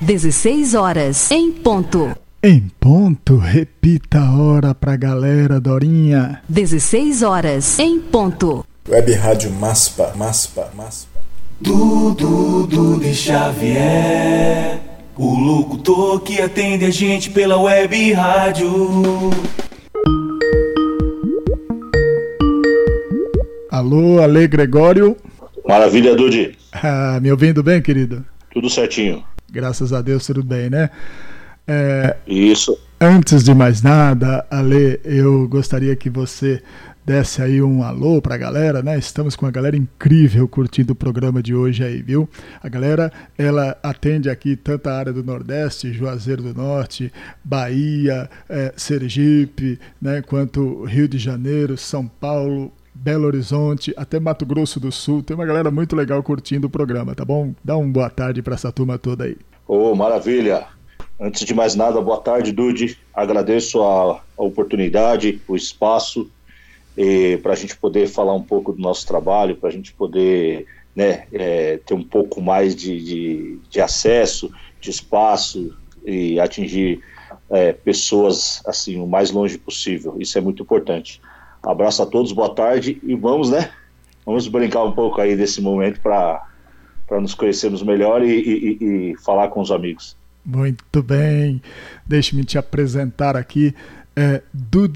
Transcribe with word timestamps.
16 0.00 0.74
horas 0.74 1.30
em 1.30 1.50
ponto. 1.50 2.14
Em 2.42 2.70
ponto, 2.78 3.38
repita 3.38 4.18
a 4.18 4.38
hora 4.38 4.74
pra 4.74 4.94
galera, 4.94 5.58
Dorinha. 5.58 6.42
16 6.48 7.22
horas 7.22 7.78
em 7.78 7.98
ponto. 7.98 8.64
Web 8.88 9.14
Rádio 9.14 9.50
Maspa, 9.52 10.12
Maspa, 10.14 10.70
Maspa. 10.76 11.18
Dudu, 11.58 12.66
Dudu 12.66 13.14
Xavier, 13.14 14.78
o 15.16 15.34
locutor 15.34 16.20
que 16.20 16.42
atende 16.42 16.84
a 16.84 16.90
gente 16.90 17.30
pela 17.30 17.56
web 17.56 18.12
rádio. 18.12 19.30
Alô, 23.70 24.20
Ale 24.20 24.46
Gregório. 24.46 25.16
Maravilha, 25.66 26.14
Dudi. 26.14 26.54
Ah, 26.70 27.18
me 27.20 27.30
ouvindo 27.32 27.62
bem, 27.62 27.80
querido? 27.80 28.22
Tudo 28.52 28.68
certinho. 28.68 29.24
Graças 29.50 29.92
a 29.92 30.02
Deus, 30.02 30.26
tudo 30.26 30.42
bem, 30.42 30.70
né? 30.70 30.90
É, 31.66 32.16
Isso. 32.26 32.78
Antes 33.00 33.42
de 33.42 33.54
mais 33.54 33.82
nada, 33.82 34.46
Ale, 34.50 35.00
eu 35.04 35.46
gostaria 35.48 35.94
que 35.96 36.08
você 36.08 36.62
desse 37.06 37.40
aí 37.40 37.62
um 37.62 37.84
alô 37.84 38.20
pra 38.20 38.36
galera, 38.36 38.82
né? 38.82 38.98
Estamos 38.98 39.36
com 39.36 39.46
uma 39.46 39.52
galera 39.52 39.76
incrível 39.76 40.48
curtindo 40.48 40.92
o 40.92 40.96
programa 40.96 41.40
de 41.40 41.54
hoje 41.54 41.84
aí, 41.84 42.02
viu? 42.02 42.28
A 42.60 42.68
galera, 42.68 43.12
ela 43.38 43.78
atende 43.80 44.28
aqui 44.28 44.56
tanta 44.56 44.92
área 44.92 45.12
do 45.12 45.22
Nordeste, 45.22 45.92
Juazeiro 45.92 46.42
do 46.42 46.52
Norte, 46.52 47.12
Bahia, 47.44 48.28
é, 48.48 48.72
Sergipe, 48.76 49.78
né? 50.02 50.20
Quanto 50.20 50.84
Rio 50.84 51.06
de 51.06 51.18
Janeiro, 51.18 51.76
São 51.76 52.08
Paulo, 52.08 52.72
Belo 52.96 53.26
Horizonte, 53.26 53.92
até 53.96 54.18
Mato 54.18 54.46
Grosso 54.46 54.80
do 54.80 54.90
Sul. 54.90 55.22
Tem 55.22 55.34
uma 55.34 55.46
galera 55.46 55.70
muito 55.70 55.94
legal 55.94 56.22
curtindo 56.22 56.66
o 56.66 56.70
programa, 56.70 57.14
tá 57.14 57.24
bom? 57.24 57.54
Dá 57.62 57.76
uma 57.76 57.92
boa 57.92 58.10
tarde 58.10 58.42
para 58.42 58.54
essa 58.54 58.72
turma 58.72 58.98
toda 58.98 59.24
aí. 59.24 59.36
Ô, 59.68 59.90
oh, 59.90 59.94
maravilha. 59.94 60.66
Antes 61.20 61.44
de 61.44 61.54
mais 61.54 61.74
nada, 61.74 62.00
boa 62.00 62.20
tarde, 62.20 62.52
Dude. 62.52 62.98
Agradeço 63.14 63.82
a, 63.82 64.22
a 64.36 64.42
oportunidade, 64.42 65.40
o 65.46 65.56
espaço, 65.56 66.30
para 67.42 67.52
a 67.52 67.56
gente 67.56 67.76
poder 67.76 68.06
falar 68.06 68.34
um 68.34 68.42
pouco 68.42 68.72
do 68.72 68.80
nosso 68.80 69.06
trabalho, 69.06 69.56
para 69.56 69.68
a 69.68 69.72
gente 69.72 69.92
poder 69.92 70.66
né, 70.94 71.26
é, 71.32 71.78
ter 71.78 71.94
um 71.94 72.02
pouco 72.02 72.40
mais 72.40 72.74
de, 72.74 72.98
de, 73.02 73.58
de, 73.68 73.80
acesso, 73.80 74.50
de 74.80 74.90
espaço 74.90 75.76
e 76.04 76.40
atingir 76.40 77.00
é, 77.50 77.72
pessoas 77.72 78.62
assim 78.66 78.98
o 78.98 79.06
mais 79.06 79.30
longe 79.30 79.58
possível. 79.58 80.16
Isso 80.18 80.38
é 80.38 80.40
muito 80.40 80.62
importante. 80.62 81.20
Abraço 81.66 82.00
a 82.00 82.06
todos, 82.06 82.30
boa 82.30 82.54
tarde 82.54 83.00
e 83.02 83.16
vamos, 83.16 83.50
né? 83.50 83.72
Vamos 84.24 84.46
brincar 84.46 84.84
um 84.84 84.92
pouco 84.92 85.20
aí 85.20 85.34
desse 85.34 85.60
momento 85.60 86.00
para 86.00 86.40
nos 87.20 87.34
conhecermos 87.34 87.82
melhor 87.82 88.22
e, 88.22 88.30
e, 88.30 88.78
e, 89.10 89.16
falar 89.16 89.48
com 89.48 89.60
os 89.60 89.72
amigos. 89.72 90.16
Muito 90.44 91.02
bem. 91.02 91.60
Deixe-me 92.06 92.44
te 92.44 92.56
apresentar 92.56 93.36
aqui. 93.36 93.74
É, 94.14 94.42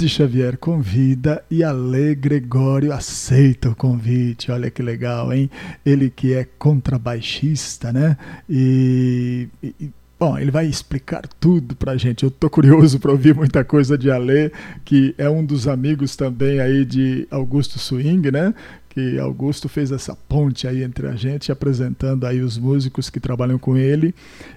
Xavier 0.08 0.56
convida 0.58 1.44
e 1.50 1.64
Ale 1.64 2.14
Gregório 2.14 2.92
aceita 2.92 3.70
o 3.70 3.74
convite. 3.74 4.52
Olha 4.52 4.70
que 4.70 4.80
legal, 4.80 5.32
hein? 5.32 5.50
Ele 5.84 6.08
que 6.08 6.32
é 6.34 6.46
contrabaixista, 6.56 7.92
né? 7.92 8.16
E, 8.48 9.48
e 9.60 9.90
Bom, 10.20 10.36
ele 10.36 10.50
vai 10.50 10.66
explicar 10.66 11.22
tudo 11.40 11.74
pra 11.74 11.96
gente. 11.96 12.24
Eu 12.24 12.30
tô 12.30 12.50
curioso 12.50 13.00
para 13.00 13.10
ouvir 13.10 13.34
muita 13.34 13.64
coisa 13.64 13.96
de 13.96 14.10
Alê, 14.10 14.52
que 14.84 15.14
é 15.16 15.30
um 15.30 15.42
dos 15.42 15.66
amigos 15.66 16.14
também 16.14 16.60
aí 16.60 16.84
de 16.84 17.26
Augusto 17.30 17.78
Swing, 17.78 18.30
né? 18.30 18.52
Que 18.90 19.18
Augusto 19.18 19.66
fez 19.66 19.90
essa 19.90 20.14
ponte 20.28 20.68
aí 20.68 20.82
entre 20.82 21.06
a 21.06 21.12
gente, 21.12 21.50
apresentando 21.50 22.26
aí 22.26 22.42
os 22.42 22.58
músicos 22.58 23.08
que 23.08 23.18
trabalham 23.18 23.58
com 23.58 23.78
ele. 23.78 24.14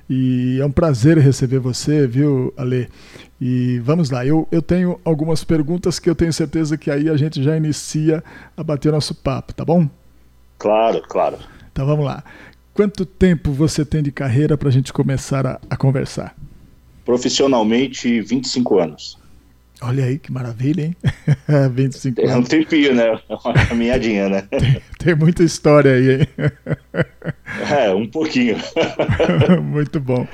E 0.09 0.59
é 0.59 0.65
um 0.65 0.71
prazer 0.71 1.17
receber 1.17 1.59
você, 1.59 2.05
viu, 2.05 2.53
Alê? 2.57 2.89
E 3.39 3.79
vamos 3.85 4.09
lá, 4.09 4.25
eu, 4.25 4.45
eu 4.51 4.61
tenho 4.61 4.99
algumas 5.05 5.45
perguntas 5.45 5.97
que 5.97 6.09
eu 6.09 6.15
tenho 6.15 6.33
certeza 6.33 6.77
que 6.77 6.91
aí 6.91 7.07
a 7.07 7.15
gente 7.15 7.41
já 7.41 7.55
inicia 7.55 8.21
a 8.57 8.61
bater 8.61 8.91
nosso 8.91 9.15
papo, 9.15 9.53
tá 9.53 9.63
bom? 9.63 9.87
Claro, 10.57 11.01
claro. 11.07 11.37
Então 11.71 11.85
vamos 11.85 12.05
lá. 12.05 12.21
Quanto 12.73 13.05
tempo 13.05 13.51
você 13.51 13.85
tem 13.85 14.01
de 14.01 14.11
carreira 14.11 14.57
para 14.57 14.67
a 14.67 14.71
gente 14.71 14.91
começar 14.91 15.45
a, 15.45 15.61
a, 15.69 15.77
conversar? 15.77 16.35
Profissionalmente, 17.05 18.19
25 18.19 18.79
anos. 18.79 19.19
Olha 19.79 20.05
aí 20.05 20.17
que 20.17 20.31
maravilha, 20.31 20.85
hein? 20.85 20.95
25 21.71 22.19
é 22.19 22.31
anos. 22.31 22.37
um 22.37 22.43
tempinho, 22.43 22.95
né? 22.95 23.11
Uma 23.29 23.53
caminhadinha, 23.53 24.27
né? 24.27 24.41
Tem, 24.49 24.81
tem, 24.97 25.15
muita 25.15 25.43
história 25.43 25.93
aí, 25.93 26.21
hein? 26.21 26.27
É, 27.69 27.93
um 27.93 28.07
pouquinho. 28.07 28.57
Muito 29.61 29.99
bom. 29.99 30.27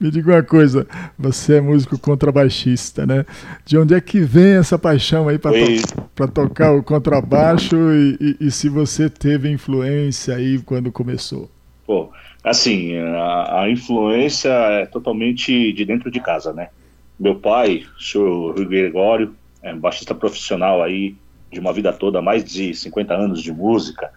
Me 0.00 0.10
diga 0.10 0.32
uma 0.32 0.42
coisa, 0.42 0.88
você 1.16 1.56
é 1.56 1.60
músico 1.60 1.96
contrabaixista, 1.96 3.06
né? 3.06 3.24
De 3.64 3.78
onde 3.78 3.94
é 3.94 4.00
que 4.00 4.20
vem 4.20 4.56
essa 4.56 4.76
paixão 4.76 5.28
aí 5.28 5.38
para 5.38 5.52
to 5.52 6.28
tocar 6.32 6.72
o 6.72 6.82
contrabaixo 6.82 7.76
e, 7.92 8.36
e, 8.40 8.46
e 8.46 8.50
se 8.50 8.68
você 8.68 9.08
teve 9.08 9.48
influência 9.48 10.34
aí 10.34 10.58
quando 10.58 10.90
começou? 10.90 11.53
Pô, 11.86 12.10
assim, 12.42 12.96
a, 12.96 13.62
a, 13.62 13.70
influência 13.70 14.48
é 14.48 14.86
totalmente 14.86 15.72
de 15.72 15.84
dentro 15.84 16.10
de 16.10 16.20
casa, 16.20 16.52
né? 16.52 16.70
Meu 17.18 17.36
pai, 17.36 17.84
o 17.96 18.02
senhor 18.02 18.54
Rui 18.54 18.66
Gregório, 18.66 19.34
é 19.62 19.72
um 19.72 19.78
baixista 19.78 20.14
profissional 20.14 20.82
aí 20.82 21.14
de 21.50 21.60
uma 21.60 21.72
vida 21.72 21.92
toda, 21.92 22.20
mais 22.20 22.44
de 22.44 22.74
50 22.74 23.14
anos 23.14 23.42
de 23.42 23.52
música. 23.52 24.10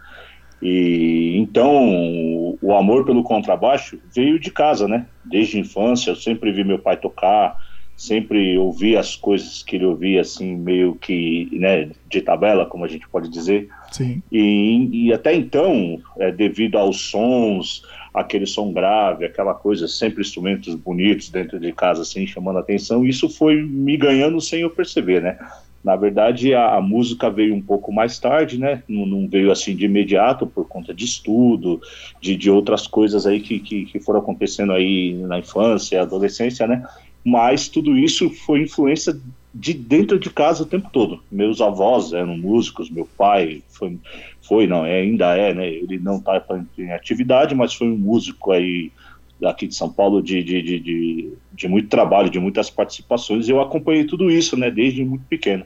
E 0.61 1.37
então 1.37 2.57
o, 2.61 2.75
amor 2.75 3.05
pelo 3.05 3.23
contrabaixo 3.23 3.99
veio 4.13 4.39
de 4.39 4.49
casa, 4.49 4.87
né? 4.87 5.05
Desde 5.23 5.57
a 5.57 5.59
infância 5.59 6.09
eu 6.09 6.15
sempre 6.15 6.51
vi 6.51 6.63
meu 6.63 6.79
pai 6.79 6.97
tocar, 6.97 7.55
sempre 7.95 8.57
ouvi 8.57 8.97
as 8.97 9.15
coisas 9.15 9.61
que 9.61 9.75
ele 9.75 9.85
ouvia 9.85 10.21
assim 10.21 10.55
meio 10.55 10.95
que 10.95 11.47
né 11.53 11.91
de 12.09 12.21
tabela 12.21 12.65
como 12.65 12.85
a 12.85 12.87
gente 12.87 13.07
pode 13.07 13.29
dizer 13.29 13.69
Sim. 13.91 14.21
E, 14.31 15.07
e 15.07 15.13
até 15.13 15.33
então 15.33 15.99
é, 16.19 16.31
devido 16.31 16.77
aos 16.77 17.09
sons 17.09 17.83
aquele 18.13 18.45
som 18.45 18.73
grave 18.73 19.25
aquela 19.25 19.53
coisa 19.53 19.87
sempre 19.87 20.21
instrumentos 20.21 20.75
bonitos 20.75 21.29
dentro 21.29 21.59
de 21.59 21.71
casa 21.71 22.01
assim 22.01 22.25
chamando 22.25 22.59
atenção 22.59 23.05
isso 23.05 23.29
foi 23.29 23.61
me 23.61 23.95
ganhando 23.95 24.41
sem 24.41 24.61
eu 24.61 24.69
perceber 24.69 25.21
né? 25.21 25.37
Na 25.83 25.95
verdade 25.95 26.53
a, 26.53 26.75
a 26.75 26.81
música 26.81 27.29
veio 27.29 27.55
um 27.55 27.61
pouco 27.61 27.91
mais 27.91 28.19
tarde 28.19 28.59
né? 28.59 28.83
Não, 28.87 29.05
não, 29.05 29.27
veio 29.27 29.51
assim 29.51 29.75
de 29.75 29.85
imediato 29.85 30.47
por 30.47 30.67
conta 30.67 30.93
de 30.93 31.05
estudo 31.05 31.79
de, 32.19 32.35
de 32.35 32.49
outras 32.49 32.87
coisas 32.87 33.25
aí 33.25 33.39
que, 33.39 33.59
que, 33.59 33.85
que 33.85 33.99
foram 33.99 34.19
acontecendo 34.19 34.73
aí 34.73 35.13
na 35.13 35.39
infância 35.39 36.01
adolescência 36.01 36.67
né? 36.67 36.83
Mas 37.23 37.67
tudo 37.67 37.97
isso 37.97 38.29
foi 38.29 38.61
influência 38.61 39.13
de 39.53 39.73
dentro 39.73 40.19
de 40.19 40.29
casa 40.29 40.63
o 40.63 40.65
tempo 40.65 40.89
todo. 40.91 41.23
Meus 41.31 41.61
avós 41.61 42.13
eram 42.13 42.37
músicos, 42.37 42.89
meu 42.89 43.07
pai 43.17 43.63
foi, 43.69 43.97
foi 44.41 44.67
não, 44.67 44.85
é, 44.85 45.01
ainda 45.01 45.35
é, 45.35 45.53
né? 45.53 45.67
Ele 45.67 45.97
não 45.99 46.17
está 46.17 46.43
em 46.77 46.91
atividade, 46.91 47.55
mas 47.55 47.73
foi 47.73 47.87
um 47.87 47.97
músico 47.97 48.51
aí 48.51 48.91
daqui 49.39 49.67
de 49.67 49.75
São 49.75 49.91
Paulo 49.91 50.21
de, 50.21 50.43
de, 50.43 50.61
de, 50.61 50.79
de, 50.79 51.33
de 51.53 51.67
muito 51.67 51.89
trabalho, 51.89 52.29
de 52.29 52.39
muitas 52.39 52.69
participações. 52.69 53.47
E 53.47 53.51
eu 53.51 53.61
acompanhei 53.61 54.05
tudo 54.05 54.29
isso, 54.29 54.57
né? 54.57 54.69
Desde 54.69 55.03
muito 55.03 55.25
pequeno. 55.25 55.65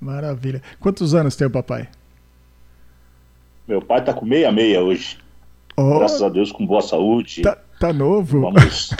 Maravilha. 0.00 0.62
Quantos 0.80 1.14
anos 1.14 1.36
tem 1.36 1.46
o 1.46 1.50
papai? 1.50 1.88
Meu 3.66 3.80
pai 3.80 4.00
está 4.00 4.12
com 4.12 4.26
meia 4.26 4.50
meia 4.50 4.82
hoje. 4.82 5.18
Oh, 5.76 5.98
Graças 5.98 6.22
a 6.22 6.28
Deus, 6.28 6.52
com 6.52 6.66
boa 6.66 6.82
saúde. 6.82 7.42
Tá, 7.42 7.56
Tá 7.82 7.92
novo. 7.92 8.42
Vamos. 8.42 8.94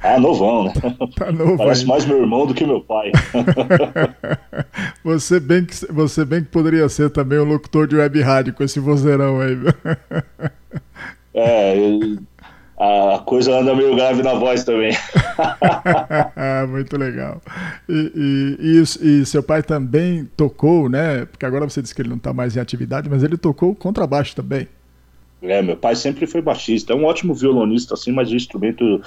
Ah, 0.00 0.18
novão, 0.22 0.66
né? 0.66 0.72
Tá 1.16 1.32
novo. 1.32 1.56
Parece 1.56 1.80
ainda. 1.80 1.92
mais 1.92 2.04
meu 2.06 2.20
irmão 2.20 2.46
do 2.46 2.54
que 2.54 2.64
meu 2.64 2.80
pai. 2.80 3.10
você, 5.02 5.40
bem 5.40 5.64
que, 5.64 5.74
você 5.92 6.24
bem 6.24 6.44
que 6.44 6.48
poderia 6.48 6.88
ser 6.88 7.10
também 7.10 7.40
um 7.40 7.44
locutor 7.44 7.88
de 7.88 7.96
web 7.96 8.22
rádio 8.22 8.54
com 8.54 8.62
esse 8.62 8.78
vozeirão 8.78 9.40
aí. 9.40 9.56
É, 11.34 11.74
a 12.78 13.18
coisa 13.26 13.58
anda 13.58 13.74
meio 13.74 13.96
grave 13.96 14.22
na 14.22 14.34
voz 14.34 14.62
também. 14.62 14.96
Muito 16.70 16.96
legal. 16.96 17.42
E, 17.88 18.12
e, 18.14 18.78
e, 18.78 19.20
e, 19.22 19.26
seu 19.26 19.42
pai 19.42 19.64
também 19.64 20.24
tocou, 20.36 20.88
né? 20.88 21.24
Porque 21.24 21.44
agora 21.44 21.68
você 21.68 21.82
disse 21.82 21.92
que 21.92 22.00
ele 22.00 22.10
não 22.10 22.16
está 22.16 22.32
mais 22.32 22.56
em 22.56 22.60
atividade, 22.60 23.10
mas 23.10 23.24
ele 23.24 23.36
tocou 23.36 23.74
contrabaixo 23.74 24.36
também. 24.36 24.68
É, 25.48 25.62
meu 25.62 25.76
pai 25.76 25.94
sempre 25.96 26.26
foi 26.26 26.42
baixista. 26.42 26.92
É 26.92 26.96
um 26.96 27.04
ótimo 27.04 27.34
violonista, 27.34 27.94
assim, 27.94 28.12
mas 28.12 28.30
o 28.30 28.36
instrumento 28.36 29.00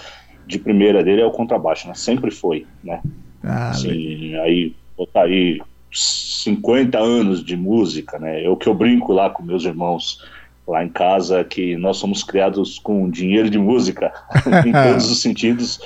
de 0.48 0.58
primeira 0.58 1.04
dele 1.04 1.22
é 1.22 1.26
o 1.26 1.32
contrabaixo, 1.32 1.88
né? 1.88 1.94
Sempre 1.94 2.32
foi, 2.32 2.66
né? 2.84 3.02
Ah, 3.44 3.70
assim, 3.70 4.36
aí, 4.36 4.76
botar 4.98 5.24
aí 5.24 5.62
50 5.92 6.98
anos 6.98 7.44
de 7.44 7.56
música, 7.56 8.18
né? 8.20 8.44
É 8.44 8.50
o 8.50 8.58
que 8.58 8.68
eu 8.68 8.74
brinco 8.74 9.14
lá 9.14 9.30
com 9.30 9.44
meus 9.44 9.66
irmãos 9.66 10.24
lá 10.68 10.84
em 10.84 10.90
casa, 10.90 11.44
que 11.44 11.76
nós 11.78 11.98
somos 11.98 12.24
criados 12.24 12.78
com 12.78 13.10
dinheiro 13.10 13.50
de 13.50 13.58
música, 13.58 14.14
em 14.66 14.72
todos 14.72 15.10
os 15.12 15.22
sentidos. 15.22 15.80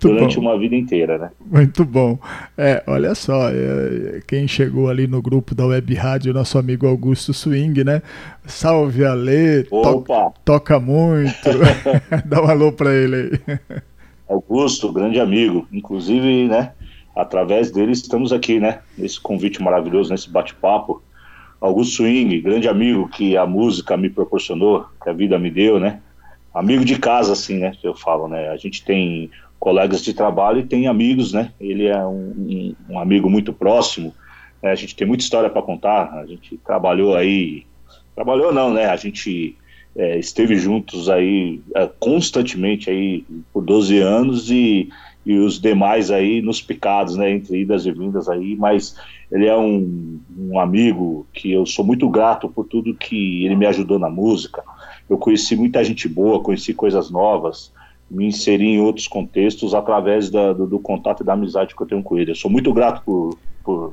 Durante 0.00 0.36
bom. 0.36 0.42
uma 0.42 0.58
vida 0.58 0.74
inteira, 0.76 1.18
né? 1.18 1.30
Muito 1.44 1.84
bom. 1.84 2.18
É, 2.56 2.82
olha 2.86 3.14
só, 3.14 3.50
é, 3.50 4.20
quem 4.26 4.46
chegou 4.46 4.88
ali 4.88 5.06
no 5.06 5.20
grupo 5.20 5.54
da 5.54 5.66
Web 5.66 5.94
Rádio, 5.94 6.34
nosso 6.34 6.58
amigo 6.58 6.86
Augusto 6.86 7.32
Swing, 7.32 7.84
né? 7.84 8.02
Salve 8.46 9.04
Alê, 9.04 9.64
to 9.64 10.04
toca 10.44 10.80
muito. 10.80 11.30
Dá 12.26 12.42
um 12.42 12.46
alô 12.46 12.72
pra 12.72 12.92
ele 12.92 13.40
aí. 13.48 13.58
Augusto, 14.28 14.92
grande 14.92 15.18
amigo. 15.18 15.66
Inclusive, 15.72 16.48
né, 16.48 16.72
através 17.14 17.70
dele 17.70 17.92
estamos 17.92 18.32
aqui, 18.32 18.60
né, 18.60 18.78
nesse 18.96 19.20
convite 19.20 19.62
maravilhoso, 19.62 20.10
nesse 20.10 20.30
bate-papo. 20.30 21.02
Augusto 21.60 21.96
Swing, 21.96 22.40
grande 22.40 22.68
amigo 22.68 23.08
que 23.08 23.36
a 23.36 23.44
música 23.44 23.96
me 23.96 24.08
proporcionou, 24.08 24.86
que 25.02 25.10
a 25.10 25.12
vida 25.12 25.38
me 25.38 25.50
deu, 25.50 25.78
né? 25.78 26.00
Amigo 26.52 26.84
de 26.84 26.98
casa, 26.98 27.32
assim, 27.32 27.58
né, 27.58 27.72
eu 27.82 27.94
falo, 27.94 28.26
né? 28.26 28.48
A 28.48 28.56
gente 28.56 28.84
tem 28.84 29.30
colegas 29.60 30.02
de 30.02 30.14
trabalho 30.14 30.60
e 30.60 30.66
tem 30.66 30.88
amigos, 30.88 31.32
né? 31.32 31.52
Ele 31.60 31.86
é 31.86 32.04
um, 32.04 32.34
um, 32.36 32.74
um 32.94 32.98
amigo 32.98 33.28
muito 33.28 33.52
próximo. 33.52 34.14
Né? 34.62 34.70
A 34.70 34.74
gente 34.74 34.96
tem 34.96 35.06
muita 35.06 35.22
história 35.22 35.50
para 35.50 35.62
contar. 35.62 36.12
A 36.14 36.26
gente 36.26 36.56
trabalhou 36.58 37.14
aí, 37.14 37.66
trabalhou 38.14 38.52
não, 38.52 38.72
né? 38.72 38.86
A 38.86 38.96
gente 38.96 39.54
é, 39.94 40.18
esteve 40.18 40.56
juntos 40.56 41.10
aí 41.10 41.60
é, 41.74 41.88
constantemente 41.98 42.90
aí 42.90 43.24
por 43.52 43.62
12 43.62 43.98
anos 43.98 44.50
e, 44.50 44.88
e 45.26 45.36
os 45.38 45.60
demais 45.60 46.10
aí 46.10 46.40
nos 46.40 46.62
picados, 46.62 47.16
né? 47.16 47.30
Entre 47.30 47.60
idas 47.60 47.84
e 47.84 47.92
vindas 47.92 48.28
aí, 48.28 48.56
mas 48.56 48.96
ele 49.30 49.46
é 49.46 49.56
um, 49.56 50.18
um 50.38 50.58
amigo 50.58 51.26
que 51.32 51.52
eu 51.52 51.66
sou 51.66 51.84
muito 51.84 52.08
grato 52.08 52.48
por 52.48 52.66
tudo 52.66 52.94
que 52.94 53.44
ele 53.44 53.56
me 53.56 53.66
ajudou 53.66 53.98
na 53.98 54.08
música. 54.08 54.62
Eu 55.10 55.18
conheci 55.18 55.56
muita 55.56 55.82
gente 55.82 56.08
boa, 56.08 56.40
conheci 56.40 56.72
coisas 56.72 57.10
novas, 57.10 57.72
me 58.08 58.26
inseri 58.26 58.64
em 58.64 58.80
outros 58.80 59.08
contextos 59.08 59.74
através 59.74 60.30
da, 60.30 60.52
do, 60.52 60.68
do, 60.68 60.78
contato 60.78 61.22
e 61.22 61.26
da 61.26 61.32
amizade 61.32 61.74
que 61.74 61.82
eu 61.82 61.86
tenho 61.86 62.02
com 62.02 62.16
ele. 62.16 62.30
Eu 62.30 62.36
sou 62.36 62.48
muito 62.48 62.72
grato 62.72 63.02
por, 63.04 63.36
por, 63.64 63.92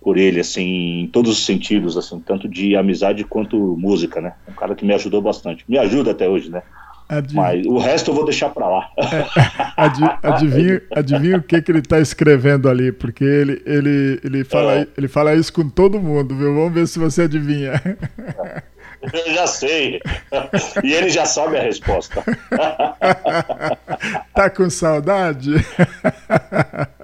por 0.00 0.16
ele, 0.16 0.38
assim, 0.38 1.00
em 1.00 1.08
todos 1.08 1.32
os 1.32 1.44
sentidos, 1.44 1.96
assim, 1.96 2.20
tanto 2.20 2.48
de 2.48 2.76
amizade 2.76 3.24
quanto 3.24 3.76
música, 3.76 4.20
né? 4.20 4.34
Um 4.48 4.52
cara 4.52 4.76
que 4.76 4.84
me 4.84 4.94
ajudou 4.94 5.20
bastante. 5.20 5.64
Me 5.68 5.78
ajuda 5.78 6.12
até 6.12 6.28
hoje, 6.28 6.48
né? 6.48 6.62
Adiv... 7.08 7.36
Mas 7.36 7.66
o 7.66 7.78
resto 7.78 8.10
eu 8.12 8.14
vou 8.14 8.24
deixar 8.24 8.50
para 8.50 8.68
lá. 8.68 8.88
É, 9.78 10.18
adivinha, 10.22 10.82
adivinha 10.90 11.36
o 11.36 11.42
que, 11.42 11.60
que 11.60 11.70
ele 11.70 11.80
está 11.80 12.00
escrevendo 12.00 12.66
ali, 12.66 12.90
porque 12.90 13.22
ele, 13.22 13.62
ele, 13.66 14.20
ele, 14.24 14.42
fala, 14.42 14.72
é. 14.72 14.86
ele 14.96 15.06
fala 15.06 15.34
isso 15.34 15.52
com 15.52 15.68
todo 15.68 16.00
mundo, 16.00 16.34
viu? 16.34 16.54
Vamos 16.54 16.72
ver 16.72 16.88
se 16.88 16.98
você 16.98 17.22
adivinha. 17.22 17.72
Eu 19.12 19.34
já 19.34 19.46
sei. 19.46 20.00
E 20.82 20.92
ele 20.92 21.08
já 21.10 21.24
sabe 21.24 21.58
a 21.58 21.62
resposta. 21.62 22.22
Tá 24.34 24.50
com 24.50 24.68
saudade? 24.68 25.54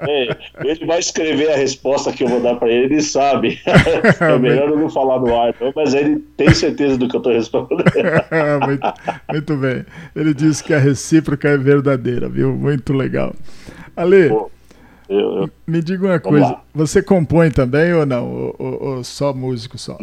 É, 0.08 0.36
ele 0.64 0.84
vai 0.86 0.98
escrever 0.98 1.52
a 1.52 1.56
resposta 1.56 2.12
que 2.12 2.24
eu 2.24 2.28
vou 2.28 2.40
dar 2.40 2.56
para 2.56 2.68
ele, 2.68 2.94
ele 2.94 3.02
sabe. 3.02 3.60
É 4.20 4.38
melhor 4.38 4.68
eu 4.68 4.78
não 4.78 4.90
falar 4.90 5.20
no 5.20 5.34
ar, 5.38 5.54
mas 5.74 5.94
ele 5.94 6.18
tem 6.36 6.52
certeza 6.54 6.96
do 6.96 7.08
que 7.08 7.16
eu 7.16 7.18
estou 7.18 7.32
respondendo. 7.32 7.84
muito, 8.66 8.94
muito, 9.30 9.56
bem. 9.56 9.84
Ele 10.14 10.34
disse 10.34 10.62
que 10.62 10.72
a 10.72 10.78
recíproca 10.78 11.48
é 11.48 11.56
verdadeira, 11.56 12.28
viu? 12.28 12.52
Muito 12.52 12.92
legal. 12.92 13.34
Ale, 13.96 14.28
Pô, 14.28 14.50
eu, 15.08 15.18
eu... 15.18 15.50
me 15.66 15.82
diga 15.82 16.06
uma 16.06 16.20
coisa: 16.20 16.56
você 16.74 17.02
compõe 17.02 17.50
também 17.50 17.92
ou 17.92 18.06
não? 18.06 18.30
Ou, 18.30 18.56
ou, 18.58 18.82
ou 18.82 19.04
só 19.04 19.32
músico 19.32 19.78
só? 19.78 19.98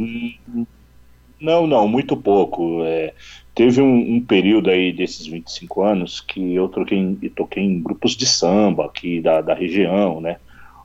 Não, 1.39 1.65
não, 1.65 1.87
muito 1.87 2.17
pouco. 2.17 2.83
É, 2.83 3.13
teve 3.55 3.81
um, 3.81 4.15
um, 4.15 4.21
período 4.21 4.69
aí 4.69 4.91
desses 4.91 5.25
25 5.25 5.81
anos 5.81 6.21
que 6.21 6.53
eu 6.53 6.67
toquei, 6.67 7.17
toquei 7.35 7.63
em 7.63 7.81
grupos 7.81 8.15
de 8.15 8.25
samba 8.25 8.85
aqui 8.85 9.21
da, 9.21 9.41
da 9.41 9.53
região, 9.53 10.19
né? 10.19 10.37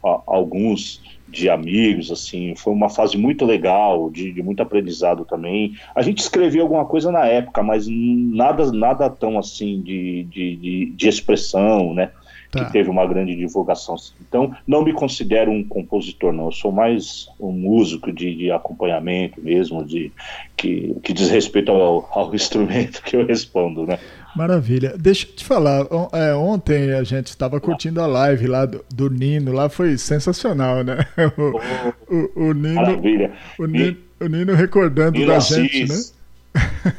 Alguns 0.02 1.00
de 1.26 1.48
amigos, 1.48 2.12
assim, 2.12 2.54
foi 2.54 2.72
uma 2.72 2.90
fase 2.90 3.16
muito 3.16 3.44
legal, 3.44 4.10
de, 4.10 4.30
de, 4.32 4.42
muito 4.42 4.62
aprendizado 4.62 5.24
também. 5.24 5.74
A 5.94 6.02
gente 6.02 6.18
escrevia 6.18 6.62
alguma 6.62 6.84
coisa 6.84 7.10
na 7.10 7.26
época, 7.26 7.62
mas 7.62 7.86
nada, 7.88 8.70
nada 8.70 9.10
tão 9.10 9.38
assim 9.38 9.80
de, 9.80 10.24
de, 10.24 10.56
de, 10.56 10.86
de 10.94 11.08
expressão, 11.08 11.94
né? 11.94 12.12
Tá. 12.58 12.64
que 12.64 12.72
teve 12.72 12.90
uma 12.90 13.06
grande 13.06 13.34
divulgação. 13.34 13.96
Então, 14.20 14.54
não 14.66 14.82
me 14.82 14.92
considero 14.92 15.50
um 15.50 15.62
compositor, 15.62 16.32
não. 16.32 16.46
Eu 16.46 16.52
sou 16.52 16.72
mais 16.72 17.28
um 17.38 17.52
músico 17.52 18.12
de, 18.12 18.34
de 18.34 18.50
acompanhamento 18.50 19.40
mesmo, 19.40 19.84
de 19.84 20.12
que, 20.56 20.96
que 21.02 21.12
diz 21.12 21.30
respeito 21.30 21.70
ao, 21.70 22.08
ao 22.12 22.32
instrumento 22.34 23.02
que 23.02 23.16
eu 23.16 23.26
respondo, 23.26 23.86
né? 23.86 23.98
Maravilha. 24.34 24.94
Deixa 24.98 25.26
eu 25.26 25.32
te 25.32 25.44
falar, 25.44 25.86
é, 26.12 26.34
ontem 26.34 26.92
a 26.92 27.04
gente 27.04 27.28
estava 27.28 27.60
curtindo 27.60 28.00
a 28.00 28.06
live 28.06 28.46
lá 28.46 28.66
do, 28.66 28.84
do, 28.92 29.08
Nino, 29.08 29.52
lá 29.52 29.68
foi 29.68 29.96
sensacional, 29.96 30.82
né? 30.82 30.98
O, 31.36 32.14
o, 32.14 32.48
o 32.48 32.52
Nino, 32.52 32.74
Maravilha. 32.74 33.32
O 33.58 33.66
Nino, 33.66 33.96
o 34.20 34.26
Nino 34.26 34.54
recordando 34.54 35.18
Nino 35.18 35.30
da 35.30 35.36
Assis, 35.36 35.70
gente, 35.70 35.88
né? 35.88 35.96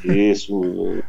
Isso 0.31 1.04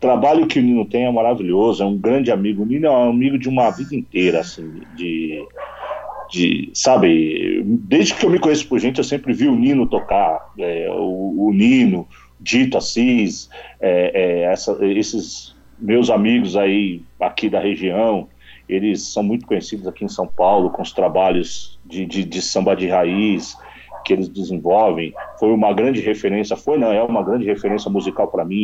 trabalho 0.00 0.46
que 0.46 0.58
o 0.58 0.62
Nino 0.62 0.84
tem 0.84 1.04
é 1.04 1.12
maravilhoso, 1.12 1.82
é 1.82 1.86
um 1.86 1.96
grande 1.96 2.32
amigo. 2.32 2.62
O 2.62 2.66
Nino 2.66 2.86
é 2.86 2.90
um 2.90 3.10
amigo 3.10 3.38
de 3.38 3.48
uma 3.48 3.70
vida 3.70 3.94
inteira, 3.94 4.40
assim, 4.40 4.80
de, 4.96 5.44
de 6.30 6.70
sabe, 6.72 7.62
desde 7.64 8.14
que 8.14 8.24
eu 8.24 8.30
me 8.30 8.38
conheço 8.38 8.66
por 8.66 8.78
gente, 8.78 8.98
eu 8.98 9.04
sempre 9.04 9.32
vi 9.32 9.46
o 9.46 9.54
Nino 9.54 9.86
tocar, 9.86 10.52
é, 10.58 10.88
o, 10.90 11.48
o, 11.48 11.52
Nino, 11.52 12.08
Dito 12.40 12.78
Assis, 12.78 13.50
é, 13.78 14.12
é, 14.14 14.52
essa, 14.52 14.78
esses 14.86 15.54
meus 15.78 16.08
amigos 16.08 16.56
aí, 16.56 17.02
aqui 17.20 17.50
da 17.50 17.60
região, 17.60 18.28
eles 18.68 19.02
são 19.02 19.22
muito 19.22 19.46
conhecidos 19.46 19.86
aqui 19.86 20.04
em 20.04 20.08
São 20.08 20.26
Paulo, 20.26 20.70
com 20.70 20.80
os 20.80 20.92
trabalhos 20.92 21.78
de, 21.84 22.06
de, 22.06 22.24
de 22.24 22.40
samba 22.40 22.74
de 22.74 22.86
raiz, 22.86 23.56
que 24.10 24.14
eles 24.14 24.28
desenvolvem 24.28 25.14
foi 25.38 25.52
uma 25.52 25.72
grande 25.72 26.00
referência, 26.00 26.56
foi 26.56 26.76
não, 26.76 26.92
é 26.92 27.00
uma 27.00 27.22
grande 27.22 27.44
referência 27.44 27.88
musical 27.88 28.26
para 28.26 28.44
mim 28.44 28.56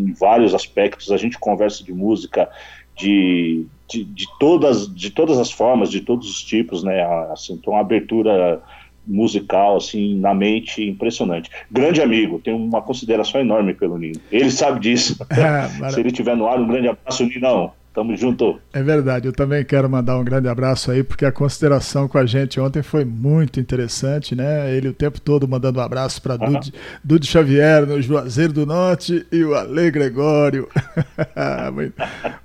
em 0.00 0.14
vários 0.14 0.54
aspectos. 0.54 1.12
A 1.12 1.18
gente 1.18 1.38
conversa 1.38 1.84
de 1.84 1.92
música 1.92 2.48
de, 2.96 3.66
de, 3.86 4.04
de, 4.04 4.26
todas, 4.40 4.92
de 4.94 5.10
todas 5.10 5.38
as 5.38 5.50
formas, 5.50 5.90
de 5.90 6.00
todos 6.00 6.30
os 6.30 6.42
tipos, 6.42 6.82
né? 6.82 7.02
Assim, 7.30 7.52
então, 7.52 7.74
uma 7.74 7.82
abertura 7.82 8.62
musical 9.06 9.76
assim 9.76 10.18
na 10.18 10.32
mente 10.32 10.82
impressionante. 10.82 11.50
Grande 11.70 12.00
amigo, 12.00 12.40
tenho 12.42 12.56
uma 12.56 12.80
consideração 12.80 13.42
enorme 13.42 13.74
pelo 13.74 13.98
Nino. 13.98 14.18
Ele 14.32 14.50
sabe 14.50 14.80
disso. 14.80 15.18
É, 15.30 15.90
Se 15.90 16.00
ele 16.00 16.10
tiver 16.10 16.34
no 16.34 16.46
ar, 16.46 16.58
um 16.58 16.66
grande 16.66 16.88
abraço, 16.88 17.26
Ninão. 17.26 17.72
Tamo 17.94 18.16
junto. 18.16 18.58
É 18.72 18.82
verdade, 18.82 19.28
eu 19.28 19.32
também 19.32 19.64
quero 19.64 19.88
mandar 19.88 20.18
um 20.18 20.24
grande 20.24 20.48
abraço 20.48 20.90
aí, 20.90 21.04
porque 21.04 21.24
a 21.24 21.30
consideração 21.30 22.08
com 22.08 22.18
a 22.18 22.26
gente 22.26 22.58
ontem 22.58 22.82
foi 22.82 23.04
muito 23.04 23.60
interessante, 23.60 24.34
né? 24.34 24.74
Ele 24.74 24.88
o 24.88 24.92
tempo 24.92 25.20
todo 25.20 25.46
mandando 25.46 25.78
um 25.78 25.82
abraço 25.82 26.20
para 26.20 26.34
uhum. 26.34 26.54
Dude, 26.54 26.74
Dude 27.04 27.26
Xavier, 27.28 27.86
no 27.86 28.02
Juazeiro 28.02 28.52
do 28.52 28.66
Norte, 28.66 29.24
e 29.30 29.44
o 29.44 29.54
Ale 29.54 29.92
Gregório. 29.92 30.68
muito, 31.72 31.94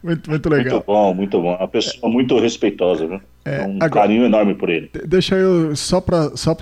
muito, 0.04 0.30
muito, 0.30 0.50
legal. 0.50 0.74
Muito 0.76 0.86
bom, 0.86 1.14
muito 1.16 1.42
bom. 1.42 1.56
Uma 1.56 1.68
pessoa 1.68 2.12
muito 2.12 2.40
respeitosa, 2.40 3.08
né? 3.08 3.20
É, 3.44 3.66
um 3.66 3.78
agora, 3.78 4.02
carinho 4.02 4.26
enorme 4.26 4.54
por 4.54 4.70
ele. 4.70 4.92
Deixa 5.04 5.36
eu, 5.36 5.76
só 5.76 6.00
para 6.00 6.38
só 6.38 6.56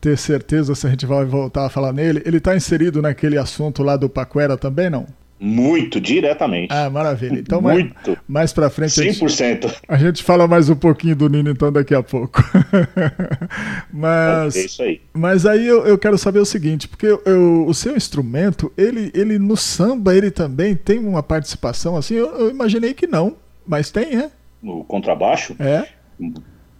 ter 0.00 0.16
certeza 0.16 0.76
se 0.76 0.86
a 0.86 0.90
gente 0.90 1.06
vai 1.06 1.24
voltar 1.24 1.66
a 1.66 1.68
falar 1.68 1.92
nele, 1.92 2.22
ele 2.24 2.36
está 2.36 2.54
inserido 2.54 3.02
naquele 3.02 3.36
assunto 3.36 3.82
lá 3.82 3.96
do 3.96 4.08
Paquera 4.08 4.56
também, 4.56 4.88
não? 4.88 5.06
Muito, 5.40 6.00
diretamente. 6.00 6.72
Ah, 6.72 6.90
maravilha. 6.90 7.38
Então, 7.38 7.60
Muito. 7.62 7.94
mais, 8.06 8.18
mais 8.26 8.52
pra 8.52 8.68
frente. 8.68 8.90
100%. 8.90 9.64
A 9.64 9.68
gente, 9.68 9.76
a 9.88 9.96
gente 9.96 10.22
fala 10.24 10.48
mais 10.48 10.68
um 10.68 10.74
pouquinho 10.74 11.14
do 11.14 11.28
Nino, 11.28 11.50
então, 11.50 11.70
daqui 11.70 11.94
a 11.94 12.02
pouco. 12.02 12.42
mas. 13.92 14.56
É 14.56 14.60
isso 14.60 14.82
aí. 14.82 15.00
Mas 15.12 15.46
aí 15.46 15.64
eu, 15.64 15.86
eu 15.86 15.96
quero 15.96 16.18
saber 16.18 16.40
o 16.40 16.44
seguinte, 16.44 16.88
porque 16.88 17.06
eu, 17.06 17.22
eu, 17.24 17.66
o 17.66 17.74
seu 17.74 17.96
instrumento, 17.96 18.72
ele, 18.76 19.12
ele 19.14 19.38
no 19.38 19.56
samba, 19.56 20.14
ele 20.14 20.30
também 20.30 20.74
tem 20.74 20.98
uma 20.98 21.22
participação 21.22 21.96
assim? 21.96 22.14
Eu, 22.14 22.34
eu 22.36 22.50
imaginei 22.50 22.92
que 22.92 23.06
não, 23.06 23.36
mas 23.64 23.92
tem, 23.92 24.16
é? 24.16 24.30
No 24.60 24.82
contrabaixo? 24.84 25.54
É. 25.60 25.86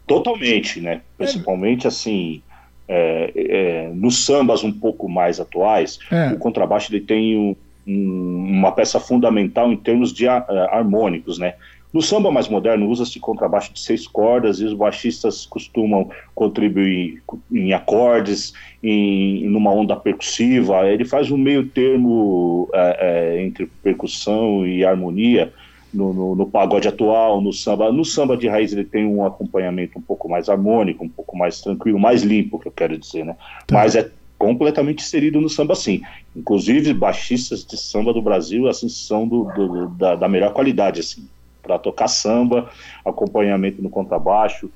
Totalmente, 0.04 0.80
né? 0.80 1.02
Principalmente 1.16 1.86
é. 1.86 1.88
assim. 1.88 2.42
É, 2.90 3.32
é, 3.36 3.90
nos 3.92 4.24
sambas 4.24 4.64
um 4.64 4.72
pouco 4.72 5.10
mais 5.10 5.38
atuais, 5.38 5.98
é. 6.10 6.32
o 6.32 6.38
contrabaixo 6.38 6.90
ele 6.90 7.04
tem 7.04 7.36
um 7.36 7.54
uma 7.88 8.72
peça 8.72 9.00
fundamental 9.00 9.72
em 9.72 9.76
termos 9.76 10.12
de 10.12 10.26
uh, 10.26 10.44
harmônicos, 10.70 11.38
né? 11.38 11.54
No 11.92 12.02
samba 12.02 12.30
mais 12.30 12.48
moderno 12.48 12.86
usa-se 12.86 13.18
contrabaixo 13.18 13.72
de 13.72 13.80
seis 13.80 14.06
cordas 14.06 14.60
e 14.60 14.64
os 14.64 14.74
baixistas 14.74 15.46
costumam 15.46 16.10
contribuir 16.34 17.22
em 17.50 17.72
acordes, 17.72 18.52
em, 18.82 19.44
em 19.44 19.48
numa 19.48 19.72
onda 19.72 19.96
percussiva. 19.96 20.86
Ele 20.86 21.06
faz 21.06 21.30
um 21.30 21.38
meio 21.38 21.66
termo 21.66 22.68
é, 22.74 22.98
é, 23.38 23.42
entre 23.42 23.66
percussão 23.82 24.66
e 24.66 24.84
harmonia 24.84 25.50
no, 25.92 26.12
no, 26.12 26.34
no, 26.34 26.46
pagode 26.46 26.86
atual, 26.86 27.40
no 27.40 27.54
samba. 27.54 27.90
No 27.90 28.04
samba 28.04 28.36
de 28.36 28.48
raiz 28.48 28.74
ele 28.74 28.84
tem 28.84 29.06
um 29.06 29.24
acompanhamento 29.24 29.98
um 29.98 30.02
pouco 30.02 30.28
mais 30.28 30.50
harmônico, 30.50 31.02
um 31.02 31.08
pouco 31.08 31.38
mais 31.38 31.62
tranquilo, 31.62 31.98
mais 31.98 32.22
limpo, 32.22 32.58
que 32.58 32.68
eu 32.68 32.72
quero 32.72 32.98
dizer, 32.98 33.24
né? 33.24 33.34
Tá. 33.66 33.76
Mas 33.76 33.96
é 33.96 34.10
completamente 34.38 35.02
inserido 35.02 35.40
no 35.40 35.48
samba 35.48 35.74
sim. 35.74 36.02
Inclusive, 36.34 36.94
baixistas 36.94 37.64
de 37.64 37.76
samba 37.76 38.12
do 38.12 38.22
Brasil 38.22 38.68
assim, 38.68 38.88
são 38.88 39.26
do, 39.26 39.44
do, 39.54 39.88
da, 39.88 40.14
da, 40.14 40.28
melhor 40.28 40.52
qualidade, 40.52 41.00
assim, 41.00 41.28
para 41.62 41.78
tocar 41.78 42.08
samba, 42.08 42.70
acompanhamento 43.04 43.82
no 43.82 43.90
contrabaixo, 43.90 44.70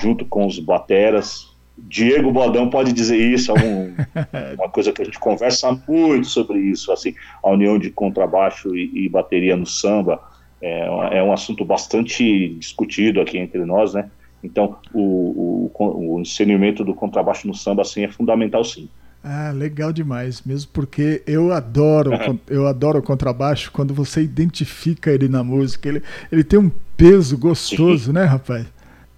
junto 0.00 0.24
com 0.24 0.46
os 0.46 0.58
bateras. 0.58 1.48
Diego 1.76 2.32
Bodão 2.32 2.70
pode 2.70 2.92
dizer 2.92 3.18
isso, 3.18 3.52
é 3.52 3.54
um, 3.54 3.94
uma 4.56 4.68
coisa 4.68 4.92
que 4.92 5.02
a 5.02 5.04
gente 5.04 5.18
conversa 5.18 5.72
muito 5.86 6.26
sobre 6.26 6.58
isso, 6.58 6.92
assim, 6.92 7.14
a 7.42 7.50
união 7.50 7.78
de 7.78 7.90
contrabaixo 7.90 8.74
e, 8.76 9.04
e 9.04 9.08
bateria 9.08 9.56
no 9.56 9.66
samba 9.66 10.20
é, 10.60 11.18
é, 11.18 11.22
um 11.22 11.32
assunto 11.32 11.64
bastante 11.64 12.48
discutido 12.54 13.20
aqui 13.20 13.38
entre 13.38 13.64
nós, 13.64 13.94
né? 13.94 14.10
Então, 14.42 14.76
o, 14.92 15.70
o, 15.78 16.20
o 16.20 16.84
do 16.84 16.94
contrabaixo 16.94 17.46
no 17.46 17.54
samba, 17.54 17.82
assim, 17.82 18.04
é 18.04 18.08
fundamental, 18.08 18.64
sim. 18.64 18.88
Ah, 19.22 19.50
legal 19.54 19.92
demais, 19.92 20.42
mesmo 20.42 20.70
porque 20.72 21.22
eu 21.26 21.52
adoro, 21.52 22.12
eu 22.48 22.66
adoro 22.66 22.98
o 23.00 23.02
contrabaixo 23.02 23.70
quando 23.72 23.92
você 23.92 24.22
identifica 24.22 25.10
ele 25.10 25.28
na 25.28 25.42
música. 25.42 25.88
Ele, 25.88 26.02
ele 26.30 26.44
tem 26.44 26.58
um 26.58 26.70
peso 26.96 27.36
gostoso, 27.36 28.06
Sim. 28.06 28.12
né, 28.12 28.24
rapaz? 28.24 28.66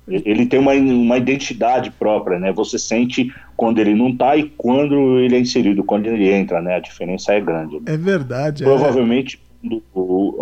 Ele 0.08 0.46
tem 0.46 0.58
uma, 0.58 0.72
uma 0.72 1.18
identidade 1.18 1.90
própria, 1.92 2.38
né? 2.38 2.52
Você 2.52 2.78
sente 2.78 3.32
quando 3.56 3.78
ele 3.78 3.94
não 3.94 4.16
tá 4.16 4.36
e 4.36 4.50
quando 4.56 5.18
ele 5.20 5.36
é 5.36 5.38
inserido, 5.38 5.84
quando 5.84 6.06
ele 6.06 6.28
entra, 6.28 6.60
né? 6.60 6.76
A 6.76 6.80
diferença 6.80 7.32
é 7.32 7.40
grande. 7.40 7.76
Né? 7.76 7.82
É 7.86 7.96
verdade. 7.96 8.64
É. 8.64 8.66
Provavelmente 8.66 9.36
é 9.36 9.49
do, 9.62 9.82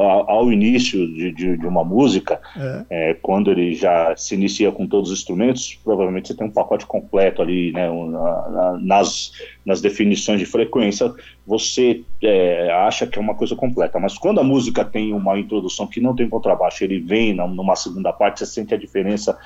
ao 0.01 0.53
início 0.53 1.07
de, 1.13 1.33
de, 1.33 1.57
de 1.57 1.67
uma 1.67 1.85
música, 1.85 2.41
é. 2.57 3.11
É, 3.11 3.15
quando 3.15 3.51
ele 3.51 3.75
já 3.75 4.15
se 4.17 4.35
inicia 4.35 4.71
com 4.71 4.87
todos 4.87 5.11
os 5.11 5.19
instrumentos, 5.19 5.79
provavelmente 5.83 6.29
você 6.29 6.35
tem 6.35 6.47
um 6.47 6.51
pacote 6.51 6.87
completo 6.87 7.43
ali, 7.43 7.73
né, 7.73 7.89
na, 7.89 8.79
nas, 8.81 9.33
nas 9.65 9.81
definições 9.81 10.39
de 10.39 10.47
frequência, 10.47 11.13
você 11.47 12.05
é, 12.23 12.71
acha 12.73 13.07
que 13.07 13.19
é 13.19 13.23
uma 13.23 13.35
coisa 13.35 13.57
completa. 13.57 13.99
Mas 13.99 14.17
quando 14.17 14.41
a 14.41 14.45
música 14.45 14.85
tem 14.85 15.13
uma 15.13 15.39
introdução 15.39 15.87
que 15.87 16.01
não 16.01 16.15
tem 16.15 16.29
contrabaixo, 16.29 16.85
ele 16.85 17.01
vem 17.01 17.35
numa 17.35 17.75
segunda 17.75 18.13
parte, 18.13 18.41
você 18.41 18.47
sente 18.47 18.75
a 18.75 18.79
diferença 18.79 19.37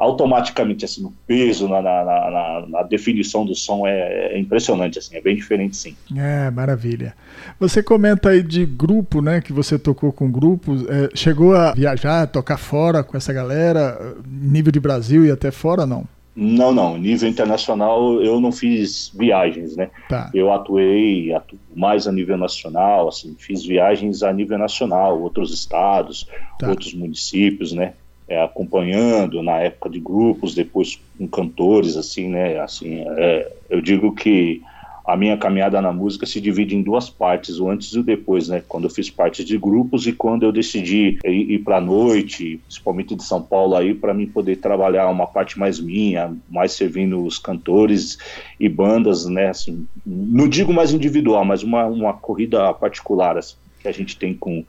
automaticamente 0.00 0.86
assim 0.86 1.02
no 1.02 1.12
peso, 1.26 1.68
na, 1.68 1.82
na, 1.82 2.04
na, 2.04 2.66
na 2.66 2.82
definição 2.82 3.44
do 3.44 3.54
som 3.54 3.86
é, 3.86 4.32
é, 4.32 4.38
impressionante, 4.38 4.98
assim, 4.98 5.14
é 5.14 5.20
bem 5.20 5.36
diferente 5.36 5.76
sim. 5.76 5.94
É, 6.16 6.50
maravilha. 6.50 7.14
Você 7.60 7.82
comenta 7.82 8.30
aí 8.30 8.42
de 8.42 8.64
grupo, 8.64 9.20
né, 9.20 9.42
que 9.42 9.52
você 9.52 9.78
tocou 9.78 10.10
com 10.10 10.30
grupos, 10.30 10.86
é, 10.88 11.10
chegou 11.14 11.54
a 11.54 11.74
viajar, 11.74 12.26
tocar 12.26 12.56
fora 12.56 13.04
com 13.04 13.14
essa 13.14 13.30
galera, 13.30 14.16
nível 14.26 14.72
de 14.72 14.80
Brasil 14.80 15.26
e 15.26 15.30
até 15.30 15.50
fora, 15.50 15.84
não? 15.84 16.06
Não, 16.34 16.72
não. 16.72 16.96
Nível 16.96 17.28
internacional 17.28 18.22
eu 18.22 18.40
não 18.40 18.50
fiz 18.50 19.12
viagens, 19.14 19.76
né? 19.76 19.90
Tá. 20.08 20.30
Eu 20.32 20.50
atuei 20.50 21.34
atu 21.34 21.58
mais 21.76 22.06
a 22.06 22.12
nível 22.12 22.38
nacional, 22.38 23.08
assim, 23.08 23.36
fiz 23.38 23.66
viagens 23.66 24.22
a 24.22 24.32
nível 24.32 24.56
nacional, 24.56 25.20
outros 25.20 25.52
estados, 25.52 26.26
tá. 26.58 26.70
outros 26.70 26.94
municípios, 26.94 27.72
né? 27.72 27.92
É, 28.30 28.40
acompanhando 28.40 29.42
na 29.42 29.58
época 29.58 29.90
de 29.90 29.98
grupos, 29.98 30.54
depois 30.54 31.00
com 31.18 31.26
cantores, 31.26 31.96
assim, 31.96 32.28
né? 32.28 32.60
Assim, 32.60 33.04
é, 33.18 33.52
eu 33.68 33.80
digo 33.80 34.14
que 34.14 34.62
a 35.04 35.16
minha 35.16 35.36
caminhada 35.36 35.82
na 35.82 35.92
música 35.92 36.24
se 36.24 36.40
divide 36.40 36.76
em 36.76 36.82
duas 36.82 37.10
partes, 37.10 37.58
o 37.58 37.68
antes 37.68 37.92
e 37.92 37.98
o 37.98 38.04
depois, 38.04 38.46
né? 38.46 38.62
Quando 38.68 38.84
eu 38.84 38.90
fiz 38.90 39.10
parte 39.10 39.44
de 39.44 39.58
grupos 39.58 40.06
e 40.06 40.12
quando 40.12 40.44
eu 40.44 40.52
decidi 40.52 41.18
ir, 41.24 41.50
ir 41.50 41.58
para 41.58 41.78
a 41.78 41.80
noite, 41.80 42.60
principalmente 42.64 43.16
de 43.16 43.24
São 43.24 43.42
Paulo 43.42 43.74
aí, 43.74 43.94
para 43.94 44.14
mim 44.14 44.28
poder 44.28 44.56
trabalhar 44.58 45.08
uma 45.08 45.26
parte 45.26 45.58
mais 45.58 45.80
minha, 45.80 46.32
mais 46.48 46.70
servindo 46.70 47.24
os 47.24 47.36
cantores 47.36 48.16
e 48.60 48.68
bandas, 48.68 49.26
né? 49.26 49.48
Assim, 49.48 49.88
não 50.06 50.48
digo 50.48 50.72
mais 50.72 50.92
individual, 50.92 51.44
mas 51.44 51.64
uma, 51.64 51.84
uma 51.86 52.12
corrida 52.12 52.72
particular 52.74 53.36
assim, 53.36 53.56
que 53.80 53.88
a 53.88 53.92
gente 53.92 54.16
tem 54.16 54.32
com 54.34 54.64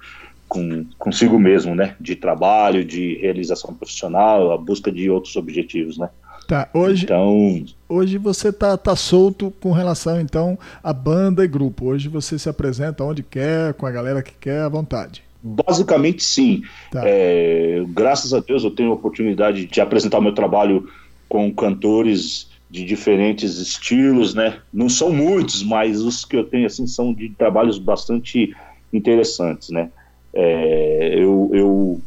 com 0.51 0.86
consigo 1.00 1.39
mesmo, 1.39 1.74
né? 1.74 1.96
De 1.98 2.13
trabalho, 2.13 2.84
de 2.84 3.15
realização 3.22 3.74
profissional, 3.74 4.51
a 4.51 4.58
busca 4.58 4.91
de 4.91 5.10
outros 5.10 5.38
objetivos, 5.38 5.98
né? 5.98 6.10
Tá, 6.46 6.70
hoje, 6.74 7.05
então, 7.05 7.63
hoje 7.88 8.17
você 8.17 8.51
tá, 8.51 8.75
tá 8.75 8.93
solto 8.93 9.53
com 9.62 9.72
relação 9.72 10.20
então 10.20 10.60
à 10.84 10.91
banda 10.91 11.46
e 11.46 11.48
grupo. 11.48 11.86
Hoje 11.86 12.10
você 12.10 12.38
se 12.38 12.50
apresenta 12.50 13.01
onde 13.01 13.24
quer, 13.24 13.74
com 13.75 13.86
a 13.86 13.91
galera 13.91 14.22
que 14.22 14.34
quer, 14.34 14.60
à 14.60 14.67
vontade. 14.67 15.24
Basicamente 15.41 16.22
sim. 16.22 16.63
Tá. 16.91 17.01
É, 17.05 17.81
graças 17.88 18.34
a 18.34 18.41
Deus 18.41 18.65
eu 18.65 18.72
tenho 18.72 18.91
a 18.91 18.96
oportunidade 18.96 19.65
de 19.65 19.79
apresentar 19.79 20.20
o 20.20 20.22
meu 20.22 20.34
trabalho 20.34 20.89
com 21.29 21.50
cantores 21.53 22.50
de 22.70 22.84
diferentes 22.84 23.58
estilos, 23.58 24.34
né? 24.34 24.58
Não 24.74 24.89
são 24.89 25.13
muitos, 25.13 25.63
mas 25.63 26.01
os 26.01 26.25
que 26.25 26.36
eu 26.36 26.43
tenho 26.43 26.65
assim 26.65 26.86
são 26.86 27.13
de 27.13 27.29
trabalhos 27.29 27.79
bastante 27.79 28.53
interessantes, 28.91 29.70
né? 29.70 29.89
É, 30.33 31.15
eu, 31.15 31.50
eu 31.53 32.01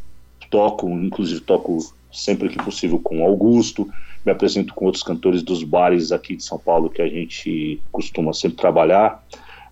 toco, 0.51 0.89
inclusive 0.89 1.41
toco 1.41 1.79
sempre 2.13 2.49
que 2.49 2.57
possível 2.57 2.99
com 2.99 3.25
Augusto, 3.25 3.89
me 4.25 4.33
apresento 4.33 4.73
com 4.73 4.87
outros 4.87 5.03
cantores 5.03 5.43
dos 5.43 5.63
bares 5.63 6.13
aqui 6.13 6.37
de 6.37 6.45
São 6.45 6.59
Paulo 6.59 6.89
que 6.89 7.03
a 7.03 7.09
gente 7.09 7.81
costuma 7.93 8.33
sempre 8.33 8.57
trabalhar. 8.57 9.23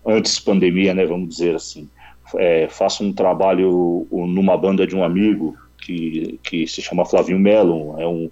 Antes 0.05 0.39
pandemia, 0.39 0.93
né, 0.93 1.05
vamos 1.05 1.29
dizer 1.29 1.55
assim. 1.55 1.89
É, 2.35 2.67
faço 2.69 3.03
um 3.03 3.13
trabalho 3.13 4.07
numa 4.11 4.57
banda 4.57 4.85
de 4.85 4.95
um 4.95 5.03
amigo 5.03 5.57
que, 5.79 6.39
que 6.43 6.67
se 6.67 6.81
chama 6.81 7.05
Flavinho 7.05 7.39
Melo, 7.39 7.95
é 7.99 8.07
um, 8.07 8.29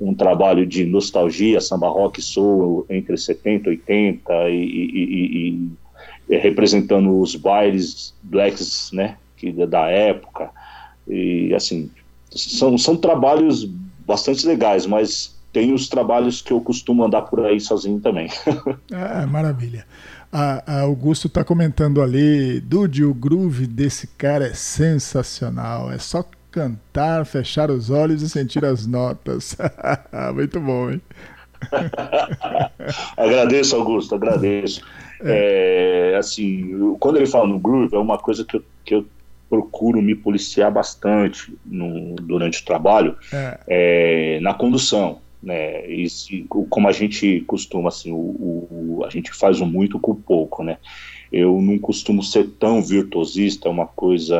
um 0.00 0.14
trabalho 0.14 0.66
de 0.66 0.84
nostalgia, 0.84 1.60
samba 1.60 1.88
rock 1.88 2.20
soul 2.20 2.86
entre 2.88 3.16
70 3.16 3.68
e 3.68 3.70
80 3.70 4.50
e, 4.50 4.54
e, 4.54 5.70
e, 6.28 6.36
representando 6.36 7.20
os 7.20 7.34
bailes 7.34 8.14
blacks, 8.22 8.90
né, 8.92 9.16
que 9.36 9.52
da 9.66 9.88
época. 9.88 10.50
E 11.06 11.54
assim, 11.54 11.90
são, 12.30 12.76
são 12.76 12.96
trabalhos 12.96 13.64
bastante 14.06 14.46
legais, 14.46 14.86
mas 14.86 15.36
tem 15.52 15.72
os 15.72 15.88
trabalhos 15.88 16.42
que 16.42 16.52
eu 16.52 16.60
costumo 16.60 17.04
andar 17.04 17.22
por 17.22 17.44
aí 17.44 17.60
sozinho 17.60 18.00
também. 18.00 18.28
ah, 18.92 19.26
maravilha. 19.30 19.86
A, 20.32 20.62
a 20.66 20.80
Augusto 20.82 21.28
está 21.28 21.44
comentando 21.44 22.02
ali, 22.02 22.60
Dude, 22.60 23.04
o 23.04 23.14
groove 23.14 23.66
desse 23.66 24.06
cara 24.06 24.46
é 24.46 24.54
sensacional. 24.54 25.90
É 25.90 25.98
só 25.98 26.24
cantar, 26.50 27.24
fechar 27.24 27.70
os 27.70 27.90
olhos 27.90 28.22
e 28.22 28.28
sentir 28.28 28.64
as 28.64 28.86
notas. 28.86 29.56
Muito 30.34 30.60
bom, 30.60 30.90
hein? 30.90 31.00
agradeço, 33.16 33.76
Augusto, 33.76 34.14
agradeço. 34.14 34.82
É. 35.22 36.12
É, 36.12 36.16
assim, 36.16 36.96
quando 37.00 37.16
ele 37.16 37.26
fala 37.26 37.46
no 37.46 37.58
groove, 37.58 37.94
é 37.94 37.98
uma 37.98 38.18
coisa 38.18 38.44
que 38.44 38.56
eu, 38.56 38.64
que 38.84 38.94
eu 38.94 39.06
procuro 39.48 40.02
me 40.02 40.14
policiar 40.14 40.70
bastante 40.72 41.52
no, 41.64 42.16
durante 42.16 42.60
o 42.60 42.64
trabalho 42.64 43.16
é. 43.32 43.58
É, 43.66 44.40
na 44.40 44.54
condução. 44.54 45.20
Né, 45.42 45.86
e 45.86 46.08
se, 46.10 46.44
como 46.48 46.88
a 46.88 46.92
gente 46.92 47.42
costuma, 47.46 47.88
assim, 47.88 48.10
o, 48.10 48.16
o, 48.16 49.04
a 49.06 49.10
gente 49.10 49.32
faz 49.32 49.60
o 49.60 49.66
muito 49.66 50.00
com 50.00 50.12
o 50.12 50.16
pouco, 50.16 50.64
né? 50.64 50.78
Eu 51.30 51.60
não 51.60 51.78
costumo 51.78 52.22
ser 52.22 52.48
tão 52.58 52.82
virtuosista, 52.82 53.68
é 53.68 53.70
uma 53.70 53.86
coisa 53.86 54.36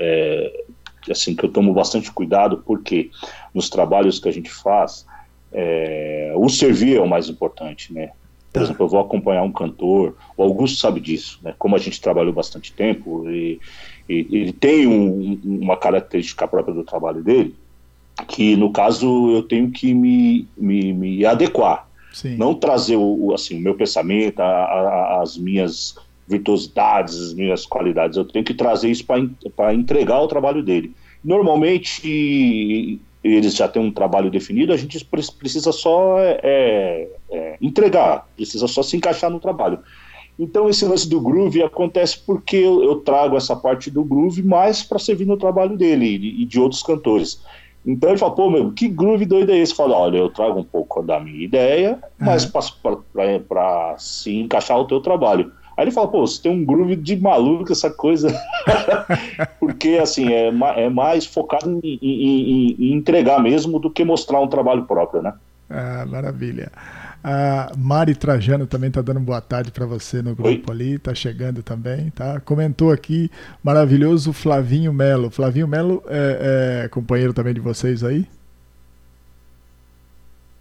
é, 0.00 0.64
assim 1.10 1.36
que 1.36 1.44
eu 1.44 1.50
tomo 1.50 1.72
bastante 1.72 2.10
cuidado, 2.10 2.62
porque 2.66 3.10
nos 3.54 3.68
trabalhos 3.68 4.18
que 4.18 4.28
a 4.28 4.32
gente 4.32 4.50
faz, 4.50 5.06
é, 5.52 6.32
o 6.34 6.48
servir 6.48 6.96
é 6.96 7.00
o 7.00 7.08
mais 7.08 7.28
importante, 7.28 7.92
né? 7.92 8.10
Por 8.52 8.58
tá. 8.58 8.64
exemplo, 8.64 8.84
eu 8.84 8.88
vou 8.88 9.00
acompanhar 9.00 9.42
um 9.42 9.52
cantor, 9.52 10.16
o 10.36 10.42
Augusto 10.42 10.78
sabe 10.78 11.00
disso, 11.00 11.40
né? 11.42 11.54
Como 11.58 11.74
a 11.74 11.78
gente 11.78 12.00
trabalhou 12.00 12.32
bastante 12.32 12.72
tempo 12.72 13.28
e 13.30 13.60
ele 14.08 14.52
tem 14.52 14.86
um, 14.86 15.40
uma 15.44 15.76
característica 15.76 16.46
própria 16.46 16.74
do 16.74 16.84
trabalho 16.84 17.22
dele, 17.22 17.54
que 18.28 18.56
no 18.56 18.70
caso 18.72 19.30
eu 19.30 19.42
tenho 19.42 19.70
que 19.70 19.94
me, 19.94 20.46
me, 20.56 20.92
me 20.92 21.24
adequar. 21.24 21.88
Sim. 22.12 22.36
Não 22.36 22.54
trazer 22.54 22.96
o, 22.96 23.32
assim, 23.32 23.56
o 23.56 23.60
meu 23.60 23.74
pensamento, 23.74 24.40
a, 24.40 24.44
a, 24.44 25.22
as 25.22 25.38
minhas 25.38 25.96
virtuosidades, 26.28 27.18
as 27.18 27.34
minhas 27.34 27.64
qualidades. 27.64 28.16
Eu 28.16 28.24
tenho 28.24 28.44
que 28.44 28.54
trazer 28.54 28.90
isso 28.90 29.04
para 29.56 29.74
entregar 29.74 30.20
o 30.20 30.28
trabalho 30.28 30.62
dele. 30.62 30.92
Normalmente 31.24 33.00
eles 33.22 33.54
já 33.54 33.68
têm 33.68 33.80
um 33.80 33.92
trabalho 33.92 34.30
definido, 34.30 34.72
a 34.72 34.76
gente 34.76 35.04
precisa 35.38 35.70
só 35.70 36.18
é, 36.18 37.08
é, 37.30 37.56
entregar, 37.60 38.26
precisa 38.36 38.66
só 38.66 38.82
se 38.82 38.96
encaixar 38.96 39.30
no 39.30 39.38
trabalho. 39.38 39.78
Então 40.38 40.68
esse 40.68 40.84
lance 40.84 41.08
do 41.08 41.20
groove 41.20 41.62
acontece 41.62 42.18
porque 42.18 42.56
eu, 42.56 42.82
eu 42.82 42.96
trago 42.96 43.36
essa 43.36 43.54
parte 43.54 43.90
do 43.90 44.02
groove 44.02 44.42
mais 44.42 44.82
para 44.82 44.98
servir 44.98 45.26
no 45.26 45.36
trabalho 45.36 45.76
dele 45.76 46.06
e, 46.06 46.42
e, 46.42 46.44
de 46.44 46.58
outros 46.58 46.82
cantores. 46.82 47.40
Então 47.84 48.10
ele 48.10 48.18
fala, 48.18 48.34
pô, 48.34 48.48
meu, 48.48 48.72
que 48.72 48.88
groove 48.88 49.26
doido 49.26 49.52
é 49.52 49.58
esse? 49.58 49.74
Fala, 49.74 49.96
olha, 49.96 50.18
eu 50.18 50.30
trago 50.30 50.58
um 50.58 50.64
pouco 50.64 51.02
da 51.02 51.18
minha 51.18 51.44
ideia, 51.44 51.98
mas 52.18 52.44
uhum. 52.44 53.40
para 53.48 53.94
se 53.98 54.36
encaixar 54.36 54.78
o 54.78 54.86
teu 54.86 55.00
trabalho. 55.00 55.52
Aí 55.76 55.84
ele 55.84 55.90
fala, 55.90 56.08
pô, 56.08 56.26
você 56.26 56.42
tem 56.42 56.52
um 56.52 56.64
groove 56.64 56.96
de 56.96 57.16
maluco, 57.16 57.72
essa 57.72 57.90
coisa. 57.90 58.28
Porque, 59.58 59.98
assim, 60.00 60.32
é, 60.32 60.52
é 60.76 60.88
mais 60.88 61.24
focado 61.24 61.80
em, 61.82 61.98
em, 62.00 62.76
em, 62.78 62.92
entregar 62.92 63.42
mesmo 63.42 63.78
do 63.78 63.90
que 63.90 64.04
mostrar 64.04 64.40
um 64.40 64.48
trabalho 64.48 64.84
próprio, 64.84 65.22
né? 65.22 65.32
Ah, 65.70 66.04
maravilha. 66.06 66.70
A 67.24 67.72
Mari 67.76 68.14
Trajano 68.16 68.66
também 68.66 68.88
está 68.88 69.00
dando 69.00 69.20
boa 69.20 69.40
tarde 69.40 69.70
para 69.70 69.86
você 69.86 70.20
no 70.20 70.34
grupo 70.34 70.70
Oi. 70.70 70.74
ali, 70.74 70.92
está 70.94 71.14
chegando 71.14 71.62
também, 71.62 72.10
tá? 72.10 72.40
Comentou 72.40 72.90
aqui, 72.90 73.30
maravilhoso 73.62 74.32
Flavinho 74.32 74.92
Melo. 74.92 75.30
Flavinho 75.30 75.68
Melo 75.68 76.02
é, 76.08 76.82
é 76.84 76.88
companheiro 76.88 77.32
também 77.32 77.54
de 77.54 77.60
vocês 77.60 78.02
aí? 78.02 78.26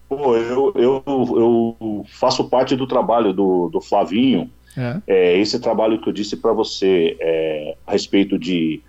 Pô, 0.07 0.35
eu, 0.35 0.73
eu, 0.75 1.03
eu 1.07 2.05
faço 2.09 2.43
parte 2.47 2.75
do 2.75 2.85
trabalho 2.85 3.33
do, 3.33 3.69
do 3.69 3.81
Flavinho. 3.81 4.49
É. 4.77 5.01
é 5.07 5.37
esse 5.39 5.59
trabalho 5.59 5.99
que 5.99 6.07
eu 6.07 6.13
disse 6.13 6.37
para 6.37 6.53
você 6.53 7.17
é, 7.19 7.75
a 7.87 7.91
respeito 7.91 8.37
de 8.37 8.81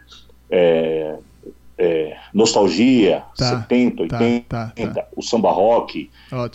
é, 0.51 1.17
é, 1.83 2.17
nostalgia, 2.33 3.25
tá, 3.37 3.61
70, 3.63 4.03
80, 4.03 4.45
tá, 4.49 4.73
tá, 4.75 4.87
tá, 4.95 5.07
o 5.17 5.21
samba 5.21 5.51
rock. 5.51 6.09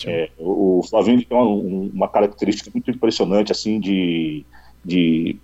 É, 0.10 0.30
o, 0.40 0.82
Flavinho 0.90 1.22
tem 1.26 1.38
uma, 1.38 1.46
uma, 1.94 2.08
característica 2.08 2.72
muito 2.74 2.90
impressionante, 2.90 3.52
assim, 3.52 3.78
de, 3.78 4.46
de 4.86 5.36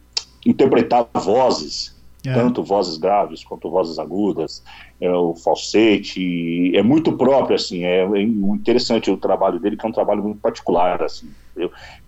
interpretar 0.46 1.06
vozes, 1.16 1.94
é. 2.26 2.34
tanto 2.34 2.64
vozes 2.64 2.96
graves 2.96 3.44
quanto 3.44 3.70
vozes 3.70 4.00
agudas, 4.00 4.64
é, 5.02 5.12
o 5.12 5.36
falsete, 5.36 6.72
é 6.74 6.82
muito 6.82 7.12
próprio, 7.18 7.58
assim, 7.58 7.84
é, 7.84 8.06
é 8.06 8.22
interessante 8.22 9.12
o 9.12 9.18
trabalho 9.18 9.60
dele, 9.60 9.76
que 9.76 9.86
é 9.86 9.90
um 9.90 9.94
trabalho 9.94 10.24
muito 10.24 10.40
particular, 10.40 11.04
assim, 11.04 11.30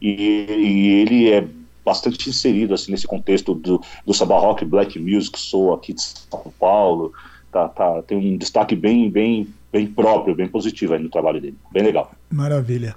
e, 0.01 0.45
e 0.49 0.87
ele 1.01 1.29
é 1.29 1.45
bastante 1.83 2.27
inserido 2.27 2.73
assim 2.73 2.91
nesse 2.91 3.05
contexto 3.05 3.53
do, 3.53 3.79
do 4.03 4.11
samba 4.11 4.39
rock 4.39 4.65
black 4.65 4.97
music 4.97 5.37
sou 5.37 5.71
aqui 5.71 5.93
de 5.93 6.01
São 6.01 6.51
Paulo 6.59 7.13
tá, 7.55 7.69
tá, 7.69 8.01
tem 8.01 8.17
um 8.17 8.37
destaque 8.37 8.75
bem, 8.75 9.09
bem, 9.09 9.47
bem 9.71 9.87
próprio, 9.87 10.35
bem 10.35 10.47
positivo 10.47 10.93
aí 10.93 11.01
no 11.01 11.09
trabalho 11.09 11.39
dele. 11.39 11.55
Bem 11.71 11.83
legal. 11.83 12.11
Maravilha. 12.29 12.93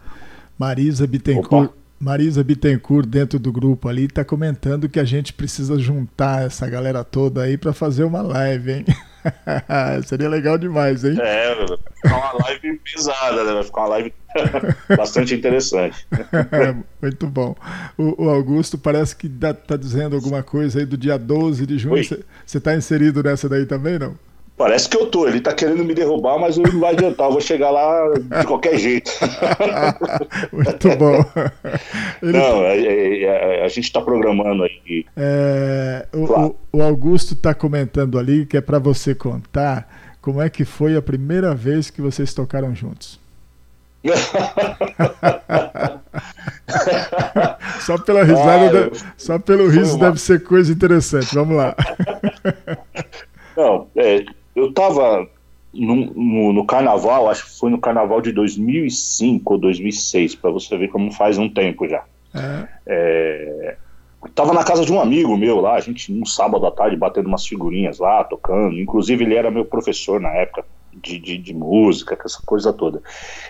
Marisa 0.59 1.07
Bittencourt. 1.07 1.69
Opa. 1.69 1.79
Marisa 2.00 2.43
Bittencourt, 2.43 3.07
dentro 3.07 3.38
do 3.38 3.53
grupo 3.53 3.88
ali, 3.88 4.05
está 4.05 4.25
comentando 4.25 4.88
que 4.88 4.99
a 4.99 5.05
gente 5.05 5.33
precisa 5.33 5.79
juntar 5.79 6.47
essa 6.47 6.69
galera 6.69 7.05
toda 7.05 7.43
aí 7.43 7.57
para 7.57 7.73
fazer 7.73 8.05
uma 8.05 8.21
live, 8.21 8.73
hein? 8.73 8.85
Seria 10.07 10.29
legal 10.29 10.57
demais, 10.59 11.05
hein? 11.05 11.17
É, 11.21 11.55
vai 11.55 11.77
ficar 11.77 12.17
uma 12.17 12.45
live 12.45 12.81
pesada, 12.81 13.45
né? 13.45 13.53
Vai 13.53 13.62
ficar 13.65 13.81
uma 13.81 13.88
live 13.88 14.15
bastante 14.97 15.35
interessante. 15.35 16.07
Muito 17.03 17.27
bom. 17.27 17.55
O, 17.97 18.25
o, 18.25 18.31
Augusto 18.31 18.79
parece 18.79 19.15
que 19.15 19.27
está 19.27 19.77
dizendo 19.77 20.15
alguma 20.17 20.43
coisa 20.43 20.79
aí 20.79 20.87
do 20.87 20.97
dia 20.97 21.19
12 21.19 21.67
de 21.67 21.79
junho. 21.79 22.05
Você 22.47 22.59
está 22.59 22.77
inserido 22.77 23.23
nessa 23.23 23.49
daí 23.49 23.67
também, 23.67 23.99
não? 23.99 24.15
Parece 24.59 24.88
que 24.88 24.97
eu 24.97 25.07
tô. 25.07 25.29
Ele 25.29 25.41
tá 25.41 25.55
querendo 25.55 25.85
me 25.85 25.95
derrubar, 25.95 26.37
mas 26.37 26.57
não 26.59 26.81
vai 26.81 26.93
adiantar. 26.93 27.29
Eu 27.29 27.33
vou 27.33 27.41
chegar 27.41 27.71
lá 27.71 28.12
de 28.41 28.45
qualquer 28.45 28.77
jeito. 28.77 29.09
Muito 30.53 30.97
bom. 30.97 31.25
Ele... 32.21 32.33
Não, 32.33 32.62
a, 32.62 33.62
a, 33.62 33.65
a 33.65 33.69
gente 33.69 33.85
está 33.85 34.00
programando 34.00 34.65
aí. 34.65 35.07
É, 35.17 36.09
o, 36.12 36.27
claro. 36.27 36.57
o, 36.73 36.83
Augusto 36.83 37.35
está 37.35 37.55
comentando 37.55 38.19
ali 38.19 38.45
que 38.45 38.57
é 38.57 38.61
para 38.61 38.81
você 38.81 39.15
contar 39.15 40.17
como 40.21 40.43
é 40.43 40.50
que 40.50 40.65
foi 40.65 40.97
a 40.97 41.03
primeira 41.03 41.55
vez 41.55 41.88
que 41.88 42.03
vocês 42.03 42.35
tocaram 42.35 42.75
juntos. 42.75 43.21
só 47.81 47.97
pela 47.99 48.25
risada, 48.25 48.91
ah, 48.93 49.12
só 49.17 49.38
pelo 49.38 49.69
riso 49.69 49.97
uma... 49.97 50.07
deve 50.07 50.21
ser 50.21 50.43
coisa 50.43 50.73
interessante. 50.73 51.33
Vamos 51.33 51.57
lá. 51.57 51.77
Não, 53.57 53.88
é, 53.97 54.25
eu 54.59 54.71
estava 54.71 55.29
no, 55.73 55.95
no, 55.95 56.53
no, 56.53 56.67
carnaval, 56.67 57.29
acho 57.29 57.45
que 57.45 57.59
foi 57.59 57.71
no 57.71 57.79
carnaval 57.79 58.21
de 58.21 58.33
2005 58.33 59.55
ou 59.55 59.59
2006, 59.59 60.35
para 60.35 60.50
você 60.50 60.77
ver 60.77 60.88
como 60.88 61.12
faz 61.12 61.38
um 61.38 61.49
tempo 61.49 61.88
já. 61.88 62.05
É. 62.35 62.69
É, 62.87 63.77
tava 64.35 64.53
na 64.53 64.65
casa 64.65 64.85
de 64.85 64.93
um 64.93 65.00
amigo 65.00 65.37
meu 65.37 65.61
lá, 65.61 65.75
a 65.75 65.81
gente 65.81 66.12
um 66.12 66.27
sábado 66.27 66.67
à 66.67 66.71
tarde 66.71 66.97
batendo 66.97 67.27
umas 67.27 67.47
figurinhas 67.47 67.99
lá, 67.99 68.25
tocando. 68.25 68.79
Inclusive 68.79 69.25
ele 69.25 69.35
era 69.35 69.50
meu 69.50 69.65
professor 69.65 70.21
na 70.21 70.31
época 70.31 70.65
de, 71.02 71.19
de, 71.19 71.38
de 71.38 71.55
música, 71.55 72.19
essa 72.25 72.40
coisa 72.45 72.73
toda. 72.73 73.02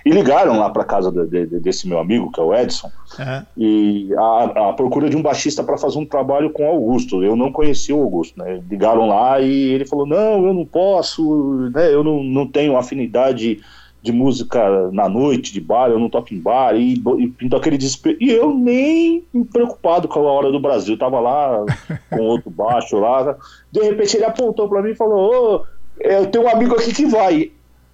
E 0.05 0.11
ligaram 0.11 0.59
lá 0.59 0.71
para 0.71 0.85
casa 0.85 1.11
de, 1.11 1.47
de, 1.47 1.61
desse 1.61 1.89
meu 1.89 1.99
amigo, 1.99 2.31
que 2.31 2.41
é 2.41 2.43
o 2.43 2.55
Edson, 2.55 2.91
é. 3.19 3.43
e 3.57 4.13
a, 4.17 4.69
a, 4.69 4.73
procura 4.73 5.09
de 5.09 5.17
um 5.17 5.23
baixista 5.23 5.63
para 5.63 5.79
fazer 5.79 5.99
um 5.99 6.07
trabalho 6.07 6.51
com 6.51 6.65
o 6.65 6.71
Augusto. 6.71 7.23
Eu 7.23 7.37
não 7.37 7.53
conhecia 7.53 7.95
o 7.95 8.03
Augusto, 8.03 8.39
né? 8.39 8.63
Ligaram 8.69 9.09
lá 9.09 9.41
e 9.41 9.73
ele 9.73 9.87
falou: 9.87 10.07
Não, 10.07 10.47
eu 10.47 10.55
não 10.55 10.65
posso, 10.65 11.71
né? 11.75 11.93
eu 11.93 12.05
não, 12.05 12.23
não 12.23 12.47
tenho 12.47 12.77
afinidade 12.77 13.61
de 14.01 14.13
música 14.13 14.91
na 14.93 15.09
noite, 15.09 15.53
de 15.53 15.61
bar, 15.61 15.91
eu 15.91 15.99
não 15.99 16.09
toco 16.09 16.33
em 16.33 16.41
bar, 16.41 16.77
e, 16.77 16.95
e 16.95 17.29
pintou 17.29 17.59
aquele 17.59 17.77
desespero. 17.77 18.17
E 18.21 18.31
eu 18.31 18.55
nem 18.55 19.25
preocupado 19.53 20.07
com 20.07 20.21
a 20.21 20.33
hora 20.33 20.53
do 20.53 20.61
Brasil, 20.61 20.97
tava 20.97 21.21
lá 21.21 21.65
com 22.09 22.21
outro 22.21 22.51
baixo 22.51 22.99
lá. 22.99 23.37
De 23.71 23.81
repente 23.83 24.17
ele 24.17 24.25
apontou 24.25 24.69
para 24.69 24.83
mim 24.83 24.91
e 24.91 24.97
falou: 24.97 25.57
Ô 25.57 25.78
eu 26.01 26.27
tenho 26.27 26.45
um 26.45 26.49
amigo 26.49 26.75
aqui 26.75 26.93
que 26.95 27.07
vai. 27.07 27.51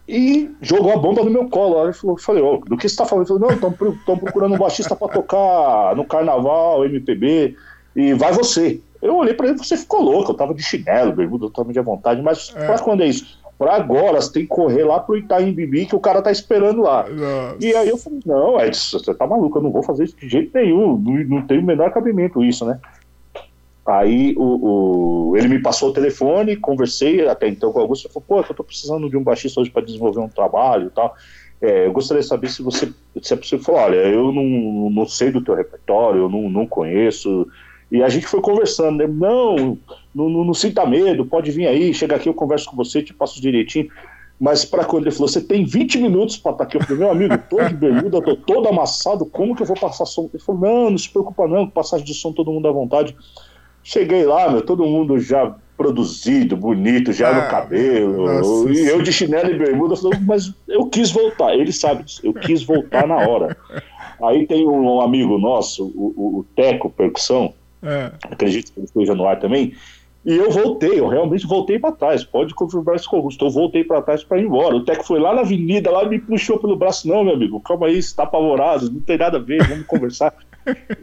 E 0.07 0.51
jogou 0.61 0.93
a 0.93 0.97
bomba 0.97 1.25
no 1.25 1.31
meu 1.31 1.49
colo. 1.49 1.81
Aí 1.81 1.93
eu 2.05 2.17
falei, 2.19 2.43
oh, 2.43 2.59
do 2.59 2.77
que 2.77 2.89
você 2.89 2.97
tá 2.97 3.07
falando? 3.07 3.27
Ele 3.27 3.39
falou, 3.39 3.59
não, 3.61 3.95
estão 3.95 4.19
procurando 4.19 4.55
um 4.55 4.59
baixista 4.59 4.95
para 4.95 5.13
tocar 5.13 5.97
no 5.97 6.05
carnaval, 6.05 6.85
MPB, 6.85 7.57
e 7.97 8.13
vai 8.13 8.33
você. 8.33 8.81
Eu 9.01 9.17
olhei 9.17 9.35
para 9.35 9.49
ele, 9.49 9.59
você 9.59 9.77
ficou 9.77 10.03
louco, 10.03 10.33
eu 10.33 10.37
tava 10.37 10.55
de 10.55 10.63
chinelo, 10.63 11.13
bermuda 11.13 11.47
totalmente 11.47 11.79
à 11.79 11.83
vontade, 11.83 12.23
mas 12.23 12.53
é. 12.57 12.67
pra 12.67 12.79
quando 12.79 13.03
é 13.03 13.07
isso? 13.07 13.39
Pra 13.59 13.77
agora, 13.77 14.21
você 14.21 14.33
tem 14.33 14.43
que 14.43 14.49
correr 14.49 14.83
lá 14.83 14.99
pro 14.99 15.17
Itaim 15.17 15.53
Bibi, 15.53 15.87
que 15.87 15.95
o 15.95 16.01
cara 16.01 16.21
tá 16.21 16.31
esperando 16.33 16.83
lá. 16.83 17.09
Nossa. 17.09 17.57
E 17.61 17.75
aí 17.75 17.89
eu 17.89 17.97
falei, 17.97 18.21
não, 18.27 18.61
Edson, 18.61 18.99
você 18.99 19.15
tá 19.15 19.27
maluco, 19.27 19.59
eu 19.59 19.63
não 19.63 19.71
vou 19.71 19.83
fazer 19.83 20.05
isso 20.05 20.17
de 20.17 20.29
jeito 20.29 20.51
nenhum, 20.55 20.99
não, 20.99 21.13
não 21.25 21.47
tem 21.47 21.59
o 21.59 21.63
menor 21.63 21.91
cabimento 21.93 22.43
isso, 22.43 22.65
né? 22.65 22.81
Aí 23.87 24.35
o, 24.37 25.31
o, 25.33 25.37
ele 25.37 25.49
me 25.49 25.61
passou 25.61 25.91
o 25.91 25.93
telefone, 25.93 26.57
conversei 26.57 27.27
até 27.29 27.49
então 27.49 27.71
com 27.71 27.79
o 27.79 27.83
Augusto, 27.83 28.09
falou, 28.09 28.25
pô, 28.27 28.37
eu 28.39 28.51
estou 28.51 28.65
precisando 28.65 29.11
de 29.11 29.17
um 29.17 29.23
baixista 29.23 29.61
hoje 29.61 29.71
para 29.71 29.85
desenvolver 29.85 30.21
um 30.21 30.29
trabalho 30.29 30.87
e 30.87 30.91
tal. 30.91 31.15
É, 31.61 31.87
eu 31.87 31.93
gostaria 31.93 32.23
de 32.23 32.29
saber 32.29 32.49
se 32.49 32.63
você, 32.63 32.93
se 33.23 33.35
é 33.35 33.37
possível, 33.37 33.65
falou, 33.65 33.81
olha, 33.83 33.97
eu 33.97 34.33
não, 34.33 34.91
não 34.91 35.07
sei 35.07 35.31
do 35.31 35.43
teu 35.43 35.55
repertório, 35.55 36.23
eu 36.23 36.29
não, 36.29 36.49
não 36.49 36.67
conheço, 36.67 37.47
e 37.91 38.03
a 38.03 38.09
gente 38.09 38.27
foi 38.27 38.41
conversando, 38.41 38.99
né? 38.99 39.07
não, 39.07 39.79
não, 40.15 40.29
não, 40.29 40.45
não 40.45 40.55
sinta 40.55 40.85
medo, 40.85 41.25
pode 41.25 41.51
vir 41.51 41.67
aí, 41.67 41.95
chega 41.95 42.17
aqui, 42.17 42.29
eu 42.29 42.35
converso 42.35 42.69
com 42.69 42.77
você, 42.77 43.03
te 43.03 43.15
passo 43.15 43.41
direitinho. 43.41 43.89
Mas 44.41 44.65
para 44.65 44.85
quando 44.85 45.05
ele 45.05 45.15
falou, 45.15 45.29
você 45.29 45.41
tem 45.41 45.65
20 45.65 45.99
minutos 45.99 46.37
para 46.37 46.53
estar 46.53 46.65
tá 46.65 46.69
aqui, 46.69 46.77
eu 46.77 46.83
falei, 46.83 46.99
meu 46.99 47.11
amigo, 47.11 47.39
tô 47.49 47.63
de 47.63 47.75
bermuda, 47.75 48.21
tô 48.21 48.35
todo 48.35 48.69
amassado, 48.69 49.25
como 49.25 49.55
que 49.55 49.63
eu 49.63 49.67
vou 49.67 49.77
passar 49.77 50.07
som? 50.07 50.29
Ele 50.35 50.43
falou, 50.43 50.61
não, 50.61 50.91
não 50.91 50.99
se 50.99 51.09
preocupa 51.09 51.47
não, 51.47 51.71
passagem 51.71 52.05
de 52.05 52.15
som 52.15 52.33
todo 52.33 52.51
mundo 52.51 52.67
à 52.67 52.73
vontade. 52.73 53.17
Cheguei 53.85 54.25
lá, 54.25 54.51
meu, 54.51 54.63
todo 54.63 54.87
mundo 54.87 55.21
já 55.21 55.55
produzido, 55.77 56.57
bonito, 56.57 57.13
já 57.13 57.29
ah, 57.29 57.43
no 57.45 57.51
cabelo. 57.51 58.27
Nossa, 58.27 58.71
e 58.71 58.87
eu 58.87 59.03
de 59.03 59.13
chinelo 59.13 59.51
e 59.51 59.59
bermuda, 59.59 59.95
mas 60.27 60.53
eu 60.67 60.87
quis 60.87 61.11
voltar. 61.11 61.55
Ele 61.55 61.71
sabe 61.71 62.05
disso, 62.05 62.21
eu 62.25 62.33
quis 62.33 62.63
voltar 62.63 63.07
na 63.07 63.17
hora. 63.17 63.57
Aí 64.23 64.47
tem 64.47 64.67
um 64.67 65.01
amigo 65.01 65.37
nosso, 65.39 65.85
o, 65.95 66.39
o 66.39 66.47
Teco 66.57 66.89
Percussão, 66.89 67.53
é. 67.83 68.11
acredito 68.31 68.73
que 68.73 68.81
ele 68.81 68.87
esteja 68.87 69.15
no 69.15 69.27
ar 69.27 69.39
também. 69.39 69.75
E 70.25 70.35
eu 70.35 70.51
voltei, 70.51 70.99
eu 70.99 71.07
realmente 71.07 71.47
voltei 71.47 71.79
para 71.79 71.93
trás. 71.93 72.25
Pode 72.25 72.55
confirmar 72.55 72.97
isso 72.97 73.11
com 73.11 73.17
o 73.17 73.19
Augusto. 73.19 73.45
Eu 73.45 73.51
voltei 73.51 73.85
para 73.85 74.01
trás 74.01 74.25
para 74.25 74.39
ir 74.39 74.47
embora. 74.47 74.75
O 74.75 74.83
Teco 74.83 75.05
foi 75.05 75.21
lá 75.21 75.35
na 75.35 75.43
avenida, 75.43 75.91
lá 75.91 76.09
me 76.09 76.19
puxou 76.19 76.59
pelo 76.59 76.77
braço. 76.77 77.07
Não, 77.07 77.23
meu 77.23 77.35
amigo, 77.35 77.61
calma 77.61 77.89
aí, 77.89 78.01
você 78.01 78.09
está 78.09 78.23
apavorado, 78.23 78.91
não 78.91 79.01
tem 79.01 79.19
nada 79.19 79.37
a 79.37 79.41
ver, 79.41 79.63
vamos 79.69 79.87
conversar. 79.87 80.33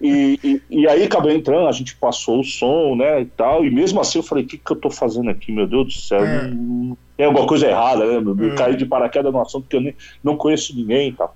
E, 0.01 0.39
e, 0.43 0.61
e, 0.69 0.87
aí 0.87 1.03
acabou 1.03 1.31
entrando, 1.31 1.67
a 1.67 1.71
gente 1.71 1.95
passou 1.95 2.39
o 2.39 2.43
som, 2.43 2.95
né, 2.95 3.21
e 3.21 3.25
tal, 3.25 3.63
e 3.63 3.69
mesmo 3.69 3.99
assim 3.99 4.19
eu 4.19 4.23
falei, 4.23 4.43
o 4.43 4.47
que, 4.47 4.57
que 4.57 4.71
eu 4.71 4.75
tô 4.75 4.89
fazendo 4.89 5.29
aqui, 5.29 5.51
meu 5.51 5.67
Deus 5.67 5.87
do 5.87 5.93
céu, 5.93 6.25
é. 6.25 6.49
tem 7.15 7.25
alguma 7.25 7.45
coisa 7.45 7.67
errada, 7.67 8.05
né, 8.05 8.31
eu 8.39 8.53
é. 8.53 8.55
caí 8.55 8.75
de 8.75 8.85
paraquedas 8.85 9.31
no 9.31 9.41
assunto 9.41 9.67
que 9.67 9.75
eu 9.75 9.81
nem, 9.81 9.95
não 10.23 10.35
conheço 10.35 10.75
ninguém 10.75 11.09
e 11.09 11.13
tal. 11.13 11.33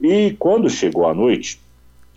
E 0.00 0.34
quando 0.38 0.68
chegou 0.68 1.06
a 1.06 1.14
noite, 1.14 1.60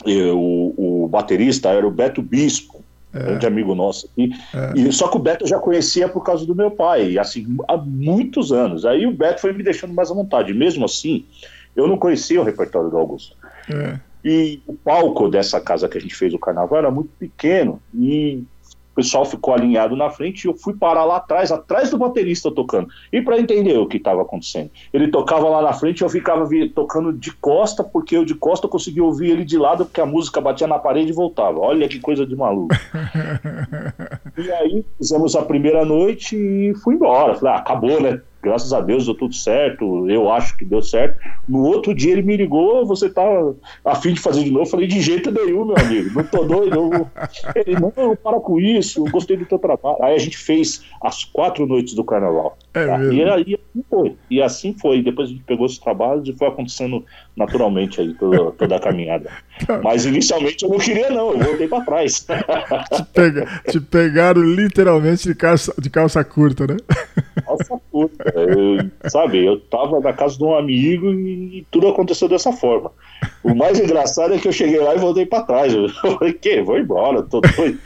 eu, 0.06 0.40
o 0.40 1.08
baterista 1.10 1.70
era 1.70 1.88
o 1.88 1.92
Beto 1.92 2.22
Bispo, 2.22 2.84
é. 3.14 3.20
grande 3.20 3.46
amigo 3.46 3.76
nosso 3.76 4.08
aqui, 4.08 4.32
é. 4.54 4.80
e, 4.80 4.92
só 4.92 5.08
que 5.08 5.18
o 5.18 5.20
Beto 5.20 5.44
eu 5.44 5.50
já 5.50 5.60
conhecia 5.60 6.10
por 6.10 6.24
causa 6.24 6.46
do 6.46 6.56
meu 6.56 6.72
pai, 6.72 7.18
assim, 7.20 7.58
há 7.68 7.78
muitos 7.78 8.52
anos, 8.52 8.86
aí 8.86 9.06
o 9.06 9.12
Beto 9.12 9.42
foi 9.42 9.54
me 9.54 9.64
deixando 9.64 9.94
mais 9.94 10.10
à 10.10 10.14
vontade, 10.16 10.54
mesmo 10.54 10.86
assim, 10.86 11.26
eu 11.76 11.88
não 11.88 11.98
conhecia 11.98 12.42
o 12.42 12.44
repertório 12.44 12.90
do 12.90 12.98
Augusto. 12.98 13.36
É. 13.70 14.00
E 14.24 14.62
o 14.66 14.74
palco 14.74 15.28
dessa 15.28 15.60
casa 15.60 15.90
que 15.90 15.98
a 15.98 16.02
gente 16.02 16.16
fez 16.16 16.34
o 16.34 16.40
carnaval 16.40 16.80
era 16.80 16.92
muito 16.92 17.10
pequeno 17.20 17.82
e 17.94 18.44
o 18.94 18.96
pessoal 18.96 19.26
ficou 19.26 19.56
alinhado 19.56 19.96
na 19.96 20.12
frente 20.12 20.44
e 20.44 20.48
eu 20.48 20.54
fui 20.54 20.76
parar 20.76 21.04
lá 21.04 21.18
atrás, 21.18 21.52
atrás 21.52 21.90
do 21.90 21.98
baterista 21.98 22.52
tocando. 22.52 22.88
E 23.12 23.22
para 23.24 23.40
entender 23.40 23.76
o 23.80 23.88
que 23.88 23.98
estava 23.98 24.22
acontecendo. 24.22 24.70
Ele 24.94 25.08
tocava 25.08 25.50
lá 25.50 25.64
na 25.64 25.74
frente 25.74 26.02
e 26.02 26.04
eu 26.04 26.10
ficava 26.10 26.48
tocando 26.76 27.12
de 27.12 27.32
costa, 27.32 27.84
porque 27.84 28.16
eu 28.16 28.24
de 28.24 28.36
costa 28.36 28.68
conseguia 28.68 29.04
ouvir 29.04 29.32
ele 29.32 29.44
de 29.44 29.58
lado, 29.58 29.84
porque 29.84 30.00
a 30.00 30.06
música 30.06 30.40
batia 30.40 30.68
na 30.68 30.78
parede 30.78 31.10
e 31.10 31.16
voltava. 31.16 31.60
Olha 31.60 31.90
que 31.90 32.00
coisa 32.00 32.24
de 32.24 32.36
maluco. 32.36 32.76
e 34.38 34.52
aí 34.52 34.86
fizemos 35.00 35.36
a 35.36 35.42
primeira 35.42 35.84
noite 35.84 36.36
e 36.36 36.76
fui 36.76 36.94
embora. 36.94 37.34
Falei, 37.34 37.56
ah, 37.56 37.58
acabou, 37.58 38.00
né? 38.00 38.22
Graças 38.44 38.74
a 38.74 38.82
Deus 38.82 39.06
deu 39.06 39.16
tudo 39.16 39.34
certo, 39.34 40.10
eu 40.10 40.30
acho 40.30 40.58
que 40.58 40.66
deu 40.66 40.82
certo. 40.82 41.18
No 41.48 41.64
outro 41.64 41.96
dia 41.96 42.12
ele 42.12 42.22
me 42.22 42.36
ligou, 42.36 42.86
você 42.86 43.10
tá 43.10 43.24
a 43.86 43.96
fim 43.96 44.14
de 44.14 44.20
fazer 44.20 44.44
de 44.44 44.52
novo? 44.52 44.66
Eu 44.66 44.70
falei, 44.70 44.86
de 44.86 45.02
jeito 45.02 45.32
nenhum, 45.32 45.66
meu 45.66 45.78
amigo, 45.78 46.12
não 46.14 46.24
tô 46.26 46.44
doido. 46.44 46.76
Eu... 46.76 47.08
Ele, 47.56 47.80
não, 47.80 48.16
para 48.16 48.40
com 48.42 48.60
isso, 48.60 49.04
gostei 49.10 49.38
do 49.38 49.46
teu 49.46 49.58
trabalho. 49.58 49.98
Aí 50.02 50.14
a 50.14 50.20
gente 50.20 50.38
fez 50.38 50.84
as 51.02 51.24
quatro 51.24 51.66
noites 51.66 51.94
do 51.94 52.04
carnaval. 52.04 52.58
É 52.74 52.88
tá? 52.88 53.04
e, 53.04 53.24
aí 53.24 53.56
assim 53.56 53.86
foi. 53.88 54.16
E 54.30 54.42
assim 54.42 54.76
foi. 54.80 55.02
Depois 55.04 55.30
a 55.30 55.32
gente 55.32 55.44
pegou 55.44 55.66
os 55.66 55.78
trabalhos 55.78 56.28
e 56.28 56.34
foi 56.34 56.48
acontecendo 56.48 57.06
naturalmente 57.36 58.02
aí 58.02 58.14
toda, 58.16 58.52
toda 58.52 58.76
a 58.76 58.80
caminhada. 58.80 59.30
Mas 59.84 60.06
inicialmente 60.06 60.64
eu 60.64 60.70
não 60.72 60.80
queria, 60.80 61.10
não, 61.10 61.34
eu 61.34 61.40
voltei 61.40 61.68
para 61.68 61.86
trás. 61.86 62.26
Te, 62.26 63.04
pega, 63.14 63.62
te 63.70 63.80
pegaram 63.80 64.42
literalmente 64.42 65.28
de 65.28 65.36
calça, 65.36 65.74
de 65.80 65.90
calça 65.90 66.24
curta, 66.24 66.66
né? 66.66 66.78
Calça 67.46 67.80
curta. 67.92 68.24
Eu, 68.36 69.10
sabe, 69.10 69.46
eu 69.46 69.60
tava 69.60 70.00
na 70.00 70.14
casa 70.14 70.38
de 70.38 70.44
um 70.44 70.56
amigo 70.56 71.12
e 71.12 71.66
tudo 71.70 71.88
aconteceu 71.88 72.28
dessa 72.28 72.52
forma. 72.52 72.92
O 73.44 73.54
mais 73.54 73.80
engraçado 73.80 74.34
é 74.34 74.38
que 74.38 74.48
eu 74.48 74.52
cheguei 74.52 74.80
lá 74.80 74.96
e 74.96 75.00
voltei 75.00 75.26
para 75.26 75.44
trás. 75.44 75.74
Eu 75.74 75.90
falei, 75.90 76.34
que? 76.34 76.62
Vou 76.62 76.78
embora, 76.78 77.22
tô 77.24 77.42
doido. 77.42 77.80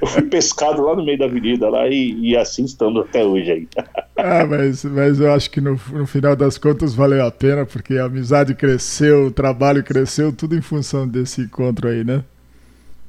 Eu 0.00 0.06
fui 0.06 0.22
pescado 0.22 0.82
lá 0.82 0.96
no 0.96 1.04
meio 1.04 1.18
da 1.18 1.26
avenida 1.26 1.68
lá 1.68 1.88
e, 1.88 2.30
e 2.30 2.36
assim 2.36 2.64
estamos 2.64 3.02
até 3.02 3.24
hoje 3.24 3.50
aí. 3.50 3.68
Ah, 4.14 4.46
mas, 4.46 4.84
mas 4.84 5.18
eu 5.18 5.32
acho 5.32 5.50
que 5.50 5.60
no, 5.60 5.72
no 5.90 6.06
final 6.06 6.36
das 6.36 6.56
contas 6.56 6.94
valeu 6.94 7.26
a 7.26 7.30
pena, 7.30 7.66
porque 7.66 7.94
a 7.94 8.04
amizade 8.04 8.54
cresceu, 8.54 9.26
o 9.26 9.30
trabalho 9.32 9.82
cresceu, 9.82 10.32
tudo 10.32 10.56
em 10.56 10.60
função 10.60 11.08
desse 11.08 11.40
encontro 11.40 11.88
aí, 11.88 12.04
né? 12.04 12.22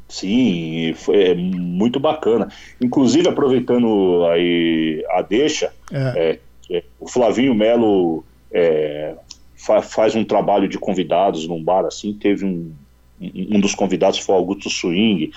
Sim, 0.09 0.93
foi 0.95 1.23
é 1.23 1.35
muito 1.35 1.99
bacana. 1.99 2.47
Inclusive, 2.81 3.27
aproveitando 3.27 4.25
aí 4.25 5.05
a 5.11 5.21
deixa, 5.21 5.71
é. 5.91 6.39
É, 6.69 6.77
é 6.77 6.83
o 6.99 7.07
Flavinho 7.07 7.53
Melo 7.53 8.23
é, 8.51 9.15
fa 9.55 9.81
faz 9.81 10.15
um 10.15 10.23
trabalho 10.23 10.67
de 10.67 10.79
convidados 10.79 11.47
num 11.47 11.63
bar 11.63 11.85
assim, 11.85 12.13
teve 12.13 12.45
um, 12.45 12.71
um 13.19 13.59
dos 13.59 13.75
convidados 13.75 14.19
foi 14.19 14.35
o 14.35 14.37
Augusto 14.37 14.69
Swing, 14.69 15.31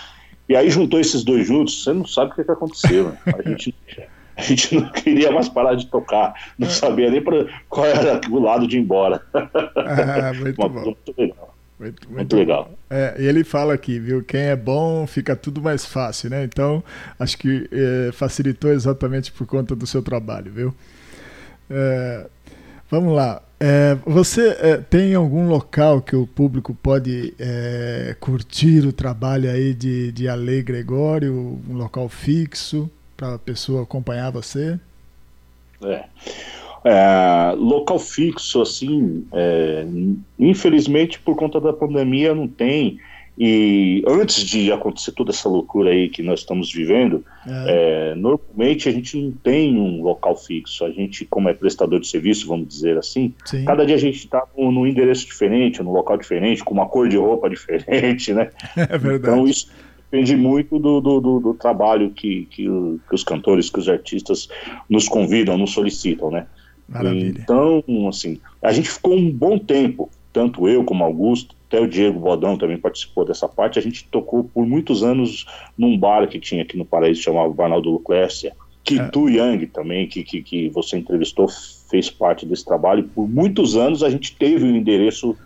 e 0.48 0.54
aí 0.54 0.70
juntou 0.70 1.00
esses 1.00 1.24
dois 1.24 1.46
juntos, 1.46 1.82
você 1.82 1.92
não 1.92 2.06
sabe 2.06 2.32
o 2.32 2.35
que, 2.35 2.44
que 2.44 2.50
aconteceu, 2.50 3.11
né? 3.11 3.18
A 3.26 3.42
gente 3.48 3.74
a 4.37 4.42
gente 4.42 4.75
não 4.75 4.90
queria 4.90 5.31
mais 5.33 5.49
parar 5.49 5.75
de 5.75 5.87
tocar, 5.87 6.35
não 6.59 6.68
sabia 6.68 7.11
nem 7.11 7.22
pra, 7.22 7.46
qual 7.68 7.87
era 7.87 8.20
o 8.31 8.38
lado 8.38 8.66
de 8.66 8.77
ir 8.77 8.81
embora. 8.81 9.22
Ah, 9.33 10.33
muito 10.35 10.57
bom. 10.57 10.68
Muito 10.68 11.14
legal. 11.16 11.57
Muito, 11.79 12.09
muito, 12.09 12.14
muito 12.14 12.37
legal. 12.37 12.70
É, 12.88 13.16
e 13.18 13.27
ele 13.27 13.44
fala 13.44 13.75
aqui, 13.75 13.99
viu? 13.99 14.25
Quem 14.25 14.40
é 14.40 14.57
bom 14.57 15.07
fica 15.07 15.37
tudo 15.37 15.61
mais 15.61 15.85
fácil, 15.85 16.31
né? 16.31 16.44
Então, 16.44 16.83
acho 17.18 17.37
que 17.37 17.68
é, 17.70 18.12
facilitou 18.12 18.72
exatamente 18.72 19.31
por 19.31 19.46
conta 19.46 19.77
do 19.77 19.87
seu 19.87 20.03
trabalho, 20.03 20.51
viu? 20.51 20.75
É, 21.68 22.27
vamos 22.90 23.14
lá. 23.14 23.42
É, 23.61 23.96
você 24.07 24.57
é, 24.61 24.77
tem 24.79 25.14
algum 25.14 25.49
local 25.49 26.01
que 26.01 26.14
o 26.16 26.27
público 26.27 26.75
pode 26.75 27.35
é, 27.38 28.14
curtir 28.20 28.87
o 28.87 28.92
trabalho 28.92 29.51
aí 29.51 29.75
de, 29.75 30.12
de 30.12 30.29
Ale 30.29 30.62
Gregório? 30.62 31.61
Um 31.68 31.75
local 31.75 32.09
fixo? 32.09 32.90
Para 33.16 33.35
a 33.35 33.38
pessoa 33.38 33.83
acompanhar 33.83 34.31
você? 34.31 34.79
É. 35.83 36.05
é. 36.85 37.52
local 37.57 37.98
fixo, 37.98 38.61
assim, 38.62 39.26
é, 39.33 39.87
infelizmente 40.38 41.18
por 41.18 41.37
conta 41.37 41.61
da 41.61 41.72
pandemia 41.72 42.35
não 42.35 42.46
tem. 42.46 42.98
E 43.38 44.02
antes 44.09 44.42
de 44.42 44.72
acontecer 44.72 45.12
toda 45.12 45.31
essa 45.31 45.46
loucura 45.46 45.90
aí 45.90 46.09
que 46.09 46.22
nós 46.22 46.40
estamos 46.40 46.72
vivendo, 46.72 47.22
é. 47.46 48.12
É, 48.12 48.14
normalmente 48.14 48.88
a 48.88 48.92
gente 48.92 49.20
não 49.20 49.31
tem 49.31 49.79
um 49.79 50.02
local 50.02 50.35
fixo. 50.35 50.87
A 50.87 50.90
gente, 50.90 51.26
como 51.26 51.50
é 51.50 51.52
prestador 51.52 52.00
de 52.00 52.09
serviço, 52.09 52.46
vamos 52.46 52.66
dizer 52.66 52.96
assim, 52.96 53.35
Sim. 53.44 53.66
cada 53.66 53.85
dia 53.85 53.96
a 53.96 53.98
gente 53.98 54.16
está 54.16 54.42
num, 54.57 54.72
num 54.72 54.87
endereço 54.87 55.26
diferente, 55.26 55.83
num 55.83 55.92
local 55.92 56.16
diferente, 56.16 56.64
com 56.64 56.72
uma 56.72 56.87
cor 56.87 57.11
de 57.11 57.18
roupa 57.18 57.48
diferente, 57.50 58.33
né? 58.33 58.50
É 58.74 58.96
verdade. 58.96 59.35
Então 59.35 59.46
isso 59.46 59.68
depende 60.11 60.37
muito 60.37 60.79
do, 60.79 61.01
do, 61.01 61.21
do, 61.21 61.40
do 61.40 61.55
trabalho 61.55 62.11
que, 62.11 62.47
que, 62.47 62.64
que, 63.09 63.14
os 63.14 63.25
cantores, 63.25 63.69
que 63.69 63.79
os 63.79 63.88
artistas 63.88 64.49
nos 64.88 65.09
convidam, 65.09 65.59
nos 65.59 65.73
solicitam, 65.73 66.31
né? 66.31 66.47
Maravilha. 66.88 67.40
Então, 67.40 67.83
assim, 68.09 68.40
a 68.62 68.73
gente 68.73 68.88
ficou 68.88 69.14
um 69.14 69.31
bom 69.31 69.59
tempo, 69.59 70.09
tanto 70.33 70.69
eu 70.69 70.85
como 70.85 71.05
Augusto, 71.05 71.57
até 71.69 71.81
o 71.81 71.88
Diego 71.88 72.21
Bodão 72.21 72.57
também 72.57 72.79
participou 72.79 73.25
dessa 73.25 73.49
parte, 73.49 73.79
a 73.79 73.83
gente 73.83 74.07
tocou 74.09 74.45
por 74.45 74.64
muitos 74.64 75.03
anos 75.03 75.47
num 75.77 75.99
bar 75.99 76.29
que 76.29 76.38
tinha 76.38 76.62
aqui 76.62 76.77
no 76.77 76.85
Paraíso, 76.85 77.23
chamava 77.23 77.53
Barnaldo 77.53 77.90
Lucrécia, 77.90 78.55
que 78.85 79.01
é. 79.01 79.09
Tu 79.09 79.31
Yang 79.31 79.66
também, 79.66 80.07
que, 80.07 80.23
que, 80.23 80.42
que 80.42 80.69
você 80.69 80.97
entrevistou, 80.97 81.49
fez 81.90 82.09
parte 82.09 82.47
desse 82.47 82.64
trabalho, 82.64 83.11
por 83.12 83.29
muitos 83.29 83.77
anos 83.77 84.05
a 84.05 84.11
gente 84.11 84.37
teve 84.37 84.64
o 84.64 84.69
um 84.69 84.77
endereço 84.77 85.37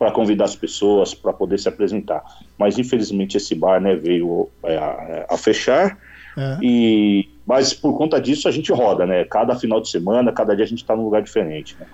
para 0.00 0.10
convidar 0.10 0.46
as 0.46 0.56
pessoas 0.56 1.12
para 1.12 1.30
poder 1.30 1.58
se 1.58 1.68
apresentar. 1.68 2.24
Mas 2.56 2.78
infelizmente 2.78 3.36
esse 3.36 3.54
bar 3.54 3.82
né, 3.82 3.94
veio 3.94 4.48
é, 4.62 4.78
a, 4.78 5.26
a, 5.28 5.36
fechar. 5.36 5.98
É. 6.38 6.58
E 6.62 7.28
mas 7.46 7.74
por 7.74 7.94
conta 7.98 8.18
disso 8.18 8.48
a 8.48 8.50
gente 8.50 8.72
roda, 8.72 9.04
né? 9.04 9.24
Cada 9.24 9.54
final 9.56 9.78
de 9.78 9.90
semana, 9.90 10.32
cada 10.32 10.56
dia 10.56 10.64
a 10.64 10.68
gente 10.68 10.78
está 10.78 10.96
num 10.96 11.04
lugar 11.04 11.20
diferente. 11.20 11.76
Né? 11.78 11.86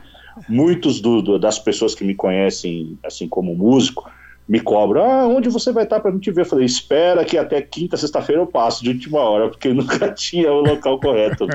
Muitos 0.48 1.00
do, 1.00 1.20
do, 1.20 1.36
das 1.36 1.58
pessoas 1.58 1.96
que 1.96 2.04
me 2.04 2.14
conhecem, 2.14 2.96
assim 3.04 3.26
como 3.26 3.56
músico, 3.56 4.08
me 4.48 4.60
cobram, 4.60 5.02
ah, 5.10 5.26
onde 5.26 5.48
você 5.48 5.72
vai 5.72 5.82
estar 5.82 5.98
para 5.98 6.12
me 6.12 6.20
te 6.20 6.30
ver? 6.30 6.42
Eu 6.42 6.46
falei, 6.46 6.64
espera 6.64 7.24
que 7.24 7.36
até 7.36 7.60
quinta, 7.60 7.96
sexta-feira 7.96 8.40
eu 8.40 8.46
passo 8.46 8.84
de 8.84 8.90
última 8.90 9.18
hora, 9.18 9.48
porque 9.48 9.70
nunca 9.74 10.12
tinha 10.12 10.52
o 10.52 10.60
local 10.60 11.00
correto 11.00 11.48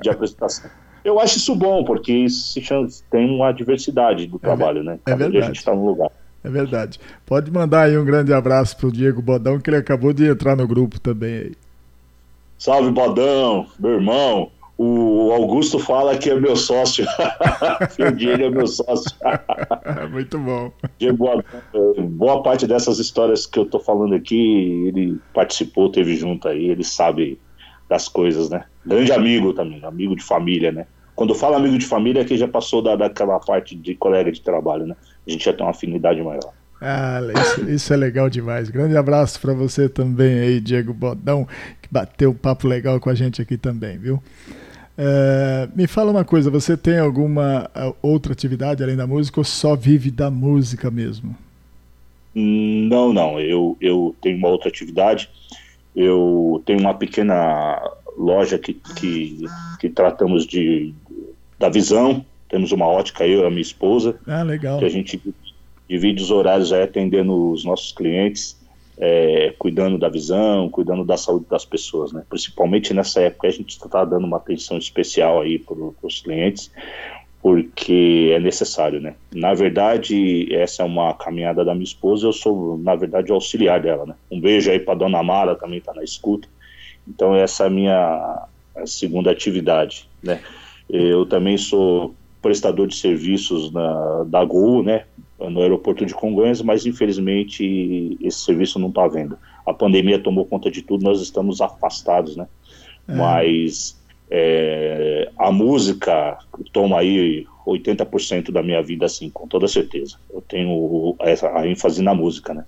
de 0.00 0.08
apresentação. 0.08 0.70
Eu 1.06 1.20
acho 1.20 1.36
isso 1.36 1.54
bom, 1.54 1.84
porque 1.84 2.12
isso 2.12 2.60
chama, 2.60 2.88
tem 3.08 3.30
uma 3.30 3.52
diversidade 3.52 4.26
do 4.26 4.38
é 4.38 4.40
trabalho, 4.40 4.82
né? 4.82 4.98
É 5.06 5.14
verdade. 5.14 5.38
a 5.38 5.46
gente 5.46 5.58
está 5.58 5.72
no 5.72 5.86
lugar. 5.86 6.10
É 6.42 6.50
verdade. 6.50 6.98
Pode 7.24 7.48
mandar 7.48 7.82
aí 7.82 7.96
um 7.96 8.04
grande 8.04 8.32
abraço 8.32 8.76
pro 8.76 8.90
Diego 8.90 9.22
Bodão, 9.22 9.60
que 9.60 9.70
ele 9.70 9.76
acabou 9.76 10.12
de 10.12 10.26
entrar 10.26 10.56
no 10.56 10.66
grupo 10.66 10.98
também 10.98 11.32
aí. 11.32 11.52
Salve, 12.58 12.90
Bodão, 12.90 13.68
meu 13.78 13.92
irmão. 13.92 14.50
O 14.76 15.30
Augusto 15.30 15.78
fala 15.78 16.18
que 16.18 16.28
é 16.28 16.34
meu 16.34 16.56
sócio. 16.56 17.06
o 18.00 18.12
Diego 18.12 18.42
é 18.42 18.50
meu 18.50 18.66
sócio. 18.66 19.12
Muito 20.10 20.40
bom. 20.40 20.72
Diego, 20.98 21.40
boa 22.02 22.42
parte 22.42 22.66
dessas 22.66 22.98
histórias 22.98 23.46
que 23.46 23.60
eu 23.60 23.64
tô 23.64 23.78
falando 23.78 24.16
aqui, 24.16 24.88
ele 24.88 25.20
participou, 25.32 25.88
teve 25.88 26.16
junto 26.16 26.48
aí, 26.48 26.66
ele 26.68 26.82
sabe 26.82 27.38
das 27.88 28.08
coisas, 28.08 28.50
né? 28.50 28.64
Grande 28.84 29.12
amigo 29.12 29.52
também, 29.52 29.84
amigo 29.84 30.16
de 30.16 30.24
família, 30.24 30.72
né? 30.72 30.86
Quando 31.16 31.34
fala 31.34 31.56
amigo 31.56 31.78
de 31.78 31.86
família, 31.86 32.20
é 32.20 32.24
que 32.24 32.36
já 32.36 32.46
passou 32.46 32.82
da, 32.82 32.94
daquela 32.94 33.40
parte 33.40 33.74
de 33.74 33.94
colega 33.94 34.30
de 34.30 34.42
trabalho, 34.42 34.86
né? 34.86 34.94
A 35.26 35.30
gente 35.30 35.46
já 35.46 35.52
tem 35.52 35.64
uma 35.64 35.70
afinidade 35.70 36.22
maior. 36.22 36.52
Ah, 36.80 37.20
isso, 37.40 37.70
isso 37.70 37.94
é 37.94 37.96
legal 37.96 38.28
demais. 38.28 38.68
Grande 38.68 38.94
abraço 38.94 39.40
para 39.40 39.54
você 39.54 39.88
também 39.88 40.38
aí, 40.38 40.60
Diego 40.60 40.92
Bodão, 40.92 41.48
que 41.80 41.88
bateu 41.90 42.30
um 42.30 42.34
papo 42.34 42.68
legal 42.68 43.00
com 43.00 43.08
a 43.08 43.14
gente 43.14 43.40
aqui 43.40 43.56
também, 43.56 43.96
viu? 43.96 44.22
É, 44.98 45.68
me 45.74 45.86
fala 45.86 46.10
uma 46.10 46.24
coisa, 46.24 46.50
você 46.50 46.76
tem 46.76 46.98
alguma 46.98 47.70
outra 48.02 48.32
atividade 48.32 48.82
além 48.82 48.96
da 48.96 49.06
música 49.06 49.40
ou 49.40 49.44
só 49.44 49.74
vive 49.74 50.10
da 50.10 50.30
música 50.30 50.90
mesmo? 50.90 51.34
Não, 52.34 53.14
não. 53.14 53.40
Eu, 53.40 53.74
eu 53.80 54.14
tenho 54.20 54.36
uma 54.36 54.48
outra 54.48 54.68
atividade. 54.68 55.30
Eu 55.94 56.62
tenho 56.66 56.80
uma 56.80 56.92
pequena 56.92 57.80
loja 58.16 58.58
que, 58.58 58.74
que, 58.74 59.44
que 59.78 59.88
tratamos 59.88 60.46
de, 60.46 60.94
da 61.58 61.68
visão. 61.68 62.24
Temos 62.48 62.72
uma 62.72 62.86
ótica, 62.86 63.26
eu 63.26 63.42
e 63.42 63.46
a 63.46 63.50
minha 63.50 63.62
esposa. 63.62 64.18
Ah, 64.26 64.42
legal. 64.42 64.78
Que 64.78 64.84
a 64.84 64.90
gente 64.90 65.20
divide 65.88 66.22
os 66.22 66.30
horários 66.30 66.72
aí 66.72 66.82
atendendo 66.82 67.50
os 67.50 67.64
nossos 67.64 67.92
clientes, 67.92 68.56
é, 68.98 69.54
cuidando 69.58 69.98
da 69.98 70.08
visão, 70.08 70.68
cuidando 70.68 71.04
da 71.04 71.16
saúde 71.16 71.46
das 71.50 71.64
pessoas, 71.64 72.12
né? 72.12 72.22
Principalmente 72.28 72.94
nessa 72.94 73.20
época 73.20 73.48
a 73.48 73.50
gente 73.50 73.70
está 73.70 74.04
dando 74.04 74.26
uma 74.26 74.38
atenção 74.38 74.78
especial 74.78 75.40
aí 75.40 75.58
para 75.58 75.76
os 76.02 76.20
clientes, 76.20 76.70
porque 77.42 78.32
é 78.34 78.40
necessário, 78.40 79.00
né? 79.00 79.14
Na 79.32 79.54
verdade, 79.54 80.52
essa 80.52 80.82
é 80.82 80.86
uma 80.86 81.14
caminhada 81.14 81.64
da 81.64 81.74
minha 81.74 81.84
esposa, 81.84 82.26
eu 82.26 82.32
sou, 82.32 82.78
na 82.78 82.94
verdade, 82.96 83.30
o 83.30 83.34
auxiliar 83.34 83.80
dela, 83.80 84.06
né? 84.06 84.14
Um 84.30 84.40
beijo 84.40 84.70
aí 84.70 84.80
para 84.80 84.94
dona 84.94 85.22
Mara, 85.22 85.54
também 85.54 85.78
está 85.78 85.92
na 85.92 86.02
escuta. 86.02 86.48
Então 87.06 87.34
essa 87.34 87.64
é 87.64 87.66
a 87.66 87.70
minha 87.70 88.48
segunda 88.84 89.30
atividade, 89.30 90.08
né? 90.22 90.40
Eu 90.88 91.26
também 91.26 91.56
sou 91.58 92.14
prestador 92.40 92.86
de 92.86 92.94
serviços 92.94 93.72
na, 93.72 94.24
da 94.24 94.44
Gol, 94.44 94.82
né, 94.82 95.04
no 95.38 95.60
aeroporto 95.60 96.06
de 96.06 96.14
Congonhas, 96.14 96.62
mas 96.62 96.86
infelizmente 96.86 98.16
esse 98.20 98.38
serviço 98.38 98.78
não 98.78 98.88
está 98.88 99.06
vendo. 99.08 99.36
A 99.66 99.74
pandemia 99.74 100.18
tomou 100.18 100.46
conta 100.46 100.70
de 100.70 100.82
tudo, 100.82 101.02
nós 101.02 101.20
estamos 101.20 101.60
afastados, 101.60 102.36
né? 102.36 102.46
É. 103.08 103.14
Mas 103.14 104.00
é, 104.30 105.30
a 105.36 105.50
música 105.50 106.38
toma 106.72 107.00
aí 107.00 107.44
80% 107.66 108.52
da 108.52 108.62
minha 108.62 108.82
vida, 108.82 109.06
assim, 109.06 109.28
com 109.28 109.48
toda 109.48 109.66
certeza. 109.66 110.16
Eu 110.32 110.40
tenho 110.40 111.16
essa, 111.20 111.50
a 111.56 111.66
ênfase 111.66 112.00
na 112.00 112.14
música, 112.14 112.54
né? 112.54 112.64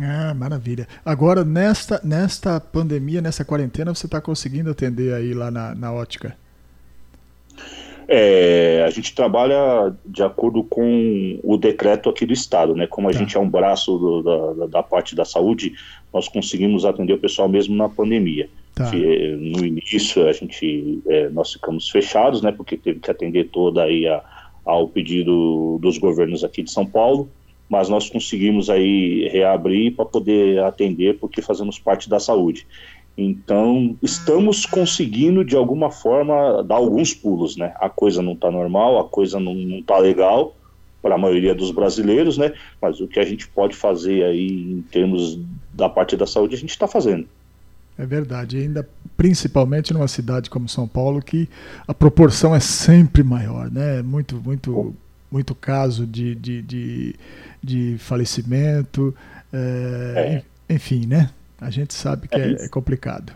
Ah, 0.00 0.34
maravilha. 0.34 0.86
Agora, 1.04 1.44
nesta, 1.44 2.00
nesta 2.04 2.60
pandemia, 2.60 3.22
nessa 3.22 3.44
quarentena, 3.44 3.94
você 3.94 4.06
está 4.06 4.20
conseguindo 4.20 4.70
atender 4.70 5.14
aí 5.14 5.32
lá 5.32 5.50
na, 5.50 5.74
na 5.74 5.92
ótica? 5.92 6.36
É, 8.10 8.84
a 8.86 8.90
gente 8.90 9.14
trabalha 9.14 9.94
de 10.04 10.22
acordo 10.22 10.64
com 10.64 11.38
o 11.42 11.58
decreto 11.58 12.08
aqui 12.08 12.24
do 12.24 12.32
Estado, 12.32 12.74
né? 12.74 12.86
Como 12.86 13.06
a 13.06 13.12
tá. 13.12 13.18
gente 13.18 13.36
é 13.36 13.40
um 13.40 13.48
braço 13.48 13.98
do, 13.98 14.22
da, 14.22 14.66
da, 14.66 14.82
parte 14.82 15.14
da 15.14 15.26
saúde, 15.26 15.74
nós 16.12 16.26
conseguimos 16.26 16.86
atender 16.86 17.12
o 17.12 17.18
pessoal 17.18 17.50
mesmo 17.50 17.76
na 17.76 17.86
pandemia. 17.86 18.48
Tá. 18.74 18.90
Que, 18.90 19.36
no 19.36 19.64
início 19.64 20.26
a 20.26 20.32
gente 20.32 21.02
é, 21.06 21.28
nós 21.28 21.52
ficamos 21.52 21.90
fechados, 21.90 22.40
né? 22.40 22.50
Porque 22.50 22.78
teve 22.78 22.98
que 22.98 23.10
atender 23.10 23.50
toda 23.50 23.82
aí 23.82 24.06
a, 24.06 24.22
ao 24.64 24.88
pedido 24.88 25.78
dos 25.82 25.98
governos 25.98 26.42
aqui 26.42 26.62
de 26.62 26.70
São 26.70 26.86
Paulo, 26.86 27.28
mas 27.68 27.88
nós 27.88 28.08
conseguimos 28.08 28.70
aí 28.70 29.28
reabrir 29.28 29.94
para 29.94 30.04
poder 30.04 30.62
atender 30.64 31.18
porque 31.18 31.42
fazemos 31.42 31.78
parte 31.78 32.08
da 32.08 32.18
saúde. 32.18 32.66
Então, 33.16 33.96
estamos 34.00 34.64
conseguindo, 34.64 35.44
de 35.44 35.56
alguma 35.56 35.90
forma, 35.90 36.62
dar 36.62 36.76
alguns 36.76 37.12
pulos, 37.12 37.56
né? 37.56 37.74
A 37.80 37.90
coisa 37.90 38.22
não 38.22 38.34
está 38.34 38.48
normal, 38.48 38.98
a 39.00 39.04
coisa 39.04 39.40
não 39.40 39.54
está 39.78 39.98
legal 39.98 40.54
para 41.02 41.16
a 41.16 41.18
maioria 41.18 41.54
dos 41.54 41.72
brasileiros, 41.72 42.38
né? 42.38 42.52
Mas 42.80 43.00
o 43.00 43.08
que 43.08 43.18
a 43.18 43.24
gente 43.24 43.48
pode 43.48 43.74
fazer 43.74 44.24
aí 44.24 44.72
em 44.72 44.82
termos 44.82 45.38
da 45.74 45.88
parte 45.88 46.16
da 46.16 46.26
saúde, 46.26 46.54
a 46.54 46.58
gente 46.58 46.70
está 46.70 46.86
fazendo. 46.86 47.26
É 47.98 48.06
verdade, 48.06 48.58
ainda 48.58 48.88
principalmente 49.16 49.92
numa 49.92 50.06
cidade 50.06 50.48
como 50.48 50.68
São 50.68 50.86
Paulo, 50.86 51.20
que 51.20 51.48
a 51.88 51.92
proporção 51.92 52.54
é 52.54 52.60
sempre 52.60 53.24
maior, 53.24 53.68
né? 53.68 54.00
Muito, 54.00 54.36
muito, 54.36 54.94
muito 55.28 55.56
caso 55.56 56.06
de, 56.06 56.36
de, 56.36 56.62
de, 56.62 57.14
de 57.62 57.96
falecimento, 57.98 59.14
é, 59.52 60.42
é. 60.68 60.74
enfim, 60.74 61.06
né? 61.06 61.30
A 61.60 61.70
gente 61.70 61.92
sabe 61.94 62.28
que 62.28 62.36
é, 62.36 62.52
é, 62.64 62.68
complicado. 62.68 63.32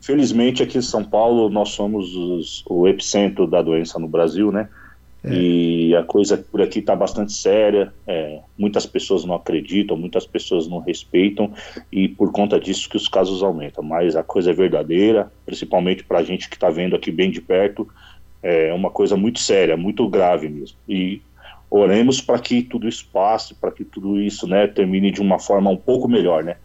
Felizmente 0.00 0.62
aqui 0.62 0.78
em 0.78 0.82
São 0.82 1.02
Paulo 1.02 1.48
nós 1.48 1.70
somos 1.70 2.14
os, 2.14 2.64
o 2.68 2.86
epicentro 2.86 3.46
da 3.46 3.62
doença 3.62 3.98
no 3.98 4.06
Brasil, 4.06 4.52
né? 4.52 4.68
É. 5.24 5.32
E 5.32 5.96
a 5.96 6.02
coisa 6.02 6.36
por 6.36 6.60
aqui 6.60 6.80
está 6.80 6.94
bastante 6.94 7.32
séria. 7.32 7.90
É, 8.06 8.40
muitas 8.58 8.84
pessoas 8.84 9.24
não 9.24 9.34
acreditam, 9.34 9.96
muitas 9.96 10.26
pessoas 10.26 10.68
não 10.68 10.80
respeitam 10.80 11.50
e 11.90 12.08
por 12.08 12.30
conta 12.30 12.60
disso 12.60 12.90
que 12.90 12.96
os 12.98 13.08
casos 13.08 13.42
aumentam. 13.42 13.82
Mas 13.82 14.14
a 14.14 14.22
coisa 14.22 14.50
é 14.50 14.54
verdadeira, 14.54 15.32
principalmente 15.46 16.04
para 16.04 16.18
a 16.18 16.22
gente 16.22 16.50
que 16.50 16.56
está 16.56 16.68
vendo 16.68 16.94
aqui 16.94 17.10
bem 17.10 17.30
de 17.30 17.40
perto, 17.40 17.88
é 18.42 18.74
uma 18.74 18.90
coisa 18.90 19.16
muito 19.16 19.40
séria, 19.40 19.74
muito 19.74 20.06
grave 20.06 20.50
mesmo. 20.50 20.76
E 20.86 21.22
oremos 21.80 22.20
para 22.20 22.38
que 22.38 22.62
tudo 22.62 22.88
isso 22.88 23.08
passe, 23.12 23.54
para 23.54 23.70
que 23.70 23.84
tudo 23.84 24.20
isso, 24.20 24.46
né, 24.46 24.66
termine 24.66 25.10
de 25.10 25.20
uma 25.20 25.38
forma 25.38 25.70
um 25.70 25.76
pouco 25.76 26.08
melhor, 26.08 26.44
né? 26.44 26.56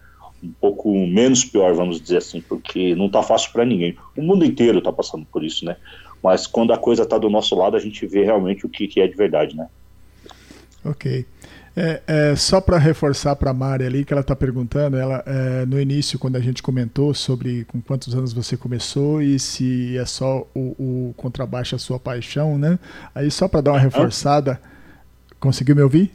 um 0.41 0.53
pouco 0.53 0.93
menos 1.05 1.43
pior, 1.43 1.73
vamos 1.73 1.99
dizer 1.99 2.17
assim, 2.17 2.41
porque 2.41 2.95
não 2.95 3.07
está 3.07 3.21
fácil 3.21 3.51
para 3.51 3.65
ninguém. 3.65 3.97
O 4.15 4.21
mundo 4.21 4.45
inteiro 4.45 4.77
está 4.77 4.91
passando 4.91 5.25
por 5.25 5.43
isso, 5.43 5.65
né? 5.65 5.75
Mas 6.23 6.47
quando 6.47 6.71
a 6.71 6.77
coisa 6.77 7.03
está 7.03 7.17
do 7.17 7.29
nosso 7.29 7.55
lado, 7.55 7.75
a 7.75 7.79
gente 7.79 8.05
vê 8.07 8.23
realmente 8.23 8.65
o 8.65 8.69
que, 8.69 8.87
que 8.87 9.01
é 9.01 9.07
de 9.07 9.15
verdade, 9.15 9.55
né? 9.55 9.67
Ok. 10.83 11.25
É, 11.75 12.01
é, 12.07 12.35
só 12.35 12.59
para 12.59 12.77
reforçar 12.77 13.35
para 13.35 13.51
a 13.51 13.53
Mari 13.53 13.85
ali 13.85 14.03
que 14.03 14.11
ela 14.11 14.21
está 14.21 14.35
perguntando, 14.35 14.97
ela 14.97 15.23
é, 15.25 15.65
no 15.65 15.79
início 15.79 16.17
quando 16.17 16.35
a 16.35 16.39
gente 16.39 16.63
comentou 16.63 17.13
sobre 17.13 17.63
com 17.65 17.79
quantos 17.79 18.13
anos 18.15 18.33
você 18.33 18.57
começou 18.57 19.21
e 19.21 19.39
se 19.39 19.97
é 19.97 20.05
só 20.05 20.45
o, 20.53 21.09
o 21.09 21.13
contrabaixo 21.15 21.75
a 21.75 21.79
sua 21.79 21.99
paixão, 21.99 22.57
né? 22.57 22.79
Aí 23.13 23.29
só 23.29 23.47
para 23.47 23.61
dar 23.61 23.71
uma 23.71 23.79
reforçada, 23.79 24.59
conseguiu 25.39 25.75
me 25.75 25.81
ouvir? 25.81 26.11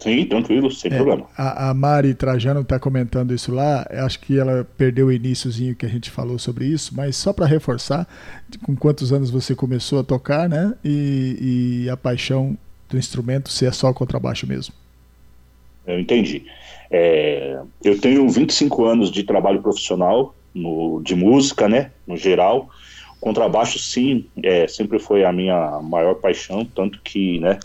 Sim, 0.00 0.24
tranquilo, 0.24 0.70
sem 0.70 0.90
é, 0.90 0.96
problema. 0.96 1.26
A, 1.36 1.68
a, 1.68 1.74
Mari 1.74 2.14
Trajano 2.14 2.62
está 2.62 2.78
comentando 2.78 3.34
isso 3.34 3.52
lá. 3.52 3.86
Acho 3.90 4.18
que 4.20 4.38
ela 4.38 4.66
perdeu 4.76 5.08
o 5.08 5.12
iníciozinho 5.12 5.76
que 5.76 5.84
a 5.84 5.88
gente 5.88 6.10
falou 6.10 6.38
sobre 6.38 6.64
isso, 6.64 6.94
mas 6.96 7.16
só 7.16 7.34
para 7.34 7.44
reforçar, 7.44 8.08
com 8.62 8.74
quantos 8.74 9.12
anos 9.12 9.30
você 9.30 9.54
começou 9.54 10.00
a 10.00 10.02
tocar, 10.02 10.48
né? 10.48 10.74
E, 10.82 11.82
e 11.84 11.90
a 11.90 11.98
paixão 11.98 12.56
do 12.88 12.96
instrumento, 12.96 13.50
se 13.50 13.66
é 13.66 13.70
só 13.70 13.92
contrabaixo 13.92 14.46
mesmo. 14.46 14.74
Eu 15.86 16.00
entendi. 16.00 16.46
É, 16.90 17.60
eu 17.84 18.00
tenho 18.00 18.26
25 18.28 18.84
anos 18.86 19.10
de 19.10 19.22
trabalho 19.22 19.60
profissional 19.60 20.34
no, 20.54 21.02
de 21.02 21.14
música, 21.14 21.68
né? 21.68 21.90
No 22.06 22.16
geral. 22.16 22.70
Contrabaixo, 23.20 23.78
sim, 23.78 24.24
é, 24.42 24.66
sempre 24.66 24.98
foi 24.98 25.24
a 25.24 25.32
minha 25.32 25.78
maior 25.82 26.14
paixão, 26.14 26.64
tanto 26.64 27.00
que, 27.02 27.38
né? 27.38 27.60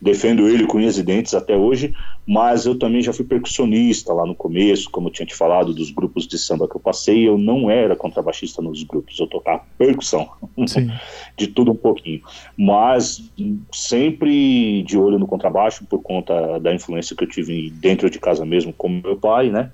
Defendo 0.00 0.48
ele 0.48 0.66
com 0.66 0.78
unhas 0.78 0.96
e 0.96 1.02
dentes 1.02 1.34
até 1.34 1.56
hoje, 1.56 1.94
mas 2.26 2.64
eu 2.64 2.78
também 2.78 3.02
já 3.02 3.12
fui 3.12 3.24
percussionista 3.24 4.12
lá 4.12 4.24
no 4.24 4.34
começo, 4.34 4.90
como 4.90 5.08
eu 5.08 5.12
tinha 5.12 5.26
te 5.26 5.34
falado, 5.34 5.74
dos 5.74 5.90
grupos 5.90 6.26
de 6.26 6.38
samba 6.38 6.68
que 6.68 6.76
eu 6.76 6.80
passei, 6.80 7.28
eu 7.28 7.36
não 7.36 7.70
era 7.70 7.94
contrabaixista 7.96 8.62
nos 8.62 8.82
grupos, 8.82 9.18
eu 9.18 9.26
tocava 9.26 9.62
percussão, 9.76 10.28
de 11.36 11.48
tudo 11.48 11.72
um 11.72 11.76
pouquinho, 11.76 12.22
mas 12.56 13.22
sempre 13.72 14.82
de 14.84 14.96
olho 14.96 15.18
no 15.18 15.26
contrabaixo, 15.26 15.84
por 15.84 16.00
conta 16.00 16.58
da 16.58 16.74
influência 16.74 17.14
que 17.16 17.24
eu 17.24 17.28
tive 17.28 17.70
dentro 17.70 18.08
de 18.08 18.18
casa 18.18 18.44
mesmo, 18.44 18.72
como 18.72 19.02
meu 19.02 19.16
pai, 19.16 19.50
né, 19.50 19.70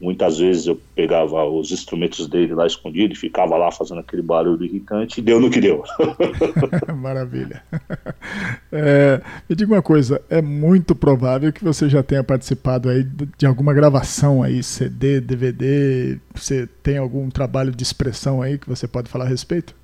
Muitas 0.00 0.38
vezes 0.38 0.66
eu 0.66 0.80
pegava 0.94 1.44
os 1.44 1.72
instrumentos 1.72 2.28
dele 2.28 2.54
lá 2.54 2.66
escondido 2.66 3.12
e 3.12 3.16
ficava 3.16 3.56
lá 3.56 3.72
fazendo 3.72 3.98
aquele 3.98 4.22
barulho 4.22 4.64
irritante 4.64 5.18
e 5.18 5.22
deu 5.22 5.40
no 5.40 5.50
que 5.50 5.60
deu. 5.60 5.82
Maravilha. 6.96 7.62
É, 8.70 9.20
me 9.48 9.56
diga 9.56 9.72
uma 9.72 9.82
coisa, 9.82 10.22
é 10.30 10.40
muito 10.40 10.94
provável 10.94 11.52
que 11.52 11.64
você 11.64 11.88
já 11.88 12.00
tenha 12.00 12.22
participado 12.22 12.88
aí 12.88 13.04
de 13.36 13.44
alguma 13.44 13.74
gravação 13.74 14.40
aí, 14.40 14.62
CD, 14.62 15.20
DVD, 15.20 16.20
você 16.32 16.68
tem 16.80 16.96
algum 16.98 17.28
trabalho 17.28 17.72
de 17.72 17.82
expressão 17.82 18.40
aí 18.40 18.56
que 18.56 18.68
você 18.68 18.86
pode 18.86 19.08
falar 19.08 19.24
a 19.24 19.28
respeito? 19.28 19.74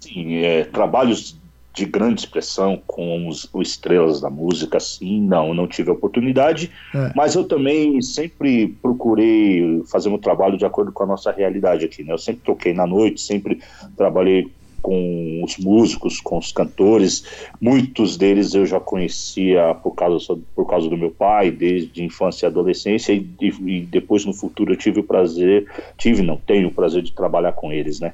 Sim, 0.00 0.34
é, 0.34 0.64
trabalhos 0.64 1.38
de 1.74 1.84
grande 1.84 2.20
expressão 2.20 2.80
com 2.86 3.26
os, 3.26 3.48
os 3.52 3.70
estrelas 3.70 4.20
da 4.20 4.30
música, 4.30 4.76
assim, 4.76 5.20
não, 5.20 5.52
não 5.52 5.66
tive 5.66 5.90
oportunidade, 5.90 6.70
é. 6.94 7.12
mas 7.16 7.34
eu 7.34 7.42
também 7.42 8.00
sempre 8.00 8.68
procurei 8.80 9.82
fazer 9.90 10.08
um 10.08 10.16
trabalho 10.16 10.56
de 10.56 10.64
acordo 10.64 10.92
com 10.92 11.02
a 11.02 11.06
nossa 11.06 11.32
realidade 11.32 11.84
aqui, 11.84 12.04
né? 12.04 12.12
Eu 12.12 12.18
sempre 12.18 12.42
toquei 12.44 12.72
na 12.72 12.86
noite, 12.86 13.20
sempre 13.20 13.60
trabalhei 13.96 14.52
com 14.84 15.40
os 15.42 15.56
músicos, 15.56 16.20
com 16.20 16.36
os 16.36 16.52
cantores. 16.52 17.24
Muitos 17.58 18.18
deles 18.18 18.52
eu 18.52 18.66
já 18.66 18.78
conhecia 18.78 19.74
por 19.82 19.94
causa, 19.94 20.38
por 20.54 20.66
causa 20.66 20.90
do 20.90 20.98
meu 20.98 21.10
pai, 21.10 21.50
desde 21.50 22.04
infância 22.04 22.44
e 22.44 22.48
adolescência, 22.48 23.14
e, 23.14 23.26
e 23.40 23.80
depois 23.80 24.26
no 24.26 24.34
futuro 24.34 24.74
eu 24.74 24.76
tive 24.76 25.00
o 25.00 25.02
prazer, 25.02 25.66
tive, 25.96 26.20
não, 26.20 26.36
tenho 26.36 26.68
o 26.68 26.70
prazer 26.70 27.00
de 27.00 27.12
trabalhar 27.12 27.52
com 27.52 27.72
eles, 27.72 27.98
né? 27.98 28.12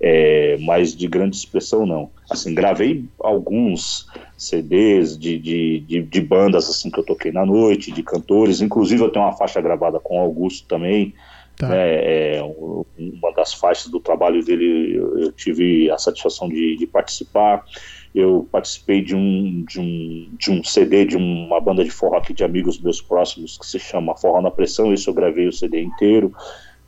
É, 0.00 0.56
mas 0.62 0.96
de 0.96 1.06
grande 1.06 1.36
expressão, 1.36 1.84
não. 1.84 2.08
Assim, 2.30 2.54
gravei 2.54 3.04
alguns 3.20 4.06
CDs 4.38 5.18
de, 5.18 5.38
de, 5.38 5.80
de, 5.80 6.02
de 6.02 6.20
bandas 6.22 6.70
assim 6.70 6.90
que 6.90 6.98
eu 6.98 7.04
toquei 7.04 7.30
na 7.30 7.44
noite, 7.44 7.92
de 7.92 8.02
cantores, 8.02 8.62
inclusive 8.62 9.02
eu 9.02 9.10
tenho 9.10 9.26
uma 9.26 9.36
faixa 9.36 9.60
gravada 9.60 10.00
com 10.00 10.18
Augusto 10.18 10.66
também, 10.66 11.12
Tá. 11.56 11.74
É, 11.74 12.36
é, 12.36 12.42
uma 12.98 13.32
das 13.32 13.54
faixas 13.54 13.90
do 13.90 13.98
trabalho 13.98 14.44
dele 14.44 14.96
eu 14.96 15.32
tive 15.32 15.90
a 15.90 15.96
satisfação 15.96 16.48
de, 16.48 16.76
de, 16.76 16.86
participar. 16.86 17.64
Eu 18.14 18.46
participei 18.52 19.02
de 19.02 19.14
um, 19.14 19.64
de, 19.66 19.80
um, 19.80 20.28
de 20.38 20.50
um 20.50 20.62
CD 20.62 21.06
de 21.06 21.16
uma 21.16 21.58
banda 21.60 21.82
de 21.82 21.90
forró 21.90 22.18
aqui 22.18 22.34
de 22.34 22.44
amigos 22.44 22.78
meus 22.80 23.00
próximos 23.00 23.56
que 23.56 23.66
se 23.66 23.78
chama 23.78 24.16
Forró 24.16 24.42
na 24.42 24.50
Pressão. 24.50 24.92
Isso 24.92 25.08
eu 25.08 25.14
gravei 25.14 25.48
o 25.48 25.52
CD 25.52 25.80
inteiro. 25.80 26.32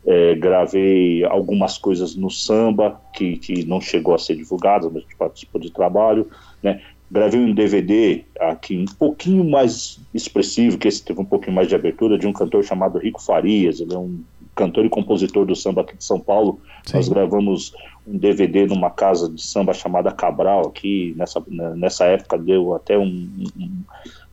É, 0.07 0.35
gravei 0.35 1.25
algumas 1.25 1.77
coisas 1.77 2.15
no 2.15 2.31
samba 2.31 3.01
que, 3.15 3.37
que 3.37 3.65
não 3.65 3.81
chegou 3.81 4.15
a 4.15 4.19
ser 4.19 4.37
divulgado, 4.37 4.91
mas 4.91 4.99
a 4.99 5.01
gente 5.01 5.17
participou 5.17 5.61
de 5.61 5.71
trabalho. 5.71 6.31
Né? 6.63 6.83
Gravei 7.11 7.41
um 7.41 7.55
DVD 7.55 8.25
aqui 8.39 8.77
um 8.77 8.85
pouquinho 8.99 9.45
mais 9.45 9.99
expressivo, 10.13 10.77
que 10.77 10.89
esse 10.89 11.03
teve 11.03 11.21
um 11.21 11.25
pouquinho 11.25 11.55
mais 11.55 11.69
de 11.69 11.75
abertura, 11.75 12.19
de 12.19 12.27
um 12.27 12.33
cantor 12.35 12.63
chamado 12.63 12.99
Rico 12.99 13.21
Farias. 13.21 13.81
Ele 13.81 13.95
é 13.95 13.99
um 13.99 14.21
cantor 14.59 14.85
e 14.85 14.88
compositor 14.90 15.47
do 15.47 15.55
samba 15.55 15.83
aqui 15.83 15.97
de 15.97 16.05
São 16.05 16.18
Paulo. 16.18 16.61
Sim. 16.85 16.97
Nós 16.97 17.09
gravamos 17.09 17.73
um 18.05 18.18
DVD 18.18 18.66
numa 18.66 18.90
casa 18.90 19.29
de 19.29 19.40
samba 19.40 19.73
chamada 19.73 20.11
Cabral 20.11 20.66
aqui, 20.66 21.14
nessa, 21.16 21.40
nessa 21.49 22.07
época 22.07 22.37
deu 22.37 22.75
até 22.75 22.99
um, 22.99 23.29
um, 23.57 23.83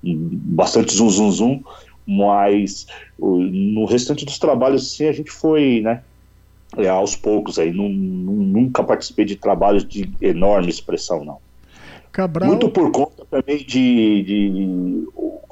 um 0.03 0.29
bastante 0.31 0.95
zum 0.95 1.09
zum 1.09 1.31
zum, 1.31 1.63
mas 2.07 2.87
no 3.19 3.85
restante 3.85 4.25
dos 4.25 4.39
trabalhos 4.39 4.95
sim 4.95 5.05
a 5.05 5.11
gente 5.11 5.29
foi, 5.29 5.81
né, 5.81 6.01
é, 6.77 6.87
aos 6.87 7.15
poucos 7.15 7.59
aí, 7.59 7.71
nunca 7.71 8.83
participei 8.83 9.25
de 9.25 9.35
trabalhos 9.35 9.85
de 9.85 10.11
enorme 10.21 10.69
expressão 10.69 11.23
não. 11.23 11.37
Cabral... 12.15 12.47
Muito 12.47 12.69
por 12.69 12.89
conta 12.91 13.25
também 13.29 13.57
de, 13.57 14.23
de, 14.23 15.05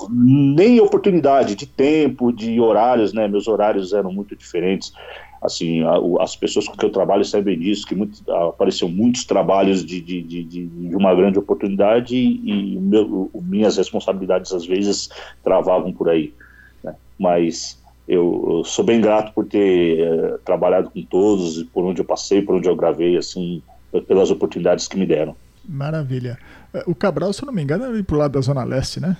nem 0.10 0.80
oportunidade, 0.80 1.56
de 1.56 1.65
tempo, 1.65 2.32
de 2.32 2.58
horários, 2.58 3.12
né? 3.12 3.28
Meus 3.28 3.49
horários 3.49 3.91
eram 3.91 4.13
muito 4.13 4.34
diferentes. 4.34 4.93
Assim, 5.41 5.84
a, 5.84 6.23
as 6.23 6.38
pessoas 6.38 6.65
com 6.65 6.78
que 6.78 6.86
eu 6.86 6.89
trabalho 6.89 7.26
sabem 7.26 7.60
disso, 7.60 7.86
que 7.86 7.93
muito, 7.93 8.23
apareciam 8.32 8.89
muitos 8.89 9.26
trabalhos 9.26 9.86
de, 9.86 9.99
de, 9.99 10.21
de, 10.21 10.43
de 10.43 10.95
uma 10.95 11.13
grande 11.13 11.38
oportunidade 11.38 12.15
e, 12.15 12.80
meu, 12.80 13.30
minhas 13.34 13.76
responsabilidades 13.76 14.54
às 14.54 14.65
vezes 14.65 15.10
travavam 15.43 15.91
por 15.91 16.08
aí. 16.08 16.34
Né? 16.82 16.95
Mas 17.19 17.78
eu, 18.08 18.60
eu, 18.60 18.63
sou 18.63 18.86
bem 18.86 19.02
grato 19.02 19.34
por 19.34 19.45
ter 19.45 19.99
uh, 19.99 20.38
trabalhado 20.45 20.89
com 20.89 21.04
todos, 21.04 21.62
por 21.63 21.84
onde 21.84 21.99
eu 21.99 22.06
passei, 22.06 22.41
por 22.41 22.56
onde 22.56 22.69
eu 22.69 22.76
gravei, 22.78 23.17
assim, 23.17 23.62
pelas 24.08 24.32
oportunidades 24.32 24.88
que 24.88 24.97
me 24.97 25.06
deram. 25.06 25.36
Maravilha. 25.67 26.38
É, 26.73 26.84
o 26.86 26.93
Cabral, 26.95 27.32
se 27.34 27.41
eu 27.41 27.45
não 27.47 27.54
me 27.54 27.62
engano, 27.62 27.86
é 27.86 27.88
ali 27.88 28.04
pro 28.04 28.17
lado 28.17 28.32
da 28.34 28.41
Zona 28.41 28.63
Leste, 28.63 28.99
né? 28.99 29.15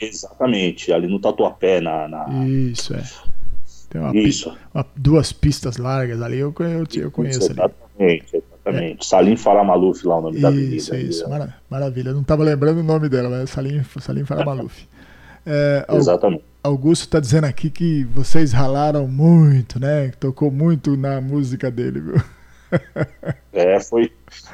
Exatamente, 0.00 0.92
ali 0.92 1.06
no 1.06 1.18
Tatuapé, 1.20 1.80
na. 1.80 2.08
na... 2.08 2.46
Isso, 2.46 2.94
é. 2.94 3.02
Tem 3.88 4.00
uma 4.00 4.16
Isso. 4.16 4.52
uma- 4.74 4.84
duas 4.96 5.32
pistas 5.32 5.76
largas 5.76 6.20
ali, 6.20 6.38
eu, 6.38 6.52
eu, 6.58 6.84
eu 7.02 7.10
conheço 7.10 7.44
ali. 7.44 7.52
Exatamente, 7.52 8.36
exatamente. 8.36 9.06
Salim 9.06 9.36
Faramaluf 9.36 10.04
lá 10.06 10.18
o 10.18 10.22
nome 10.22 10.40
da 10.40 10.48
avenida. 10.48 10.74
Isso, 10.74 10.92
ali, 10.92 11.08
isso. 11.08 11.28
Mara- 11.28 11.54
Maravilha. 11.70 12.08
Eu 12.08 12.14
não 12.14 12.22
estava 12.22 12.42
lembrando 12.42 12.80
o 12.80 12.82
nome 12.82 13.08
dela, 13.08 13.28
mas 13.30 13.42
é 13.42 13.46
Salim, 13.46 13.82
Salim 14.00 14.24
Faramaluf. 14.24 14.86
É, 15.46 15.84
Exatamente. 15.92 16.42
Augusto 16.62 17.02
está 17.02 17.20
dizendo 17.20 17.44
aqui 17.44 17.68
que 17.68 18.04
vocês 18.04 18.50
ralaram 18.54 19.06
muito, 19.06 19.78
né? 19.78 20.10
Tocou 20.18 20.50
muito 20.50 20.96
na 20.96 21.20
música 21.20 21.70
dele, 21.70 22.00
viu? 22.00 22.14
É, 23.52 23.78
foi. 23.80 24.10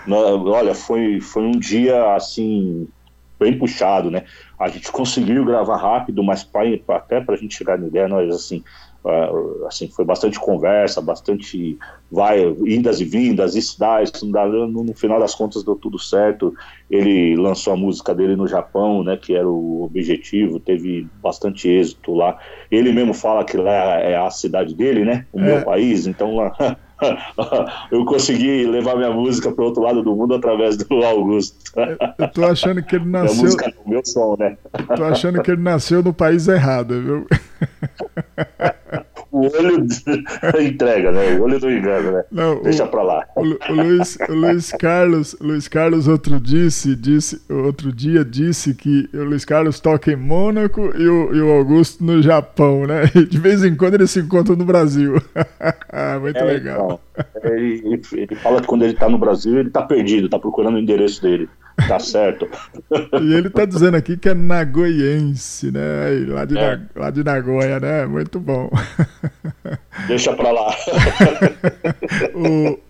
Olha, 0.09 0.75
foi, 0.75 1.21
foi 1.21 1.43
um 1.43 1.53
dia 1.59 2.15
assim 2.15 2.87
bem 3.39 3.59
puxado, 3.59 4.11
né? 4.11 4.25
A 4.59 4.69
gente 4.69 4.93
conseguiu 4.93 5.43
gravar 5.45 5.79
rápido, 5.79 6.23
mas 6.23 6.45
pra, 6.45 6.63
até 6.89 7.19
para 7.23 7.35
a 7.35 7.39
gente 7.39 7.55
chegar 7.57 7.79
na 7.79 7.87
ideia, 7.87 8.07
nós 8.07 8.29
assim, 8.35 8.63
ah, 9.07 9.31
assim 9.67 9.89
foi 9.91 10.05
bastante 10.05 10.39
conversa, 10.39 11.01
bastante 11.01 11.79
vai 12.11 12.43
indas 12.67 13.01
e 13.01 13.05
vindas, 13.07 13.55
isso 13.57 13.79
dá, 13.79 14.03
isso 14.03 14.23
não 14.27 14.33
dá. 14.33 14.47
No, 14.47 14.85
no 14.85 14.95
final 14.95 15.19
das 15.19 15.35
contas 15.35 15.65
deu 15.65 15.77
tudo 15.77 15.99
certo. 15.99 16.53
Ele 16.91 17.35
lançou 17.37 17.73
a 17.73 17.77
música 17.77 18.15
dele 18.15 18.37
no 18.37 18.47
Japão, 18.47 19.03
né? 19.03 19.17
Que 19.17 19.35
era 19.35 19.49
o 19.49 19.85
objetivo, 19.85 20.61
teve 20.61 21.09
bastante 21.15 21.67
êxito 21.67 22.13
lá. 22.13 22.39
Ele 22.71 22.93
mesmo 22.93 23.15
fala 23.15 23.45
que 23.47 23.57
lá 23.57 23.73
é 24.01 24.17
a 24.19 24.29
cidade 24.31 24.75
dele, 24.75 25.07
né? 25.07 25.27
O 25.33 25.41
É. 25.41 25.45
meu 25.45 25.65
país, 25.65 26.07
então 26.07 26.35
lá. 26.37 26.53
eu 27.91 28.05
consegui 28.05 28.67
levar 28.67 28.97
minha 28.97 29.11
música 29.11 29.51
para 29.53 29.65
outro 29.65 29.83
lado 29.83 30.03
do 30.03 30.15
mundo 30.15 30.35
através 30.35 30.77
do 30.77 30.95
Augusto. 31.05 31.57
Eu 32.19 32.29
tô 32.29 32.45
achando 32.45 32.83
que 32.83 32.97
ele 32.97 33.05
Minha 33.05 33.23
nasceu, 33.23 33.43
música, 33.45 33.73
o 33.85 33.91
meu 33.91 34.05
som, 34.05 34.37
né? 34.39 34.57
tô 34.97 35.05
achando 35.05 35.43
que 35.43 35.51
ele 35.51 35.63
nasceu 35.63 36.03
no 36.03 36.13
país 36.13 36.49
errado, 36.49 37.01
viu? 37.01 37.27
O 39.41 39.59
olho 39.59 39.87
entrega, 40.61 41.11
né? 41.13 41.35
O 41.39 41.43
olho 41.43 41.59
não 41.61 41.71
engana, 41.71 42.11
né? 42.13 42.25
Não, 42.31 42.57
o- 42.59 42.63
Deixa 42.63 42.87
pra 42.87 43.03
lá. 43.03 43.25
O, 43.37 43.45
Lu- 43.45 43.59
o 43.69 43.73
Luiz, 43.73 44.19
o 44.29 44.33
Luiz 44.35 44.73
Carlos, 44.73 45.35
o 45.35 45.45
Luiz 45.47 45.69
Carlos 45.69 46.09
outro 46.09 46.41
disse, 46.41 46.95
disse, 46.95 47.41
outro 47.49 47.93
dia 47.93 48.25
disse 48.25 48.75
que 48.75 49.09
o 49.15 49.25
Luiz 49.25 49.45
Carlos 49.45 49.81
toca 49.81 50.13
em 50.13 50.17
Mônaco 50.17 50.93
e 50.97 51.09
o, 51.09 51.35
e 51.35 51.41
o 51.41 51.51
Augusto 51.53 52.05
no 52.05 52.23
Japão, 52.23 52.87
né? 52.87 53.03
E 53.15 53.25
de 53.25 53.39
vez 53.39 53.65
em 53.65 53.75
quando 53.75 53.95
eles 53.95 54.11
se 54.11 54.21
encontram 54.21 54.57
no 54.57 54.65
Brasil. 54.65 55.15
Muito 56.21 56.39
É, 56.39 56.45
legal. 56.45 57.01
então, 57.15 57.40
ele, 57.45 58.01
ele- 58.13 58.35
fala 58.37 58.61
que 58.61 58.67
quando 58.67 58.83
ele 58.83 58.95
tá 58.95 59.09
no 59.09 59.19
Brasil, 59.19 59.59
ele 59.59 59.71
tá 59.71 59.83
perdido, 59.83 60.29
tá 60.29 60.39
procurando 60.39 60.75
o 60.77 60.79
endereço 60.79 61.23
dele. 61.23 61.49
Tá 61.89 61.99
certo. 61.99 62.47
E 63.23 63.33
ele 63.35 63.49
tá 63.51 63.65
dizendo 63.65 63.97
aqui 63.97 64.17
que 64.17 64.29
é 64.29 64.35
nagoiense, 64.35 65.71
né? 65.71 65.81
Lá 66.29 66.45
de, 66.45 66.59
É. 66.59 66.77
Na- 66.77 66.83
lá 66.97 67.11
de 67.11 67.23
Nagoya, 67.25 67.79
né? 67.81 68.07
Muito 68.07 68.39
bom. 68.41 68.71
Deixa 70.09 70.33
pra 70.35 70.51
lá. 70.51 70.75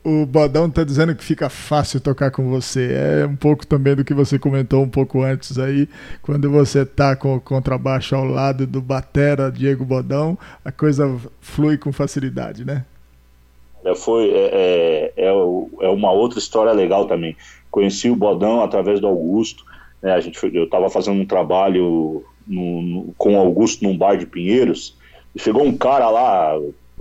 o, 0.05 0.23
o 0.23 0.27
Bodão 0.27 0.69
tá 0.71 0.85
dizendo 0.85 1.15
que 1.15 1.25
fica 1.25 1.49
fácil 1.49 2.01
tocar 2.01 2.31
com 2.31 2.49
você. 2.49 2.93
É 3.23 3.27
um 3.27 3.37
pouco 3.37 3.67
também 3.67 3.95
do 3.95 4.05
que 4.05 4.15
você 4.15 4.39
comentou 4.39 4.83
um 4.83 4.89
pouco 4.89 5.23
antes 5.23 5.59
aí. 5.59 5.89
Quando 6.23 6.51
você 6.51 6.85
tá 6.85 7.15
com 7.17 7.37
o 7.37 7.41
contrabaixo 7.41 8.15
ao 8.15 8.25
lado 8.25 8.67
do 8.67 8.81
Batera 8.81 9.51
Diego 9.51 9.85
Bodão, 9.85 10.39
a 10.65 10.73
coisa 10.73 11.17
flui 11.41 11.77
com 11.77 11.93
facilidade, 11.93 12.65
né? 12.65 12.85
É, 13.85 13.95
foi, 13.95 14.31
é, 14.31 14.51
é, 14.53 15.13
é 15.17 15.29
é 15.29 15.89
uma 15.89 16.13
outra 16.13 16.39
história 16.39 16.73
legal 16.73 17.07
também. 17.07 17.37
Conheci 17.71 18.11
o 18.11 18.17
Bodão 18.17 18.63
através 18.63 19.01
do 19.01 19.07
Augusto. 19.07 19.63
né, 20.03 20.13
a 20.15 20.21
gente 20.21 20.39
foi- 20.39 20.51
eu 20.55 20.65
estava 20.65 20.89
fazendo 20.89 21.21
um 21.21 21.27
trabalho 21.27 22.25
no- 22.47 22.81
no- 22.83 23.15
com 23.19 23.35
o 23.35 23.39
Augusto 23.39 23.85
num 23.85 23.95
bar 23.99 24.17
de 24.17 24.25
Pinheiros. 24.25 24.97
E 25.35 25.39
chegou 25.39 25.63
um 25.63 25.77
cara 25.77 26.09
lá, 26.09 26.55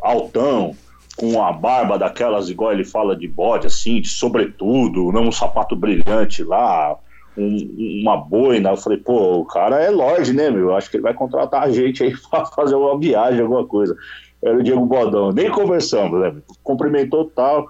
altão, 0.03 0.75
com 1.17 1.27
uma 1.29 1.49
barba 1.53 1.97
daquelas, 1.97 2.49
igual 2.49 2.73
ele 2.73 2.83
fala 2.83 3.15
de 3.15 3.25
bode, 3.25 3.67
assim, 3.67 4.01
de 4.01 4.09
sobretudo, 4.09 5.13
não 5.13 5.23
um 5.29 5.31
sapato 5.31 5.77
brilhante 5.77 6.43
lá, 6.43 6.97
um- 7.37 8.01
uma 8.03 8.17
boina. 8.17 8.71
Eu 8.71 8.77
falei, 8.77 8.97
pô, 8.99 9.37
o 9.39 9.45
cara 9.45 9.79
é 9.81 9.89
Lorde, 9.89 10.33
né, 10.33 10.49
meu? 10.49 10.75
Acho 10.75 10.89
que 10.91 10.97
ele 10.97 11.03
vai 11.03 11.13
contratar 11.13 11.63
a 11.63 11.71
gente 11.71 12.03
aí 12.03 12.11
para 12.29 12.45
fazer 12.47 12.75
uma 12.75 12.99
viagem, 12.99 13.41
alguma 13.41 13.65
coisa. 13.65 13.95
Era 14.43 14.57
o 14.57 14.63
Diego 14.63 14.85
Bodão. 14.85 15.31
Nem 15.31 15.49
conversamos, 15.49 16.19
né? 16.19 16.33
Cumprimentou 16.63 17.25
tal. 17.25 17.67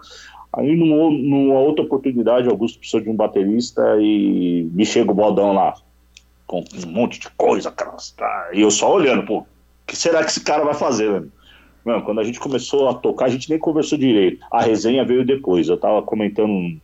Aí, 0.54 0.76
num- 0.76 1.12
numa 1.12 1.60
outra 1.60 1.84
oportunidade, 1.84 2.48
Augusto 2.50 2.80
precisou 2.80 3.02
de 3.02 3.10
um 3.10 3.16
baterista 3.16 3.82
e 4.00 4.68
me 4.74 4.86
chega 4.86 5.12
o 5.12 5.16
Bodão 5.16 5.54
lá, 5.54 5.74
com 6.48 6.60
um 6.86 6.90
monte 6.92 7.20
de 7.20 7.30
coisa, 7.38 7.72
cara. 7.72 7.96
E 8.54 8.62
eu 8.62 8.72
só 8.72 8.94
olhando, 8.94 9.26
pô, 9.26 9.40
o 9.40 9.46
que 9.86 9.96
será 9.96 10.24
que 10.24 10.30
esse 10.32 10.44
cara 10.44 10.64
vai 10.64 10.74
fazer, 10.74 11.10
né? 11.22 11.28
Mano, 11.86 12.04
quando 12.04 12.20
a 12.20 12.24
gente 12.24 12.40
começou 12.40 12.90
a 12.90 12.94
tocar, 12.94 13.26
a 13.26 13.30
gente 13.30 13.50
nem 13.50 13.58
conversou 13.58 13.98
direito. 13.98 14.44
A 14.52 14.62
resenha 14.62 15.06
veio 15.06 15.26
depois. 15.26 15.70
Eu 15.70 15.78
tava 15.78 16.02
comentando 16.02 16.50
um, 16.50 16.80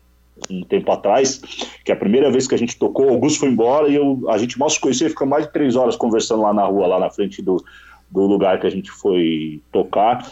um 0.49 0.63
tempo 0.63 0.91
atrás 0.91 1.41
que 1.83 1.91
a 1.91 1.95
primeira 1.95 2.31
vez 2.31 2.47
que 2.47 2.55
a 2.55 2.57
gente 2.57 2.77
tocou, 2.77 3.07
o 3.07 3.09
Augusto 3.09 3.39
foi 3.39 3.49
embora 3.49 3.87
e 3.89 3.95
eu, 3.95 4.23
a 4.29 4.37
gente 4.37 4.57
mal 4.57 4.69
se 4.69 4.79
conhecia, 4.79 5.09
ficou 5.09 5.27
mais 5.27 5.45
de 5.45 5.51
três 5.53 5.75
horas 5.75 5.95
conversando 5.95 6.43
lá 6.43 6.53
na 6.53 6.65
rua, 6.65 6.87
lá 6.87 6.99
na 6.99 7.09
frente 7.09 7.41
do, 7.41 7.57
do 8.15 8.27
lugar 8.27 8.59
que 8.59 8.67
a 8.67 8.71
gente 8.71 8.89
foi 8.91 9.61
tocar. 9.71 10.25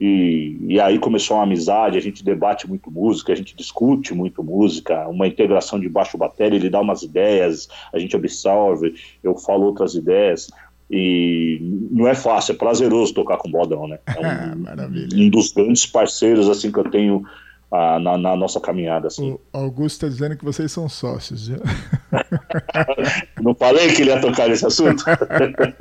E, 0.00 0.56
e 0.60 0.80
aí 0.80 0.98
começou 0.98 1.36
uma 1.36 1.42
amizade, 1.42 1.98
a 1.98 2.00
gente 2.00 2.24
debate 2.24 2.68
muito 2.68 2.88
música, 2.90 3.32
a 3.32 3.36
gente 3.36 3.56
discute 3.56 4.14
muito 4.14 4.44
música, 4.44 5.08
uma 5.08 5.26
integração 5.26 5.80
de 5.80 5.88
baixo 5.88 6.16
bateria, 6.16 6.56
ele 6.56 6.70
dá 6.70 6.80
umas 6.80 7.02
ideias, 7.02 7.68
a 7.92 7.98
gente 7.98 8.14
absorve, 8.14 8.94
eu 9.24 9.36
falo 9.36 9.64
outras 9.64 9.94
ideias. 9.94 10.48
E 10.90 11.58
não 11.90 12.06
é 12.06 12.14
fácil, 12.14 12.52
é 12.52 12.56
prazeroso 12.56 13.12
tocar 13.12 13.36
com 13.36 13.48
o 13.48 13.50
Bodão, 13.50 13.86
né? 13.88 13.98
É 14.06 14.20
um, 14.54 14.58
maravilha. 14.62 15.08
um 15.12 15.28
dos 15.28 15.52
grandes 15.52 15.84
parceiros 15.84 16.48
assim 16.48 16.70
que 16.70 16.78
eu 16.78 16.90
tenho 16.90 17.24
ah, 17.70 17.98
na, 17.98 18.16
na 18.16 18.36
nossa 18.36 18.60
caminhada. 18.60 19.08
Assim. 19.08 19.32
O 19.32 19.58
Augusto 19.58 20.00
tá 20.00 20.08
dizendo 20.08 20.36
que 20.36 20.44
vocês 20.44 20.72
são 20.72 20.88
sócios. 20.88 21.50
Não 23.40 23.54
falei 23.54 23.92
que 23.92 24.02
ele 24.02 24.10
ia 24.10 24.20
tocar 24.20 24.48
nesse 24.48 24.66
assunto? 24.66 25.04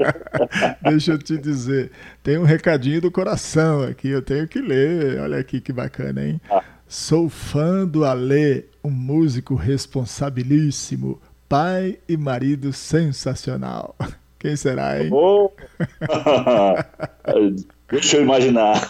Deixa 0.83 1.13
eu 1.13 1.19
te 1.19 1.37
dizer, 1.37 1.91
tem 2.21 2.37
um 2.37 2.43
recadinho 2.43 3.01
do 3.01 3.11
coração 3.11 3.83
aqui, 3.83 4.09
eu 4.09 4.21
tenho 4.21 4.47
que 4.47 4.59
ler. 4.59 5.19
Olha 5.21 5.39
aqui 5.39 5.61
que 5.61 5.71
bacana, 5.71 6.25
hein? 6.25 6.41
Ah. 6.49 6.63
Sou 6.87 7.27
fã 7.29 7.85
do 7.85 8.05
Alê, 8.05 8.65
um 8.83 8.89
músico 8.89 9.55
responsabilíssimo, 9.55 11.19
pai 11.49 11.99
e 12.07 12.15
marido 12.15 12.71
sensacional. 12.71 13.95
Quem 14.39 14.55
será, 14.55 15.01
hein? 15.01 15.09
Oh. 15.11 15.51
Deixa 17.89 18.17
eu 18.17 18.23
imaginar. 18.23 18.87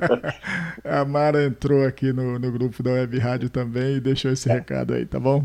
A 0.84 1.04
Mara 1.04 1.44
entrou 1.44 1.84
aqui 1.84 2.12
no, 2.12 2.38
no 2.38 2.52
grupo 2.52 2.82
da 2.82 2.92
Web 2.92 3.18
Rádio 3.18 3.50
também 3.50 3.96
e 3.96 4.00
deixou 4.00 4.30
esse 4.30 4.48
recado 4.48 4.94
aí, 4.94 5.04
tá 5.04 5.18
bom? 5.18 5.44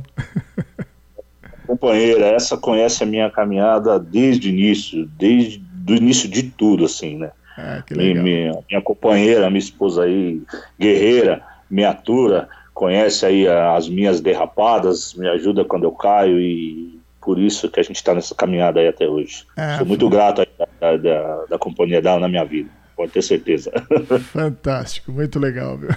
Companheira, 1.66 2.28
essa 2.28 2.56
conhece 2.56 3.04
a 3.04 3.06
minha 3.06 3.30
caminhada 3.30 4.00
desde 4.00 4.48
o 4.48 4.52
início, 4.52 5.06
desde 5.18 5.58
do 5.58 5.96
início 5.96 6.30
de 6.30 6.44
tudo, 6.44 6.86
assim, 6.86 7.18
né? 7.18 7.32
Ah, 7.58 7.82
que 7.86 7.94
legal. 7.94 8.24
minha, 8.24 8.60
minha 8.70 8.82
companheira, 8.82 9.50
minha 9.50 9.60
esposa 9.60 10.04
aí, 10.04 10.42
guerreira, 10.80 11.42
me 11.70 11.84
atura, 11.84 12.48
conhece 12.74 13.26
aí 13.26 13.48
as 13.48 13.90
minhas 13.90 14.22
derrapadas, 14.22 15.14
me 15.16 15.28
ajuda 15.28 15.66
quando 15.66 15.86
eu 15.86 15.92
caio 15.92 16.40
e 16.40 16.97
por 17.28 17.38
isso 17.38 17.70
que 17.70 17.78
a 17.78 17.84
gente 17.84 17.98
está 17.98 18.16
nessa 18.16 18.34
caminhada 18.34 18.80
aí 18.80 18.88
até 18.88 19.06
hoje. 19.06 19.46
Ah, 19.58 19.80
Sou 19.80 19.86
muito 19.86 20.08
grato 20.08 20.48
da, 20.80 20.96
da, 20.96 21.46
da 21.50 21.60
companhia 21.60 22.02
dela 22.02 22.22
na 22.22 22.30
minha 22.30 22.46
vida, 22.46 22.70
pode 22.96 23.12
ter 23.12 23.22
certeza. 23.22 23.70
Fantástico, 24.32 25.12
muito 25.12 25.38
legal, 25.38 25.78
viu? 25.78 25.90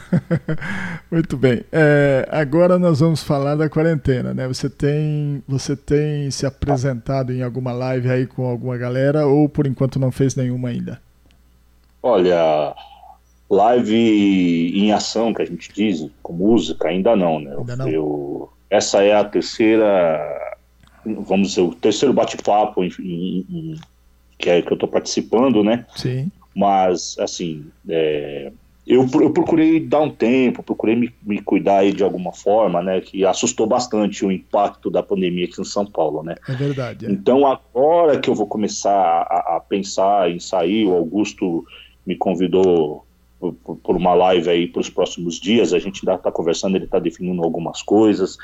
Muito 1.08 1.36
bem. 1.36 1.62
É, 1.70 2.26
agora 2.32 2.80
nós 2.80 2.98
vamos 2.98 3.22
falar 3.22 3.54
da 3.54 3.68
quarentena, 3.68 4.34
né? 4.34 4.48
Você 4.48 4.68
tem, 4.68 5.40
você 5.46 5.76
tem 5.76 6.28
se 6.32 6.46
apresentado 6.46 7.32
em 7.32 7.42
alguma 7.42 7.70
live 7.72 8.10
aí 8.10 8.26
com 8.26 8.44
alguma 8.46 8.76
galera 8.76 9.24
ou 9.24 9.48
por 9.48 9.68
enquanto 9.68 10.00
não 10.00 10.10
fez 10.10 10.34
nenhuma 10.34 10.70
ainda? 10.70 11.00
Olha, 12.02 12.74
live 13.48 14.72
em 14.74 14.92
ação 14.92 15.32
que 15.32 15.42
a 15.42 15.44
gente 15.44 15.72
diz, 15.72 16.08
com 16.24 16.32
música, 16.32 16.88
ainda 16.88 17.14
não, 17.14 17.38
né? 17.38 17.54
Ainda 17.56 17.76
não. 17.76 17.88
Eu, 17.88 18.50
essa 18.68 19.02
é 19.04 19.14
a 19.14 19.24
terceira, 19.24 20.49
vamos 21.04 21.48
dizer, 21.48 21.62
o 21.62 21.74
terceiro 21.74 22.12
bate-papo 22.12 22.82
que, 24.38 24.50
é, 24.50 24.62
que 24.62 24.72
eu 24.72 24.74
estou 24.74 24.88
participando, 24.88 25.62
né? 25.62 25.86
Sim. 25.94 26.30
Mas, 26.54 27.16
assim, 27.18 27.66
é, 27.88 28.52
eu, 28.86 29.08
eu 29.20 29.30
procurei 29.30 29.78
dar 29.78 30.00
um 30.00 30.10
tempo, 30.10 30.62
procurei 30.62 30.96
me, 30.96 31.14
me 31.22 31.40
cuidar 31.40 31.78
aí 31.78 31.92
de 31.92 32.02
alguma 32.02 32.32
forma, 32.32 32.82
né? 32.82 33.00
Que 33.00 33.24
assustou 33.24 33.66
bastante 33.66 34.24
o 34.24 34.32
impacto 34.32 34.90
da 34.90 35.02
pandemia 35.02 35.44
aqui 35.44 35.60
em 35.60 35.64
São 35.64 35.86
Paulo, 35.86 36.22
né? 36.22 36.34
É 36.48 36.52
verdade. 36.54 37.06
é. 37.06 37.10
Então, 37.10 37.46
agora 37.46 38.18
que 38.18 38.28
eu 38.28 38.34
vou 38.34 38.46
começar 38.46 38.90
a, 38.90 39.56
a 39.56 39.60
pensar 39.60 40.30
em 40.30 40.40
sair, 40.40 40.86
o 40.86 40.94
Augusto 40.94 41.64
me 42.06 42.16
convidou 42.16 43.06
por, 43.38 43.76
por 43.76 43.96
uma 43.96 44.14
live 44.14 44.50
aí 44.50 44.66
para 44.66 44.80
os 44.80 44.90
próximos 44.90 45.38
dias. 45.38 45.72
A 45.72 45.78
gente 45.78 46.00
ainda 46.02 46.18
está 46.18 46.32
conversando, 46.32 46.76
ele 46.76 46.86
está 46.86 46.98
definindo 46.98 47.42
algumas 47.44 47.82
coisas. 47.82 48.36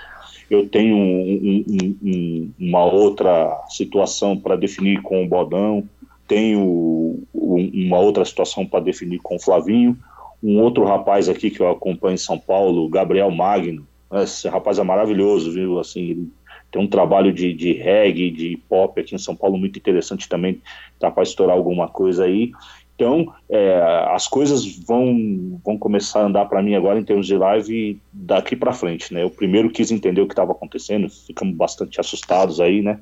Eu 0.50 0.68
tenho 0.68 0.96
um, 0.96 1.64
um, 1.68 1.96
um, 2.02 2.50
uma 2.58 2.84
outra 2.84 3.64
situação 3.68 4.36
para 4.36 4.56
definir 4.56 5.02
com 5.02 5.24
o 5.24 5.28
Bodão, 5.28 5.88
tenho 6.26 7.20
uma 7.32 7.98
outra 7.98 8.24
situação 8.24 8.66
para 8.66 8.80
definir 8.80 9.18
com 9.18 9.36
o 9.36 9.40
Flavinho. 9.40 9.96
Um 10.42 10.60
outro 10.60 10.84
rapaz 10.84 11.28
aqui 11.28 11.50
que 11.50 11.60
eu 11.60 11.70
acompanho 11.70 12.14
em 12.14 12.18
São 12.18 12.38
Paulo, 12.38 12.88
Gabriel 12.88 13.30
Magno. 13.30 13.86
Esse 14.12 14.48
rapaz 14.48 14.78
é 14.78 14.82
maravilhoso, 14.82 15.52
viu? 15.52 15.78
Assim, 15.78 16.30
tem 16.70 16.82
um 16.82 16.86
trabalho 16.86 17.32
de, 17.32 17.52
de 17.52 17.72
reggae, 17.72 18.30
de 18.30 18.56
pop 18.68 19.00
aqui 19.00 19.14
em 19.14 19.18
São 19.18 19.34
Paulo 19.34 19.56
muito 19.56 19.78
interessante 19.78 20.28
também. 20.28 20.60
Tá 20.98 21.10
para 21.10 21.22
estourar 21.22 21.56
alguma 21.56 21.88
coisa 21.88 22.24
aí. 22.24 22.52
Então, 22.96 23.30
é, 23.50 23.78
as 24.08 24.26
coisas 24.26 24.64
vão, 24.78 25.60
vão 25.62 25.76
começar 25.76 26.20
a 26.22 26.26
andar 26.26 26.46
para 26.46 26.62
mim 26.62 26.74
agora 26.74 26.98
em 26.98 27.04
termos 27.04 27.26
de 27.26 27.36
live 27.36 28.00
daqui 28.10 28.56
para 28.56 28.72
frente, 28.72 29.12
né? 29.12 29.22
Eu 29.22 29.28
primeiro 29.28 29.70
quis 29.70 29.90
entender 29.90 30.22
o 30.22 30.26
que 30.26 30.32
estava 30.32 30.52
acontecendo, 30.52 31.10
ficamos 31.10 31.54
bastante 31.54 32.00
assustados 32.00 32.58
aí, 32.58 32.80
né? 32.80 32.98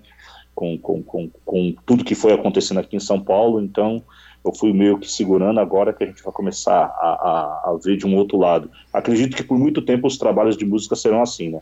Com, 0.53 0.77
com, 0.77 1.01
com, 1.01 1.31
com 1.45 1.75
tudo 1.87 2.05
que 2.05 2.17
foi 2.17 2.33
acontecendo 2.33 2.81
aqui 2.81 2.97
em 2.97 3.01
São 3.01 3.21
Paulo, 3.21 3.61
então 3.61 4.03
eu 4.45 4.53
fui 4.53 4.73
meio 4.73 4.99
que 4.99 5.11
segurando 5.11 5.61
agora 5.61 5.93
que 5.93 6.03
a 6.03 6.07
gente 6.09 6.23
vai 6.25 6.33
começar 6.33 6.85
a, 6.85 7.09
a, 7.09 7.71
a 7.71 7.79
ver 7.83 7.97
de 7.97 8.05
um 8.05 8.17
outro 8.17 8.37
lado. 8.37 8.71
Acredito 8.93 9.37
que 9.37 9.45
por 9.45 9.57
muito 9.57 9.81
tempo 9.81 10.09
os 10.09 10.19
trabalhos 10.19 10.57
de 10.57 10.67
música 10.67 10.97
serão 10.97 11.23
assim, 11.23 11.51
né? 11.51 11.61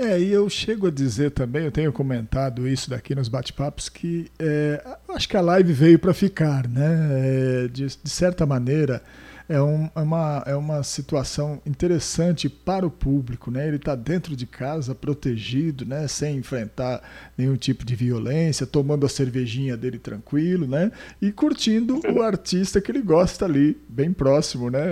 É, 0.00 0.20
e 0.20 0.30
eu 0.30 0.48
chego 0.48 0.86
a 0.86 0.90
dizer 0.92 1.32
também, 1.32 1.64
eu 1.64 1.72
tenho 1.72 1.92
comentado 1.92 2.68
isso 2.68 2.88
daqui 2.88 3.16
nos 3.16 3.26
bate-papos, 3.26 3.88
que 3.88 4.30
é, 4.38 4.80
acho 5.08 5.28
que 5.28 5.36
a 5.36 5.40
live 5.40 5.72
veio 5.72 5.98
para 5.98 6.14
ficar, 6.14 6.68
né? 6.68 7.64
É, 7.64 7.68
de, 7.68 7.84
de 7.84 8.08
certa 8.08 8.46
maneira, 8.46 9.02
é, 9.48 9.60
um, 9.62 9.88
é, 9.96 10.00
uma, 10.00 10.42
é 10.46 10.54
uma 10.54 10.82
situação 10.82 11.60
interessante 11.64 12.50
para 12.50 12.86
o 12.86 12.90
público, 12.90 13.50
né? 13.50 13.66
Ele 13.66 13.76
está 13.76 13.94
dentro 13.94 14.36
de 14.36 14.46
casa, 14.46 14.94
protegido, 14.94 15.86
né? 15.86 16.06
Sem 16.06 16.36
enfrentar 16.36 17.02
nenhum 17.36 17.56
tipo 17.56 17.84
de 17.84 17.96
violência, 17.96 18.66
tomando 18.66 19.06
a 19.06 19.08
cervejinha 19.08 19.74
dele 19.74 19.98
tranquilo, 19.98 20.66
né? 20.66 20.92
E 21.22 21.32
curtindo 21.32 21.98
o 22.14 22.20
artista 22.22 22.78
que 22.80 22.90
ele 22.90 23.00
gosta 23.00 23.46
ali, 23.46 23.74
bem 23.88 24.12
próximo, 24.12 24.68
né? 24.68 24.84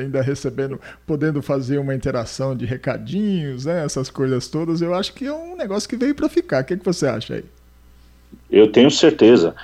Ainda 0.00 0.20
recebendo, 0.20 0.80
podendo 1.06 1.40
fazer 1.40 1.78
uma 1.78 1.94
interação 1.94 2.56
de 2.56 2.64
recadinhos, 2.64 3.64
né? 3.64 3.84
Essas 3.84 4.10
coisas 4.10 4.48
todas. 4.48 4.82
Eu 4.82 4.92
acho 4.92 5.14
que 5.14 5.26
é 5.26 5.32
um 5.32 5.56
negócio 5.56 5.88
que 5.88 5.96
veio 5.96 6.16
para 6.16 6.28
ficar. 6.28 6.62
O 6.62 6.64
que, 6.64 6.74
é 6.74 6.76
que 6.76 6.84
você 6.84 7.06
acha 7.06 7.34
aí? 7.34 7.44
Eu 8.50 8.72
tenho 8.72 8.90
certeza. 8.90 9.54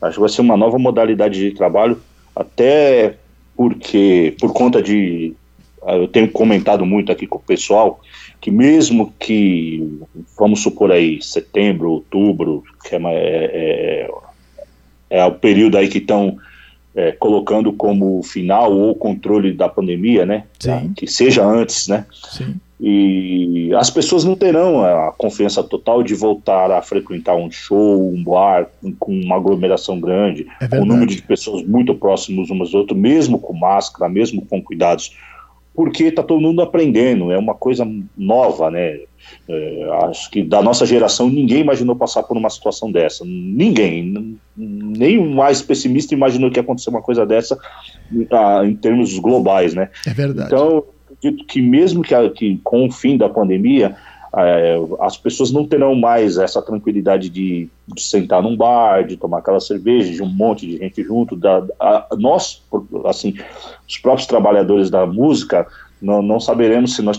Acho 0.00 0.14
que 0.14 0.20
vai 0.20 0.28
ser 0.28 0.42
uma 0.42 0.56
nova 0.56 0.78
modalidade 0.78 1.40
de 1.40 1.56
trabalho, 1.56 2.00
até 2.34 3.16
porque 3.56 4.34
por 4.38 4.52
conta 4.52 4.82
de 4.82 5.34
ah, 5.82 5.96
eu 5.96 6.08
tenho 6.08 6.30
comentado 6.30 6.84
muito 6.84 7.10
aqui 7.10 7.26
com 7.26 7.38
o 7.38 7.42
pessoal 7.42 8.00
que 8.40 8.50
mesmo 8.50 9.12
que 9.18 10.00
vamos 10.38 10.60
supor 10.62 10.92
aí 10.92 11.22
setembro, 11.22 11.90
outubro, 11.90 12.62
que 12.84 12.94
é, 12.94 12.98
é, 12.98 14.10
é, 15.10 15.18
é 15.18 15.24
o 15.24 15.32
período 15.32 15.78
aí 15.78 15.88
que 15.88 15.98
estão 15.98 16.36
é, 16.94 17.12
colocando 17.12 17.72
como 17.72 18.22
final 18.22 18.72
ou 18.72 18.94
controle 18.94 19.52
da 19.52 19.68
pandemia, 19.68 20.26
né? 20.26 20.44
Sim. 20.58 20.92
Que 20.94 21.06
seja 21.06 21.44
antes, 21.44 21.88
né? 21.88 22.06
Sim 22.12 22.60
e 22.78 23.74
as 23.74 23.88
pessoas 23.88 24.22
não 24.22 24.34
terão 24.34 24.84
a 24.84 25.10
confiança 25.12 25.62
total 25.62 26.02
de 26.02 26.14
voltar 26.14 26.70
a 26.70 26.82
frequentar 26.82 27.34
um 27.34 27.50
show, 27.50 28.12
um 28.12 28.22
bar 28.22 28.68
com 28.98 29.12
uma 29.12 29.36
aglomeração 29.36 29.98
grande, 29.98 30.46
é 30.60 30.68
com 30.68 30.80
um 30.80 30.84
número 30.84 31.06
de 31.06 31.22
pessoas 31.22 31.66
muito 31.66 31.94
próximos 31.94 32.50
umas 32.50 32.68
das 32.68 32.74
outras, 32.74 32.98
mesmo 32.98 33.38
com 33.38 33.54
máscara, 33.54 34.10
mesmo 34.10 34.44
com 34.44 34.62
cuidados, 34.62 35.16
porque 35.74 36.04
está 36.04 36.22
todo 36.22 36.40
mundo 36.40 36.60
aprendendo, 36.60 37.30
é 37.30 37.38
uma 37.38 37.54
coisa 37.54 37.86
nova, 38.16 38.70
né? 38.70 39.00
É, 39.48 39.88
acho 40.04 40.30
que 40.30 40.42
da 40.42 40.62
nossa 40.62 40.86
geração 40.86 41.28
ninguém 41.28 41.60
imaginou 41.60 41.96
passar 41.96 42.22
por 42.22 42.36
uma 42.36 42.50
situação 42.50 42.92
dessa, 42.92 43.24
ninguém, 43.24 44.38
nem 44.56 45.18
o 45.18 45.28
mais 45.28 45.62
pessimista 45.62 46.14
imaginou 46.14 46.50
que 46.50 46.58
ia 46.58 46.62
acontecer 46.62 46.90
uma 46.90 47.02
coisa 47.02 47.24
dessa 47.26 47.58
ah, 48.30 48.62
em 48.64 48.76
termos 48.76 49.18
globais, 49.18 49.74
né? 49.74 49.88
É 50.06 50.10
verdade. 50.10 50.48
Então 50.52 50.84
acredito 51.26 51.46
que 51.46 51.60
mesmo 51.60 52.02
que, 52.02 52.30
que 52.30 52.60
com 52.62 52.86
o 52.86 52.92
fim 52.92 53.16
da 53.16 53.28
pandemia, 53.28 53.96
é, 54.36 54.76
as 55.00 55.16
pessoas 55.16 55.50
não 55.50 55.66
terão 55.66 55.94
mais 55.94 56.36
essa 56.36 56.60
tranquilidade 56.60 57.30
de, 57.30 57.68
de, 57.88 58.02
sentar 58.02 58.42
num 58.42 58.56
bar, 58.56 59.06
de 59.06 59.16
tomar 59.16 59.38
aquela 59.38 59.60
cerveja, 59.60 60.12
de 60.12 60.22
um 60.22 60.28
monte 60.28 60.66
de 60.66 60.78
gente 60.78 61.02
junto. 61.02 61.34
Da, 61.34 61.64
a, 61.80 62.08
nós, 62.18 62.62
assim, 63.06 63.34
os 63.88 63.98
próprios 63.98 64.26
trabalhadores 64.26 64.90
da 64.90 65.06
música, 65.06 65.66
não, 66.00 66.20
não 66.20 66.38
saberemos 66.38 66.94
se 66.94 67.02
nós 67.02 67.18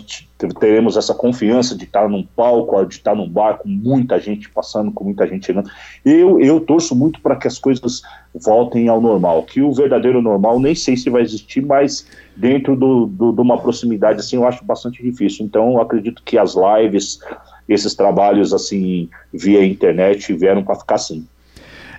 teremos 0.60 0.98
essa 0.98 1.14
confiança 1.14 1.76
de 1.76 1.86
estar 1.86 2.08
num 2.08 2.24
palco, 2.24 2.86
de 2.86 2.96
estar 2.96 3.16
num 3.16 3.28
bar 3.28 3.58
com 3.58 3.68
muita 3.68 4.20
gente 4.20 4.50
passando, 4.50 4.92
com 4.92 5.04
muita 5.04 5.28
gente 5.28 5.48
chegando. 5.48 5.70
Eu, 6.06 6.40
eu 6.40 6.60
torço 6.60 6.96
muito 6.96 7.20
para 7.20 7.36
que 7.36 7.48
as 7.48 7.58
coisas 7.58 8.04
voltem 8.36 8.88
ao 8.88 9.02
normal, 9.02 9.44
que 9.44 9.62
o 9.62 9.74
verdadeiro 9.74 10.22
normal 10.22 10.60
nem 10.60 10.76
sei 10.76 10.96
se 10.96 11.10
vai 11.10 11.24
existir, 11.24 11.66
mas 11.66 12.08
dentro 12.36 12.76
do, 12.76 13.08
do, 13.08 13.32
de 13.32 13.42
uma 13.42 13.60
proximidade 13.60 14.20
assim 14.20 14.36
eu 14.36 14.48
acho 14.48 14.64
bastante 14.64 15.02
difícil. 15.02 15.46
Então 15.46 15.82
acredito 15.82 16.22
que 16.24 16.38
as 16.38 16.54
lives, 16.56 17.20
esses 17.68 17.96
trabalhos 17.96 18.54
assim 18.54 19.10
via 19.34 19.66
internet 19.66 20.32
vieram 20.34 20.64
para 20.64 20.76
ficar 20.76 20.96
assim. 20.96 21.26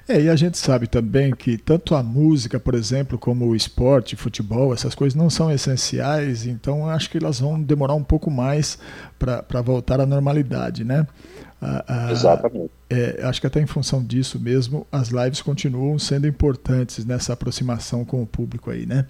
É, 0.09 0.23
e 0.23 0.31
a 0.31 0.37
gente 0.37 0.57
sabe 0.57 0.87
também 0.87 1.35
que 1.35 1.59
tanto 1.59 1.95
a 1.95 2.03
música, 2.03 2.59
por 2.59 2.75
exemplo, 2.75 3.19
como 3.19 3.47
o 3.47 3.55
esporte, 3.55 4.17
futebol, 4.17 4.73
essas 4.73 4.95
coisas 4.95 5.15
não 5.15 5.29
são 5.29 5.51
essenciais, 5.51 6.47
então 6.47 6.89
acho 6.89 7.11
que 7.11 7.19
elas 7.19 7.41
vão 7.41 7.61
demorar 7.61 7.93
um 7.95 8.03
pouco 8.03 8.31
mais 8.31 8.79
para 9.19 9.61
voltar 9.61 10.01
à 10.01 10.07
normalidade, 10.07 10.83
né? 10.83 11.07
Exatamente. 12.11 12.71
É, 12.89 13.21
acho 13.25 13.41
que 13.41 13.47
até 13.47 13.61
em 13.61 13.67
função 13.67 14.03
disso 14.03 14.41
mesmo, 14.41 14.87
as 14.91 15.09
lives 15.09 15.43
continuam 15.43 15.99
sendo 15.99 16.27
importantes 16.27 17.05
nessa 17.05 17.35
aproximação 17.35 18.03
com 18.03 18.23
o 18.23 18.27
público 18.27 18.71
aí, 18.71 18.87
né? 18.87 19.07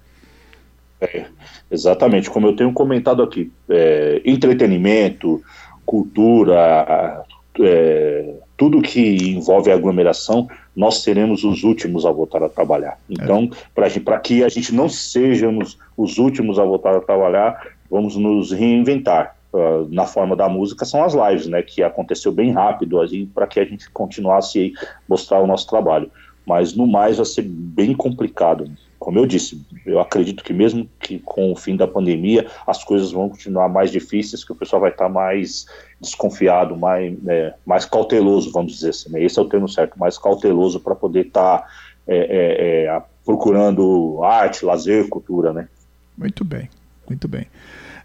É, 1.01 1.27
exatamente, 1.71 2.29
como 2.29 2.49
eu 2.49 2.57
tenho 2.57 2.73
comentado 2.73 3.23
aqui, 3.23 3.53
é, 3.69 4.21
entretenimento, 4.25 5.41
cultura, 5.87 7.25
é, 7.61 8.35
tudo 8.57 8.83
que 8.83 9.33
envolve 9.33 9.71
aglomeração, 9.71 10.49
nós 10.79 11.03
seremos 11.03 11.43
os 11.43 11.65
últimos 11.65 12.07
a 12.07 12.13
voltar 12.13 12.41
a 12.41 12.49
trabalhar. 12.49 13.01
Então, 13.11 13.51
é. 13.77 14.01
para 14.01 14.21
que 14.21 14.45
a 14.45 14.49
gente 14.49 14.73
não 14.73 14.89
sejamos 14.89 15.77
os 15.97 16.19
últimos 16.19 16.57
a 16.57 16.65
voltar 16.65 16.95
a 16.95 17.01
trabalhar, 17.01 17.73
vamos 17.91 18.15
nos 18.15 18.53
reinventar. 18.53 19.37
Uh, 19.53 19.89
na 19.91 20.05
forma 20.05 20.37
da 20.37 20.49
música 20.49 20.85
são 20.85 21.03
as 21.03 21.15
lives, 21.15 21.49
né, 21.49 21.63
que 21.63 21.83
aconteceu 21.83 22.31
bem 22.31 22.53
rápido 22.53 23.01
assim, 23.01 23.27
para 23.27 23.47
que 23.47 23.59
a 23.59 23.65
gente 23.65 23.91
continuasse 23.91 24.73
a 24.81 24.89
mostrar 25.09 25.41
o 25.41 25.49
nosso 25.49 25.69
trabalho. 25.69 26.09
Mas 26.47 26.75
no 26.77 26.87
mais 26.87 27.17
vai 27.17 27.27
ser 27.27 27.43
bem 27.43 27.93
complicado 27.93 28.71
como 29.09 29.21
eu 29.21 29.25
disse, 29.25 29.67
eu 29.87 30.01
acredito 30.01 30.45
que 30.45 30.53
mesmo 30.53 30.87
que 31.01 31.19
com 31.21 31.51
o 31.51 31.57
fim 31.57 31.75
da 31.75 31.89
pandemia 31.89 32.47
as 32.67 32.85
coisas 32.85 33.11
vão 33.11 33.31
continuar 33.31 33.67
mais 33.67 33.91
difíceis, 33.91 34.45
que 34.45 34.53
o 34.53 34.55
pessoal 34.55 34.83
vai 34.83 34.91
estar 34.91 35.09
mais 35.09 35.67
desconfiado, 35.99 36.77
mais, 36.77 37.17
é, 37.27 37.55
mais 37.65 37.87
cauteloso, 37.87 38.53
vamos 38.53 38.75
dizer 38.75 38.91
assim. 38.91 39.11
Né? 39.11 39.23
Esse 39.23 39.39
é 39.39 39.43
o 39.43 39.49
termo 39.49 39.67
certo, 39.67 39.99
mais 39.99 40.19
cauteloso 40.19 40.79
para 40.79 40.95
poder 40.95 41.29
estar 41.29 41.61
tá, 41.61 41.69
é, 42.07 42.19
é, 42.19 42.85
é, 42.85 43.03
procurando 43.25 44.23
arte, 44.23 44.67
lazer, 44.67 45.09
cultura, 45.09 45.55
né? 45.55 45.69
Muito 46.15 46.45
bem, 46.45 46.69
muito 47.09 47.27
bem. 47.27 47.47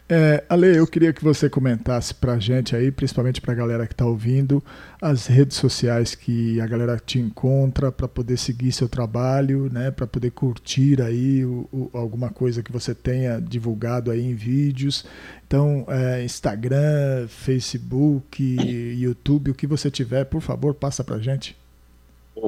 É, 0.10 0.44
Ale, 0.50 0.76
eu 0.76 0.86
queria 0.86 1.14
que 1.14 1.24
você 1.24 1.50
comentasse 1.50 2.14
para 2.14 2.34
a 2.34 2.40
gente 2.40 2.76
aí, 2.76 2.92
principalmente 2.92 3.40
para 3.40 3.54
a 3.54 3.56
galera 3.56 3.88
que 3.88 3.94
está 3.94 4.06
ouvindo, 4.06 4.62
as 5.02 5.28
redes 5.28 5.56
sociais 5.58 6.14
que 6.14 6.60
a 6.60 6.68
galera 6.68 6.98
te 7.04 7.20
encontra 7.20 7.90
para 7.92 8.08
poder 8.08 8.38
seguir 8.38 8.74
seu 8.74 8.90
trabalho, 8.90 9.70
né, 9.72 9.92
para 9.92 10.06
poder 10.06 10.32
curtir 10.32 11.02
aí 11.02 11.46
o, 11.46 11.68
o, 11.72 11.90
alguma 11.94 12.30
coisa 12.30 12.62
que 12.62 12.72
você 12.72 12.94
tenha 12.94 13.40
divulgado 13.40 14.12
aí 14.12 14.22
em 14.22 14.36
vídeos. 14.36 15.06
Então, 15.48 15.86
é, 15.88 16.24
Instagram, 16.24 17.28
Facebook, 17.28 18.44
YouTube, 18.98 19.52
o 19.52 19.56
que 19.56 19.66
você 19.66 19.90
tiver, 19.90 20.26
por 20.26 20.42
favor, 20.42 20.74
passa 20.74 21.04
para 21.04 21.16
a 21.16 21.20
gente. 21.20 21.56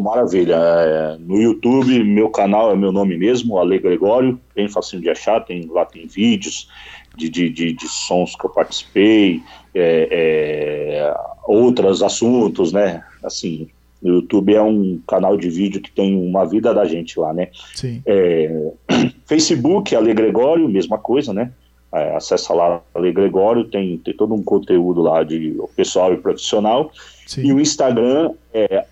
maravilha. 0.01 0.55
É, 0.55 1.17
no 1.19 1.41
YouTube, 1.41 2.03
meu 2.03 2.29
canal 2.29 2.71
é 2.71 2.75
meu 2.75 2.91
nome 2.91 3.17
mesmo, 3.17 3.57
Ale 3.57 3.79
Gregório, 3.79 4.39
bem 4.53 4.67
facinho 4.67 5.01
de 5.01 5.09
achar, 5.09 5.39
tem, 5.39 5.67
lá 5.67 5.85
tem 5.85 6.05
vídeos, 6.05 6.69
de, 7.15 7.29
de, 7.29 7.49
de, 7.49 7.73
de 7.73 7.87
sons 7.87 8.35
que 8.35 8.45
eu 8.45 8.49
participei, 8.49 9.41
é, 9.73 10.07
é, 10.11 11.15
outros 11.45 12.01
assuntos, 12.01 12.71
né? 12.71 13.03
Assim, 13.23 13.69
o 14.01 14.07
YouTube 14.07 14.53
é 14.53 14.61
um 14.61 14.99
canal 15.07 15.37
de 15.37 15.49
vídeo 15.49 15.81
que 15.81 15.91
tem 15.91 16.15
uma 16.15 16.45
vida 16.45 16.73
da 16.73 16.85
gente 16.85 17.19
lá, 17.19 17.33
né? 17.33 17.49
Sim. 17.73 18.01
É, 18.05 18.71
Facebook, 19.25 19.95
Ale 19.95 20.13
Gregório, 20.13 20.69
mesma 20.69 20.97
coisa, 20.97 21.33
né? 21.33 21.51
É, 21.93 22.15
acessa 22.15 22.53
lá 22.53 22.81
Ale 22.93 23.11
Gregório, 23.11 23.65
tem, 23.65 23.97
tem 23.97 24.13
todo 24.13 24.33
um 24.33 24.43
conteúdo 24.43 25.01
lá 25.01 25.23
de 25.23 25.57
pessoal 25.75 26.13
e 26.13 26.17
profissional. 26.17 26.91
Sim. 27.25 27.45
E 27.45 27.53
o 27.53 27.59
Instagram 27.59 28.31
é 28.53 28.85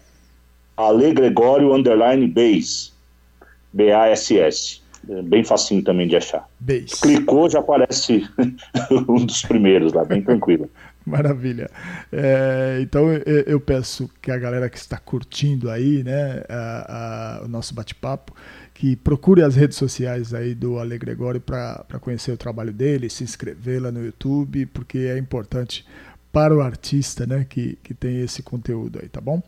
Ale 0.75 1.13
Gregório 1.13 1.73
underline 1.73 2.27
base, 2.27 2.91
B-A-S-S. 3.71 4.82
É 5.09 5.21
bem 5.21 5.43
facinho 5.43 5.83
também 5.83 6.07
de 6.07 6.15
achar. 6.15 6.47
Bass. 6.59 7.01
Clicou, 7.01 7.49
já 7.49 7.59
aparece 7.59 8.27
um 9.07 9.25
dos 9.25 9.41
primeiros 9.41 9.93
lá, 9.93 10.05
bem 10.05 10.21
tranquilo. 10.21 10.69
Maravilha. 11.05 11.69
É, 12.11 12.79
então 12.81 13.11
eu, 13.11 13.43
eu 13.45 13.59
peço 13.59 14.09
que 14.21 14.31
a 14.31 14.37
galera 14.37 14.69
que 14.69 14.77
está 14.77 14.97
curtindo 14.97 15.69
aí, 15.69 16.03
né, 16.03 16.43
a, 16.47 17.39
a, 17.41 17.45
o 17.45 17.47
nosso 17.47 17.73
bate-papo, 17.73 18.33
que 18.73 18.95
procure 18.95 19.43
as 19.43 19.55
redes 19.55 19.77
sociais 19.77 20.33
aí 20.33 20.55
do 20.55 20.79
Ale 20.79 20.97
Gregório 20.97 21.41
para 21.41 21.99
conhecer 21.99 22.31
o 22.31 22.37
trabalho 22.37 22.71
dele, 22.71 23.09
se 23.09 23.23
inscrever 23.23 23.81
lá 23.81 23.91
no 23.91 24.03
YouTube, 24.03 24.65
porque 24.67 24.99
é 24.99 25.17
importante 25.17 25.85
para 26.31 26.55
o 26.55 26.61
artista, 26.61 27.27
né, 27.27 27.45
que, 27.47 27.77
que 27.83 27.93
tem 27.93 28.21
esse 28.21 28.41
conteúdo 28.41 28.99
aí, 29.01 29.07
tá 29.07 29.21
bom? 29.21 29.43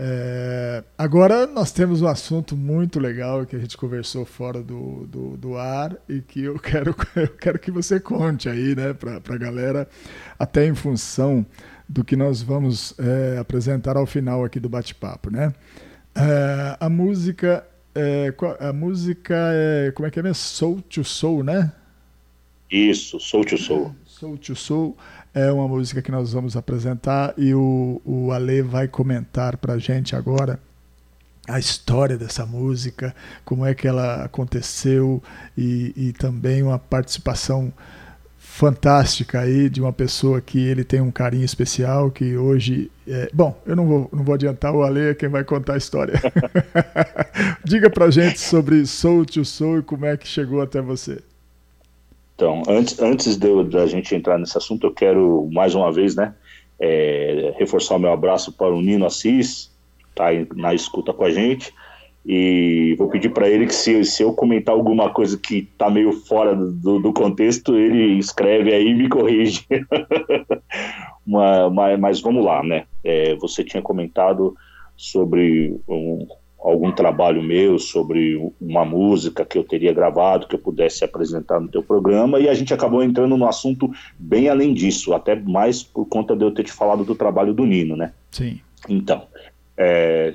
É, 0.00 0.84
agora 0.96 1.44
nós 1.44 1.72
temos 1.72 2.02
um 2.02 2.06
assunto 2.06 2.56
muito 2.56 3.00
legal 3.00 3.44
que 3.44 3.56
a 3.56 3.58
gente 3.58 3.76
conversou 3.76 4.24
fora 4.24 4.62
do, 4.62 5.04
do, 5.08 5.36
do 5.36 5.56
ar 5.56 5.96
e 6.08 6.20
que 6.20 6.44
eu 6.44 6.56
quero, 6.62 6.94
eu 7.16 7.28
quero 7.28 7.58
que 7.58 7.72
você 7.72 7.98
conte 7.98 8.48
aí, 8.48 8.76
né, 8.76 8.94
para 8.94 9.16
a 9.16 9.38
galera, 9.38 9.88
até 10.38 10.64
em 10.64 10.74
função 10.74 11.44
do 11.88 12.04
que 12.04 12.14
nós 12.14 12.40
vamos 12.40 12.94
é, 12.96 13.38
apresentar 13.38 13.96
ao 13.96 14.06
final 14.06 14.44
aqui 14.44 14.60
do 14.60 14.68
bate-papo, 14.68 15.32
né? 15.32 15.52
É, 16.14 16.76
a 16.78 16.88
música, 16.88 17.66
é, 17.92 18.32
a 18.60 18.72
música 18.72 19.34
é, 19.52 19.90
como 19.90 20.06
é 20.06 20.12
que 20.12 20.20
é 20.20 20.22
mesmo? 20.22 20.36
Soul 20.36 20.80
to 20.82 21.02
Soul, 21.02 21.42
né? 21.42 21.72
Isso, 22.70 23.18
Soul 23.18 23.44
to 23.44 23.58
Soul. 23.58 23.96
Soul 24.18 24.36
to 24.36 24.56
Soul 24.56 24.96
é 25.32 25.48
uma 25.52 25.68
música 25.68 26.02
que 26.02 26.10
nós 26.10 26.32
vamos 26.32 26.56
apresentar 26.56 27.34
e 27.36 27.54
o, 27.54 28.02
o 28.04 28.32
Ale 28.32 28.62
vai 28.62 28.88
comentar 28.88 29.56
para 29.56 29.74
a 29.74 29.78
gente 29.78 30.16
agora 30.16 30.58
a 31.46 31.56
história 31.56 32.18
dessa 32.18 32.44
música, 32.44 33.14
como 33.44 33.64
é 33.64 33.76
que 33.76 33.86
ela 33.86 34.24
aconteceu 34.24 35.22
e, 35.56 35.92
e 35.96 36.12
também 36.14 36.64
uma 36.64 36.80
participação 36.80 37.72
fantástica 38.36 39.38
aí 39.38 39.70
de 39.70 39.80
uma 39.80 39.92
pessoa 39.92 40.40
que 40.40 40.58
ele 40.58 40.82
tem 40.82 41.00
um 41.00 41.12
carinho 41.12 41.44
especial, 41.44 42.10
que 42.10 42.36
hoje. 42.36 42.90
É... 43.06 43.30
Bom, 43.32 43.56
eu 43.64 43.76
não 43.76 43.86
vou, 43.86 44.10
não 44.12 44.24
vou 44.24 44.34
adiantar 44.34 44.74
o 44.74 44.82
Ale, 44.82 45.10
é 45.10 45.14
quem 45.14 45.28
vai 45.28 45.44
contar 45.44 45.74
a 45.74 45.78
história. 45.78 46.20
Diga 47.62 47.88
pra 47.88 48.10
gente 48.10 48.40
sobre 48.40 48.84
Soul 48.84 49.24
to 49.24 49.44
Soul 49.44 49.78
e 49.78 49.82
como 49.82 50.06
é 50.06 50.16
que 50.16 50.26
chegou 50.26 50.60
até 50.60 50.82
você. 50.82 51.22
Então, 52.38 52.62
antes, 52.68 53.00
antes 53.00 53.36
da 53.36 53.84
gente 53.88 54.14
entrar 54.14 54.38
nesse 54.38 54.56
assunto, 54.56 54.86
eu 54.86 54.94
quero 54.94 55.50
mais 55.52 55.74
uma 55.74 55.90
vez, 55.90 56.14
né, 56.14 56.36
é, 56.78 57.52
reforçar 57.58 57.96
o 57.96 57.98
meu 57.98 58.12
abraço 58.12 58.52
para 58.52 58.72
o 58.72 58.80
Nino 58.80 59.04
Assis, 59.04 59.76
tá 60.14 60.26
na 60.54 60.72
escuta 60.72 61.12
com 61.12 61.24
a 61.24 61.30
gente, 61.30 61.74
e 62.24 62.94
vou 62.96 63.08
pedir 63.08 63.30
para 63.30 63.48
ele 63.48 63.66
que 63.66 63.74
se, 63.74 64.04
se 64.04 64.22
eu 64.22 64.32
comentar 64.32 64.72
alguma 64.72 65.10
coisa 65.10 65.36
que 65.36 65.68
está 65.72 65.90
meio 65.90 66.12
fora 66.12 66.54
do, 66.54 67.00
do, 67.00 67.12
contexto, 67.12 67.74
ele 67.74 68.20
escreve 68.20 68.72
aí 68.72 68.86
e 68.86 68.94
me 68.94 69.08
corrige. 69.08 69.66
mas, 71.26 71.72
mas, 71.72 71.98
mas, 71.98 72.20
vamos 72.20 72.44
lá, 72.44 72.62
né? 72.62 72.84
É, 73.02 73.34
você 73.34 73.64
tinha 73.64 73.82
comentado 73.82 74.54
sobre 74.96 75.76
um, 75.88 76.24
algum 76.58 76.90
trabalho 76.90 77.42
meu 77.42 77.78
sobre 77.78 78.36
uma 78.60 78.84
música 78.84 79.44
que 79.44 79.56
eu 79.56 79.62
teria 79.62 79.92
gravado, 79.92 80.48
que 80.48 80.56
eu 80.56 80.58
pudesse 80.58 81.04
apresentar 81.04 81.60
no 81.60 81.68
teu 81.68 81.82
programa, 81.82 82.40
e 82.40 82.48
a 82.48 82.54
gente 82.54 82.74
acabou 82.74 83.02
entrando 83.02 83.36
no 83.36 83.46
assunto 83.46 83.90
bem 84.18 84.48
além 84.48 84.74
disso, 84.74 85.14
até 85.14 85.36
mais 85.36 85.82
por 85.82 86.06
conta 86.06 86.36
de 86.36 86.44
eu 86.44 86.50
ter 86.50 86.64
te 86.64 86.72
falado 86.72 87.04
do 87.04 87.14
trabalho 87.14 87.54
do 87.54 87.64
Nino, 87.64 87.96
né? 87.96 88.12
Sim. 88.32 88.60
Então, 88.88 89.22
é, 89.76 90.34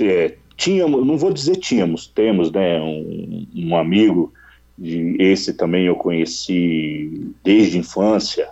é, 0.00 0.34
tínhamos, 0.56 1.06
não 1.06 1.16
vou 1.16 1.32
dizer 1.32 1.56
tínhamos, 1.56 2.06
temos, 2.08 2.50
né, 2.50 2.80
um, 2.80 3.46
um 3.54 3.76
amigo, 3.76 4.32
de, 4.76 5.16
esse 5.18 5.54
também 5.54 5.86
eu 5.86 5.94
conheci 5.94 7.32
desde 7.44 7.78
infância, 7.78 8.48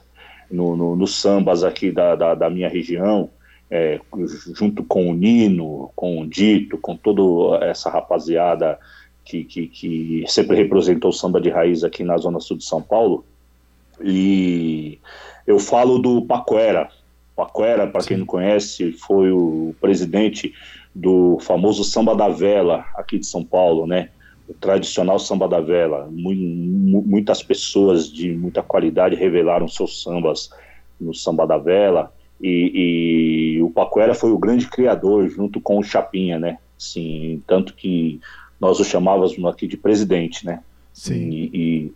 no, 0.51 0.77
no, 0.77 0.97
no 0.97 1.07
sambas 1.07 1.63
aqui 1.63 1.91
da, 1.91 2.15
da, 2.15 2.35
da 2.35 2.51
minha 2.51 2.69
região, 2.69 3.31
é, 3.71 4.01
junto 4.55 4.83
com 4.83 5.11
o 5.11 5.15
Nino, 5.15 5.91
com 5.95 6.21
o 6.21 6.27
Dito, 6.27 6.77
com 6.77 6.97
toda 6.97 7.65
essa 7.65 7.89
rapaziada 7.89 8.79
que, 9.25 9.45
que, 9.45 9.67
que, 9.69 10.25
sempre 10.27 10.57
representou 10.57 11.11
o 11.11 11.13
samba 11.15 11.41
de 11.41 11.51
raiz 11.51 11.85
aqui 11.85 12.03
na 12.03 12.17
Zona 12.19 12.41
Sul 12.41 12.57
de 12.57 12.65
São 12.65 12.83
Paulo. 12.83 13.25
E 14.03 14.99
eu 15.47 15.59
falo 15.59 15.99
do 15.99 16.23
Paquera. 16.23 16.89
Paquera, 17.37 17.87
para 17.87 18.05
quem 18.05 18.17
não 18.17 18.27
conhece, 18.27 18.93
foi 18.93 19.31
o 19.31 19.75
presidente 19.81 20.53
do 20.95 21.39
famoso 21.41 21.85
Samba 21.85 22.15
da 22.15 22.29
Vela 22.29 22.85
aqui 22.97 23.19
de 23.19 23.27
São 23.27 23.45
Paulo, 23.45 23.87
né? 23.87 24.11
O 24.49 24.55
tradicional 24.55 25.19
Samba 25.19 25.49
da 25.49 25.61
Vela. 25.61 26.09
Muitas 26.11 27.43
pessoas 27.43 28.13
de 28.13 28.33
muita 28.33 28.63
qualidade 28.63 29.15
revelaram 29.15 29.69
seus 29.69 30.03
sambas 30.03 30.51
no 31.01 31.15
Samba 31.15 31.47
da 31.47 31.57
Vela. 31.57 32.13
E, 32.41 33.57
e, 33.59 33.63
o 33.63 33.71
Paquera 33.71 34.15
foi 34.15 34.31
o 34.31 34.39
grande 34.39 34.67
criador 34.67 35.29
junto 35.29 35.61
com 35.61 35.79
o 35.79 35.83
Chapinha, 35.83 36.39
né? 36.39 36.59
Sim, 36.79 37.43
tanto 37.47 37.75
que 37.75 38.21
nós 38.59 38.81
o 38.81 38.85
chamávamos 38.85 39.45
aqui 39.45 39.67
de 39.67 39.77
presidente, 39.77 40.47
né? 40.47 40.63
Sim. 40.93 41.29
E, 41.31 41.51
e 41.53 41.93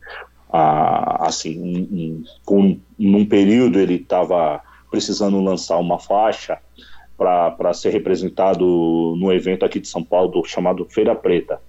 a, 0.52 1.26
assim, 1.26 1.58
um, 1.58 2.24
um, 2.48 2.80
num 2.98 3.24
período 3.24 3.78
ele 3.78 3.94
estava 3.94 4.60
precisando 4.90 5.40
lançar 5.40 5.78
uma 5.78 5.98
faixa 5.98 6.58
para 7.16 7.72
ser 7.72 7.90
representado 7.90 8.64
no 9.16 9.32
evento 9.32 9.64
aqui 9.64 9.80
de 9.80 9.88
São 9.88 10.02
Paulo 10.02 10.44
chamado 10.44 10.84
Feira 10.84 11.14
Preta 11.14 11.60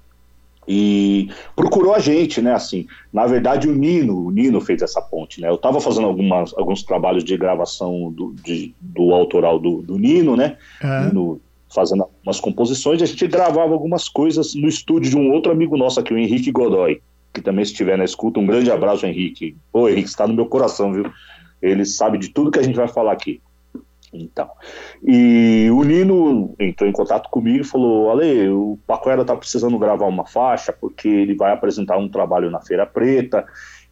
e 0.67 1.29
procurou 1.55 1.93
a 1.93 1.99
gente, 1.99 2.41
né? 2.41 2.53
Assim, 2.53 2.87
na 3.13 3.25
verdade, 3.25 3.67
o 3.67 3.75
Nino, 3.75 4.25
o 4.25 4.31
Nino 4.31 4.59
fez 4.59 4.81
essa 4.81 5.01
ponte, 5.01 5.39
né? 5.39 5.49
Eu 5.49 5.55
estava 5.55 5.79
fazendo 5.79 6.07
algumas, 6.07 6.53
alguns 6.57 6.83
trabalhos 6.83 7.23
de 7.23 7.37
gravação 7.37 8.11
do, 8.11 8.33
de, 8.43 8.73
do 8.79 9.13
autoral 9.13 9.59
do, 9.59 9.81
do 9.81 9.97
Nino, 9.97 10.35
né? 10.35 10.57
É. 10.81 11.05
Nino 11.05 11.39
fazendo 11.73 12.05
umas 12.23 12.39
composições, 12.39 13.01
a 13.01 13.05
gente 13.05 13.27
gravava 13.27 13.73
algumas 13.73 14.07
coisas 14.07 14.55
no 14.55 14.67
estúdio 14.67 15.11
de 15.11 15.17
um 15.17 15.31
outro 15.31 15.51
amigo 15.51 15.75
nosso 15.75 15.99
aqui, 15.99 16.13
o 16.13 16.17
Henrique 16.17 16.51
Godoy, 16.51 17.01
que 17.33 17.41
também 17.41 17.65
se 17.65 17.71
estiver 17.71 17.97
na 17.97 18.05
escuta, 18.05 18.39
um 18.39 18.45
grande 18.45 18.71
abraço, 18.71 19.05
Henrique. 19.05 19.57
Ô, 19.73 19.89
Henrique, 19.89 20.07
está 20.07 20.25
no 20.25 20.33
meu 20.33 20.45
coração, 20.45 20.93
viu? 20.93 21.11
Ele 21.61 21.85
sabe 21.85 22.17
de 22.17 22.29
tudo 22.29 22.49
que 22.49 22.59
a 22.59 22.63
gente 22.63 22.75
vai 22.75 22.87
falar 22.87 23.11
aqui. 23.11 23.41
Então, 24.17 24.49
e 25.03 25.69
o 25.71 25.83
Nino 25.83 26.55
entrou 26.59 26.89
em 26.89 26.93
contato 26.93 27.29
comigo 27.29 27.61
e 27.61 27.67
falou: 27.67 28.11
Ale, 28.11 28.49
o 28.49 28.79
Pacoera 28.87 29.25
tá 29.25 29.35
precisando 29.35 29.77
gravar 29.77 30.05
uma 30.07 30.25
faixa 30.25 30.73
porque 30.73 31.07
ele 31.07 31.35
vai 31.35 31.51
apresentar 31.51 31.97
um 31.97 32.09
trabalho 32.09 32.49
na 32.49 32.61
Feira 32.61 32.85
Preta. 32.85 33.45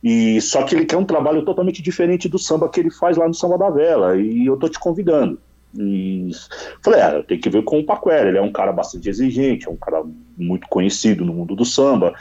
E 0.03 0.41
só 0.41 0.63
que 0.63 0.75
ele 0.75 0.85
quer 0.85 0.97
um 0.97 1.05
trabalho 1.05 1.45
totalmente 1.45 1.81
diferente 1.81 2.27
do 2.27 2.37
samba 2.37 2.67
que 2.67 2.79
ele 2.79 2.91
faz 2.91 3.15
lá 3.15 3.25
no 3.25 3.33
Samba 3.33 3.57
da 3.57 3.69
Vela. 3.69 4.17
E 4.17 4.45
eu 4.45 4.57
tô 4.57 4.67
te 4.67 4.77
convidando. 4.77 5.39
E 5.75 6.29
falei, 6.83 7.01
ah, 7.01 7.13
eu 7.13 7.23
tenho 7.23 7.41
que 7.41 7.49
ver 7.49 7.63
com 7.63 7.79
o 7.79 7.85
Paquera, 7.85 8.29
ele 8.29 8.37
é 8.37 8.41
um 8.41 8.51
cara 8.51 8.71
bastante 8.71 9.09
exigente, 9.09 9.67
é 9.67 9.71
um 9.71 9.75
cara 9.75 10.03
muito 10.37 10.67
conhecido 10.67 11.25
no 11.25 11.33
mundo 11.33 11.55
do 11.55 11.65
samba, 11.65 12.13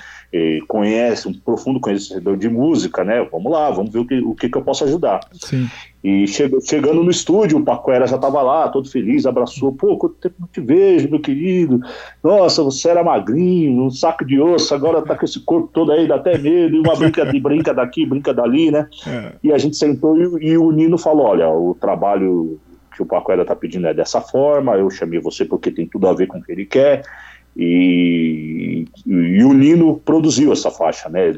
conhece, 0.66 1.28
um 1.28 1.34
profundo 1.34 1.78
conhecedor 1.78 2.36
de 2.38 2.48
música, 2.48 3.05
né? 3.05 3.22
Vamos 3.30 3.53
lá, 3.53 3.70
vamos 3.70 3.92
ver 3.92 3.98
o 3.98 4.07
que, 4.07 4.20
o 4.20 4.34
que, 4.34 4.48
que 4.48 4.57
eu 4.57 4.62
posso 4.62 4.84
ajudar. 4.84 5.20
Sim. 5.32 5.68
E 6.03 6.26
chegando 6.26 7.05
no 7.05 7.11
estúdio, 7.12 7.59
o 7.59 7.64
Paquera 7.64 8.09
já 8.09 8.16
estava 8.16 8.42
lá, 8.42 8.68
todo 8.68 8.90
feliz, 8.90 9.24
abraçou, 9.24 9.72
pô, 9.72 9.96
quanto 9.96 10.16
tempo 10.16 10.34
não 10.40 10.48
te 10.48 10.61
vejo, 10.61 11.09
meu 11.09 11.20
querido. 11.20 11.80
Nossa, 12.20 12.61
você 12.64 12.88
era 12.88 13.05
magrinho, 13.05 13.84
um 13.84 13.90
saco 13.90 14.24
de 14.24 14.40
osso, 14.40 14.74
agora 14.74 15.00
tá 15.03 15.14
com 15.16 15.24
esse 15.24 15.38
corpo 15.38 15.70
todo 15.72 15.92
aí, 15.92 16.09
dá 16.09 16.16
até 16.16 16.36
medo, 16.36 16.74
e 16.74 16.80
uma 16.80 16.96
brinca, 16.96 17.24
de, 17.24 17.38
brinca 17.38 17.72
daqui, 17.72 18.05
brinca 18.05 18.34
dali, 18.34 18.72
né? 18.72 18.88
É. 19.07 19.32
E 19.44 19.53
a 19.53 19.59
gente 19.59 19.76
sentou 19.76 20.18
e, 20.18 20.46
e 20.48 20.59
o 20.59 20.72
Nino 20.72 20.98
falou, 20.98 21.26
olha, 21.26 21.48
o 21.48 21.76
trabalho 21.80 22.59
que 22.96 23.03
o 23.03 23.07
Paquera 23.07 23.42
está 23.42 23.55
pedindo 23.55 23.86
é 23.86 23.94
dessa 23.94 24.20
forma, 24.20 24.74
eu 24.74 24.90
chamei 24.90 25.20
você 25.20 25.44
porque 25.44 25.70
tem 25.70 25.86
tudo 25.86 26.09
a 26.09 26.12
ver 26.12 26.26
com 26.26 26.38
o 26.38 26.42
que 26.42 26.50
ele 26.50 26.66
quer, 26.66 27.05
e, 27.57 28.86
e 29.07 29.44
o 29.44 29.53
Nino 29.53 30.00
produziu 30.05 30.53
essa 30.53 30.70
faixa, 30.70 31.09
né, 31.09 31.32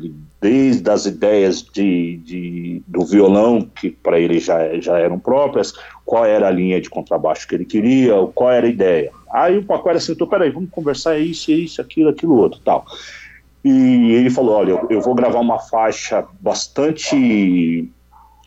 desde 0.44 0.90
as 0.90 1.06
ideias 1.06 1.62
de, 1.62 2.18
de 2.18 2.82
do 2.86 3.02
violão, 3.06 3.62
que 3.62 3.90
para 3.90 4.20
ele 4.20 4.38
já, 4.38 4.78
já 4.78 4.98
eram 4.98 5.18
próprias, 5.18 5.72
qual 6.04 6.26
era 6.26 6.48
a 6.48 6.50
linha 6.50 6.78
de 6.82 6.90
contrabaixo 6.90 7.48
que 7.48 7.54
ele 7.54 7.64
queria, 7.64 8.12
qual 8.34 8.52
era 8.52 8.66
a 8.66 8.68
ideia. 8.68 9.10
Aí 9.32 9.56
o 9.56 9.64
Paquera 9.64 9.98
sentou, 9.98 10.26
peraí, 10.26 10.50
vamos 10.50 10.68
conversar 10.68 11.18
isso, 11.18 11.50
isso, 11.50 11.80
aquilo, 11.80 12.10
aquilo 12.10 12.36
outro, 12.36 12.60
tal. 12.62 12.84
E 13.64 14.12
ele 14.12 14.28
falou, 14.28 14.56
olha, 14.56 14.72
eu, 14.72 14.86
eu 14.90 15.00
vou 15.00 15.14
gravar 15.14 15.40
uma 15.40 15.58
faixa 15.58 16.26
bastante 16.38 17.88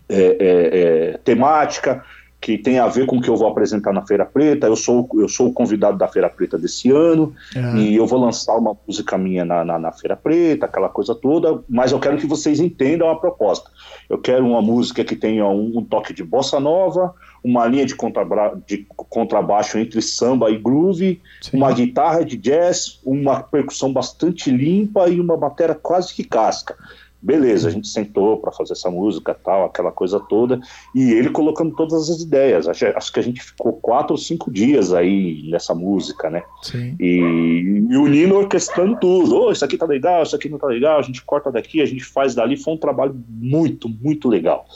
é, 0.08 0.22
é, 0.22 0.34
é, 0.40 1.18
temática, 1.24 2.06
que 2.40 2.56
tem 2.58 2.78
a 2.78 2.88
ver 2.88 3.08
com 3.08 3.18
o 3.18 3.22
que 3.22 3.30
eu 3.30 3.36
vou 3.36 3.48
apresentar 3.48 3.92
na 3.92 4.06
Feira 4.06 4.24
Preta. 4.26 4.68
Eu 4.68 4.76
sou, 4.76 5.10
eu 5.16 5.28
sou 5.28 5.48
o 5.48 5.54
convidado 5.54 5.98
da 5.98 6.08
Feira 6.08 6.30
Preta 6.30 6.58
desse 6.58 6.92
ano 6.92 7.34
É. 7.56 7.76
e 7.78 7.96
eu 7.96 8.06
vou 8.06 8.20
lançar 8.20 8.56
uma 8.56 8.78
música 8.88 9.18
minha 9.18 9.44
na, 9.44 9.66
na, 9.66 9.80
na 9.80 9.92
Feira 9.92 10.16
Preta, 10.16 10.66
aquela 10.68 10.88
coisa 10.88 11.16
toda, 11.16 11.64
mas 11.68 11.92
eu 11.92 12.00
quero 12.00 12.18
que 12.18 12.28
vocês 12.28 12.60
entendam 12.60 13.10
a 13.10 13.16
proposta. 13.16 13.70
Eu 14.08 14.20
quero 14.20 14.46
uma 14.46 14.62
música 14.62 15.04
que 15.04 15.16
tenha 15.16 15.46
um, 15.48 15.80
um 15.80 15.84
toque 15.84 16.14
de 16.14 16.24
bossa 16.24 16.60
nova, 16.60 17.14
uma 17.44 17.66
linha 17.66 17.86
de, 17.86 17.96
contrabra- 17.96 18.54
de 18.68 18.86
contrabaixo 18.96 19.78
entre 19.80 20.02
samba 20.02 20.50
e 20.52 20.58
groove, 20.58 21.20
Sim. 21.42 21.58
uma 21.58 21.72
guitarra 21.72 22.24
de 22.24 22.38
jazz, 22.38 23.00
uma 23.04 23.42
percussão 23.42 23.92
bastante 23.92 24.52
limpa 24.52 25.10
e 25.10 25.20
uma 25.20 25.36
bateria 25.36 25.76
quase 25.76 26.14
que 26.14 26.24
casca. 26.24 26.76
Beleza, 27.20 27.68
a 27.68 27.72
gente 27.72 27.88
sentou 27.88 28.38
para 28.38 28.52
fazer 28.52 28.74
essa 28.74 28.92
música, 28.92 29.34
tal, 29.34 29.66
aquela 29.66 29.92
coisa 29.92 30.20
toda, 30.20 30.60
e 30.94 31.12
ele 31.12 31.32
colocando 31.32 31.76
todas 31.76 32.10
as 32.12 32.22
ideias. 32.22 32.68
Acho, 32.68 32.86
acho 32.96 33.12
que 33.12 33.20
a 33.20 33.24
gente 33.24 33.42
ficou 33.42 33.74
quatro 33.74 34.14
ou 34.14 34.18
cinco 34.18 34.52
dias 34.52 34.94
aí 34.94 35.50
nessa 35.50 35.74
música, 35.74 36.30
né? 36.30 36.44
Sim. 36.62 36.96
E, 37.00 37.86
e 37.90 37.98
o 37.98 38.08
Nino 38.08 38.36
orquestrando 38.36 38.98
tudo. 39.00 39.36
Oh, 39.36 39.52
isso 39.52 39.66
aqui 39.66 39.78
tá 39.78 39.86
legal, 39.88 40.22
isso 40.22 40.36
aqui 40.36 40.48
não 40.48 40.60
tá 40.60 40.68
legal, 40.68 41.00
a 41.00 41.02
gente 41.02 41.24
corta 41.24 41.52
daqui, 41.52 41.82
a 41.82 41.86
gente 41.86 42.06
faz 42.06 42.36
dali. 42.36 42.56
Foi 42.56 42.76
um 42.76 42.78
trabalho 42.78 43.20
muito, 43.28 43.90
muito 43.90 44.30
legal. 44.30 44.68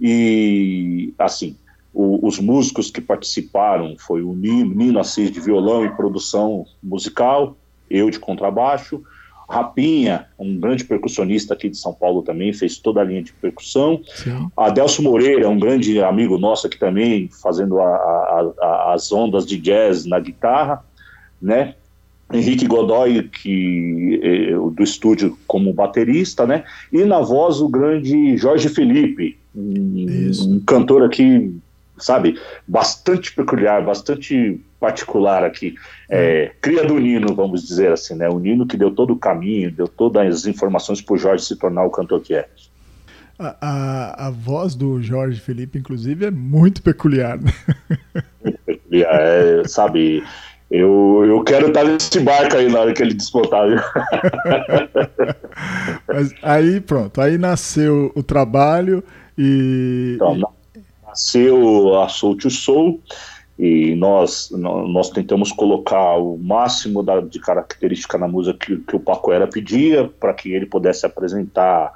E, 0.00 1.14
assim, 1.18 1.56
o- 1.92 2.26
os 2.26 2.40
músicos 2.40 2.90
que 2.90 3.00
participaram 3.00 3.94
foi 3.98 4.22
o 4.22 4.34
Nino, 4.34 4.74
Nino 4.74 4.98
Assis 4.98 5.30
de 5.30 5.40
violão 5.40 5.84
e 5.84 5.94
produção 5.94 6.66
musical, 6.82 7.56
eu 7.88 8.10
de 8.10 8.18
contrabaixo, 8.18 9.02
Rapinha, 9.48 10.26
um 10.38 10.58
grande 10.58 10.84
percussionista 10.84 11.54
aqui 11.54 11.68
de 11.68 11.76
São 11.76 11.92
Paulo 11.92 12.22
também, 12.22 12.52
fez 12.52 12.78
toda 12.78 13.00
a 13.00 13.04
linha 13.04 13.22
de 13.22 13.32
percussão. 13.32 14.00
Sim. 14.14 14.48
Adelso 14.56 15.02
Moreira, 15.02 15.48
um 15.48 15.58
grande 15.58 16.00
amigo 16.02 16.38
nosso 16.38 16.66
aqui 16.66 16.78
também, 16.78 17.28
fazendo 17.42 17.78
a- 17.80 17.84
a- 17.84 18.52
a- 18.60 18.92
as 18.94 19.12
ondas 19.12 19.46
de 19.46 19.58
jazz 19.58 20.06
na 20.06 20.18
guitarra, 20.18 20.84
né? 21.40 21.74
Henrique 22.32 22.66
Godoy, 22.66 23.22
que 23.28 24.18
eh, 24.22 24.54
do 24.74 24.82
estúdio 24.82 25.38
como 25.46 25.72
baterista, 25.74 26.46
né? 26.46 26.64
E 26.90 27.04
na 27.04 27.20
voz 27.20 27.60
o 27.60 27.68
grande 27.68 28.36
Jorge 28.38 28.68
Felipe, 28.70 29.38
um, 29.54 30.30
um 30.46 30.60
cantor 30.66 31.04
aqui, 31.04 31.54
sabe, 31.98 32.38
bastante 32.66 33.34
peculiar, 33.34 33.84
bastante 33.84 34.60
particular 34.80 35.44
aqui, 35.44 35.74
é, 36.10 36.52
cria 36.60 36.84
do 36.84 36.98
Nino, 36.98 37.34
vamos 37.34 37.66
dizer 37.66 37.92
assim, 37.92 38.14
né? 38.14 38.28
O 38.28 38.38
Nino 38.38 38.66
que 38.66 38.76
deu 38.76 38.90
todo 38.90 39.12
o 39.12 39.18
caminho, 39.18 39.70
deu 39.70 39.88
todas 39.88 40.34
as 40.34 40.46
informações 40.46 41.00
para 41.00 41.14
o 41.14 41.18
Jorge 41.18 41.44
se 41.44 41.56
tornar 41.56 41.84
o 41.84 41.90
cantor 41.90 42.20
que 42.20 42.34
é. 42.34 42.48
A, 43.38 43.56
a, 43.60 44.26
a 44.26 44.30
voz 44.30 44.74
do 44.74 45.02
Jorge 45.02 45.40
Felipe, 45.40 45.78
inclusive, 45.78 46.26
é 46.26 46.30
muito 46.30 46.82
peculiar. 46.82 47.38
né? 47.38 47.50
peculiar, 48.66 49.10
é, 49.20 49.62
sabe? 49.66 50.22
Eu, 50.70 51.24
eu 51.26 51.42
quero 51.44 51.68
estar 51.68 51.84
nesse 51.84 52.20
barco 52.20 52.56
aí 52.56 52.70
na 52.70 52.80
hora 52.80 52.92
que 52.92 53.02
ele 53.02 53.14
despontar. 53.14 53.66
Mas 56.06 56.34
aí, 56.42 56.80
pronto, 56.80 57.20
aí 57.20 57.38
nasceu 57.38 58.12
o 58.14 58.22
trabalho 58.22 59.02
e. 59.36 60.12
Então, 60.16 60.53
nasceu 61.14 62.00
a 62.00 62.08
Soul 62.08 62.36
to 62.36 62.50
Soul 62.50 63.00
e 63.56 63.94
nós, 63.94 64.50
nó- 64.50 64.86
nós 64.88 65.10
tentamos 65.10 65.52
colocar 65.52 66.16
o 66.16 66.36
máximo 66.36 67.04
da, 67.04 67.20
de 67.20 67.38
característica 67.38 68.18
na 68.18 68.26
música 68.26 68.58
que, 68.58 68.76
que 68.78 68.96
o 68.96 69.00
Paco 69.00 69.32
Era 69.32 69.46
pedia 69.46 70.10
para 70.18 70.34
que 70.34 70.52
ele 70.52 70.66
pudesse 70.66 71.06
apresentar 71.06 71.92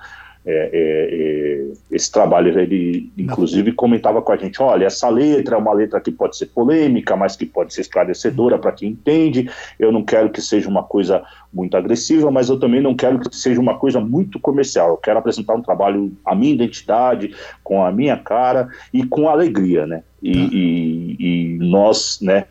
é, 0.51 0.71
é, 0.73 1.09
é, 1.13 1.67
esse 1.93 2.11
trabalho. 2.11 2.59
Ele, 2.59 3.13
inclusive, 3.19 3.73
comentava 3.73 4.23
com 4.23 4.33
a 4.33 4.37
gente: 4.37 4.63
olha, 4.63 4.87
essa 4.87 5.09
letra 5.11 5.57
é 5.57 5.59
uma 5.59 5.73
letra 5.75 6.01
que 6.01 6.11
pode 6.11 6.37
ser 6.37 6.47
polêmica, 6.47 7.15
mas 7.15 7.37
que 7.37 7.45
pode 7.45 7.75
ser 7.75 7.83
esclarecedora 7.83 8.59
para 8.59 8.73
quem 8.73 8.91
entende. 8.91 9.51
Eu 9.79 9.93
não 9.93 10.03
quero 10.03 10.31
que 10.31 10.41
seja 10.41 10.69
uma 10.69 10.83
coisa 10.83 11.23
muito 11.53 11.77
agressiva, 11.77 12.31
mas 12.31 12.49
eu 12.49 12.59
também 12.59 12.81
não 12.81 12.95
quero 12.95 13.19
que 13.19 13.37
seja 13.37 13.61
uma 13.61 13.79
coisa 13.79 14.01
muito 14.01 14.41
comercial. 14.41 14.91
Eu 14.91 14.97
quero 14.97 15.19
apresentar 15.19 15.55
um 15.55 15.63
trabalho, 15.63 16.11
a 16.25 16.35
minha 16.35 16.55
identidade, 16.55 17.35
com 17.63 17.85
a 17.85 17.93
minha 17.93 18.17
cara 18.17 18.69
e 18.93 19.05
com 19.05 19.29
alegria, 19.29 19.87
né? 19.87 20.03
E, 20.23 20.33
e- 20.33 21.17
e 21.21 21.59
nós, 21.59 22.19
né, 22.23 22.45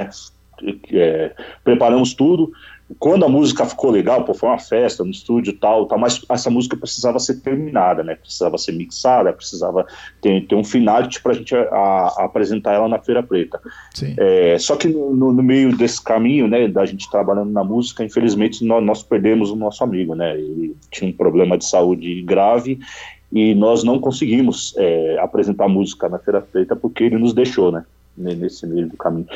é, 0.91 1.31
preparamos 1.63 2.13
tudo. 2.13 2.51
Quando 2.99 3.25
a 3.25 3.29
música 3.29 3.65
ficou 3.65 3.91
legal, 3.91 4.23
pô, 4.23 4.33
foi 4.33 4.47
uma 4.47 4.57
festa 4.57 5.03
no 5.03 5.11
estúdio 5.11 5.51
e 5.51 5.57
tal, 5.57 5.85
tal, 5.87 5.99
mas 5.99 6.21
essa 6.29 6.49
música 6.49 6.77
precisava 6.77 7.19
ser 7.19 7.41
terminada, 7.41 8.01
né? 8.01 8.15
Precisava 8.15 8.57
ser 8.57 8.71
mixada, 8.71 9.33
precisava 9.33 9.85
ter, 10.21 10.47
ter 10.47 10.55
um 10.55 10.63
finality 10.63 11.21
para 11.21 11.33
a 11.33 11.35
gente 11.35 11.53
apresentar 12.17 12.73
ela 12.73 12.87
na 12.87 12.99
Feira 12.99 13.21
Preta. 13.21 13.59
É, 14.17 14.57
só 14.57 14.75
que 14.75 14.87
no, 14.87 15.13
no- 15.15 15.33
no 15.33 15.43
meio 15.43 15.75
desse 15.75 16.01
caminho, 16.01 16.47
né, 16.47 16.67
da 16.67 16.85
gente 16.85 17.09
trabalhando 17.11 17.51
na 17.51 17.63
música, 17.63 18.03
infelizmente 18.03 18.63
nós, 18.63 18.83
nós 18.83 19.03
perdemos 19.03 19.51
o 19.51 19.55
nosso 19.55 19.83
amigo, 19.83 20.15
né? 20.15 20.37
Ele 20.37 20.75
tinha 20.89 21.09
um 21.09 21.13
problema 21.13 21.57
de 21.57 21.65
saúde 21.65 22.21
grave 22.21 22.79
e 23.31 23.53
nós 23.53 23.83
não 23.83 23.99
conseguimos 23.99 24.73
é, 24.77 25.17
apresentar 25.19 25.67
música 25.67 26.07
na 26.07 26.19
Feira 26.19 26.41
Preta 26.41 26.75
porque 26.75 27.03
ele 27.03 27.17
nos 27.17 27.33
deixou, 27.33 27.71
né? 27.71 27.83
Ne- 28.17 28.35
Nesse 28.35 28.65
meio 28.65 28.87
do 28.87 28.97
caminho. 28.97 29.27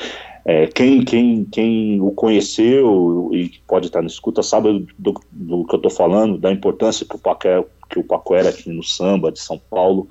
É, 0.44 0.68
quem, 0.68 1.04
quem, 1.06 1.46
quem 1.46 2.02
o 2.02 2.12
conheceu 2.12 3.30
e 3.32 3.52
pode 3.68 3.88
estar 3.88 4.02
na 4.02 4.08
escuta 4.08 4.42
sabe 4.42 4.88
do, 4.98 5.14
do 5.32 5.66
que 5.66 5.76
eu 5.76 5.78
estou 5.78 5.92
falando, 5.92 6.38
da 6.38 6.52
importância 6.52 7.06
que 7.06 7.16
o 7.16 7.20
Paco, 7.20 7.48
é- 7.48 7.66
que 7.90 8.00
o 8.00 8.04
Paco 8.04 8.34
era 8.34 8.50
aqui 8.50 8.70
no 8.70 8.84
samba 8.84 9.32
de 9.32 9.40
São 9.40 9.60
Paulo, 9.70 10.08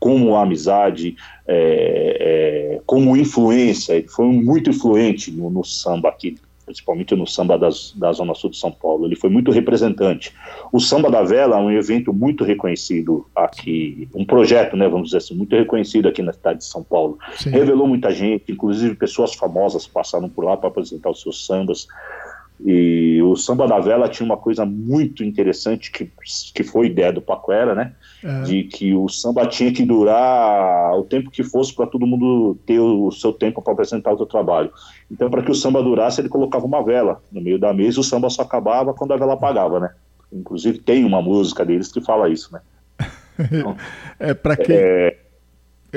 como 0.00 0.34
a 0.36 0.42
amizade, 0.42 1.16
é, 1.46 2.76
é, 2.76 2.80
como 2.86 3.16
influência, 3.16 3.94
ele 3.94 4.08
foi 4.08 4.26
muito 4.26 4.70
influente 4.70 5.30
no, 5.30 5.50
no 5.50 5.64
samba 5.64 6.08
aqui, 6.08 6.36
principalmente 6.68 7.16
no 7.16 7.26
samba 7.26 7.58
das, 7.58 7.94
da 7.96 8.12
Zona 8.12 8.34
Sul 8.34 8.50
de 8.50 8.58
São 8.58 8.70
Paulo. 8.70 9.06
Ele 9.06 9.16
foi 9.16 9.30
muito 9.30 9.50
representante. 9.50 10.34
O 10.70 10.78
Samba 10.78 11.10
da 11.10 11.22
Vela 11.22 11.56
é 11.56 11.60
um 11.60 11.70
evento 11.70 12.12
muito 12.12 12.44
reconhecido 12.44 13.26
aqui, 13.34 14.06
um 14.14 14.24
projeto, 14.24 14.76
né, 14.76 14.86
vamos 14.86 15.08
dizer 15.08 15.18
assim, 15.18 15.34
muito 15.34 15.56
reconhecido 15.56 16.08
aqui 16.08 16.22
na 16.22 16.32
cidade 16.32 16.58
de 16.58 16.66
São 16.66 16.82
Paulo. 16.82 17.18
Sim. 17.36 17.48
Revelou 17.50 17.88
muita 17.88 18.10
gente, 18.10 18.52
inclusive 18.52 18.94
pessoas 18.94 19.34
famosas 19.34 19.86
passaram 19.86 20.28
por 20.28 20.44
lá 20.44 20.58
para 20.58 20.68
apresentar 20.68 21.10
os 21.10 21.22
seus 21.22 21.46
sambas. 21.46 21.88
E 22.64 23.22
o 23.22 23.34
Samba 23.36 23.66
da 23.66 23.78
Vela 23.78 24.08
tinha 24.08 24.26
uma 24.26 24.36
coisa 24.36 24.66
muito 24.66 25.24
interessante 25.24 25.90
que, 25.90 26.10
que 26.54 26.64
foi 26.64 26.86
ideia 26.86 27.12
do 27.12 27.22
Paquera, 27.22 27.74
né? 27.74 27.94
É. 28.22 28.42
de 28.42 28.64
que 28.64 28.92
o 28.94 29.08
samba 29.08 29.46
tinha 29.46 29.72
que 29.72 29.84
durar 29.84 30.92
o 30.98 31.04
tempo 31.04 31.30
que 31.30 31.44
fosse 31.44 31.72
para 31.72 31.86
todo 31.86 32.06
mundo 32.06 32.58
ter 32.66 32.80
o 32.80 33.12
seu 33.12 33.32
tempo 33.32 33.62
para 33.62 33.72
apresentar 33.72 34.12
o 34.12 34.16
seu 34.16 34.26
trabalho. 34.26 34.72
Então, 35.08 35.30
para 35.30 35.42
que 35.42 35.50
o 35.52 35.54
samba 35.54 35.80
durasse, 35.82 36.20
ele 36.20 36.28
colocava 36.28 36.66
uma 36.66 36.82
vela 36.82 37.22
no 37.30 37.40
meio 37.40 37.60
da 37.60 37.72
mesa 37.72 37.98
e 37.98 38.00
o 38.00 38.04
samba 38.04 38.28
só 38.28 38.42
acabava 38.42 38.92
quando 38.92 39.12
a 39.12 39.16
vela 39.16 39.34
apagava, 39.34 39.78
né? 39.78 39.90
Inclusive, 40.32 40.78
tem 40.78 41.04
uma 41.04 41.22
música 41.22 41.64
deles 41.64 41.92
que 41.92 42.00
fala 42.00 42.28
isso, 42.28 42.52
né? 42.52 42.60
É 44.18 44.34
para 44.34 44.56
quem. 44.56 44.76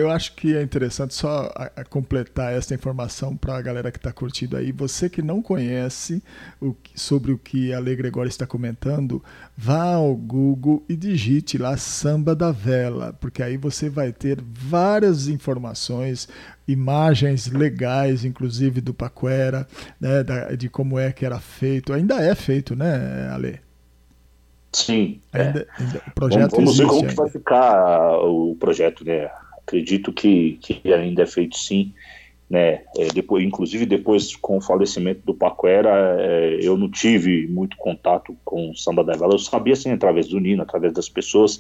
Eu 0.02 0.10
acho 0.12 0.36
que 0.36 0.56
é 0.56 0.62
interessante 0.62 1.14
só 1.14 1.52
a- 1.56 1.72
a 1.78 1.84
completar 1.86 2.54
essa 2.54 2.74
informação 2.74 3.36
para 3.38 3.56
a 3.56 3.62
galera 3.62 3.92
que 3.92 3.98
está 3.98 4.12
curtindo 4.12 4.58
aí. 4.58 4.72
Você 4.72 5.10
que 5.10 5.22
não 5.22 5.42
conhece 5.42 6.22
o 6.62 6.76
sobre 6.96 7.32
o 7.32 7.38
que 7.38 7.72
a 7.74 7.80
Lei 7.80 7.96
Gregório 7.96 8.28
está 8.30 8.46
comentando, 8.48 9.24
vá 9.56 9.94
ao 9.94 10.16
Google 10.16 10.84
e 10.90 10.96
digite 10.96 11.58
lá 11.58 11.78
Samba 11.78 12.36
da 12.36 12.52
Vela, 12.52 13.14
porque 13.20 13.44
aí 13.44 13.58
você 13.58 13.90
vai 13.90 14.12
ter 14.12 14.40
várias 14.42 15.28
informações, 15.28 16.28
imagens 16.68 17.48
legais, 17.48 18.26
inclusive 18.26 18.82
do 18.82 18.94
Paquera, 18.94 19.68
né, 20.00 20.24
da- 20.24 20.56
de 20.56 20.68
como 20.70 20.98
é 20.98 21.12
que 21.12 21.26
era 21.26 21.40
feito. 21.40 21.94
Ainda 21.94 22.16
é 22.22 22.34
feito, 22.36 22.76
né, 22.76 23.30
Ale? 23.32 23.60
Sim. 24.74 25.20
é. 25.34 25.42
Ainda, 25.48 25.68
ainda- 25.78 26.02
o 26.08 26.12
projeto 26.12 26.52
vamos, 26.52 26.78
vamos 26.78 26.78
ver 26.78 26.86
como 26.88 27.08
que 27.10 27.16
vai 27.16 27.30
ficar 27.30 28.18
o 28.24 28.56
projeto, 28.58 29.04
né? 29.04 29.30
Acredito 29.68 30.12
que, 30.14 30.58
que 30.58 30.94
ainda 30.94 31.24
é 31.24 31.26
feito 31.26 31.58
sim, 31.58 31.94
né? 32.50 32.84
É, 32.98 33.08
depois, 33.14 33.44
inclusive 33.46 33.86
depois 33.86 34.36
com 34.36 34.58
o 34.58 34.62
falecimento 34.62 35.22
do 35.26 35.34
Paquera, 35.34 35.90
é, 36.22 36.60
eu 36.62 36.78
não 36.78 36.92
tive 36.92 37.48
muito 37.48 37.78
contato 37.78 38.38
com 38.46 38.72
o 38.72 38.76
Samba 38.76 39.04
da 39.04 39.16
Vela. 39.16 39.34
Eu 39.34 39.40
sabia 39.40 39.74
assim 39.74 39.92
através 39.92 40.28
do 40.28 40.40
Nino, 40.40 40.62
através 40.64 40.94
das 40.94 41.10
pessoas, 41.10 41.60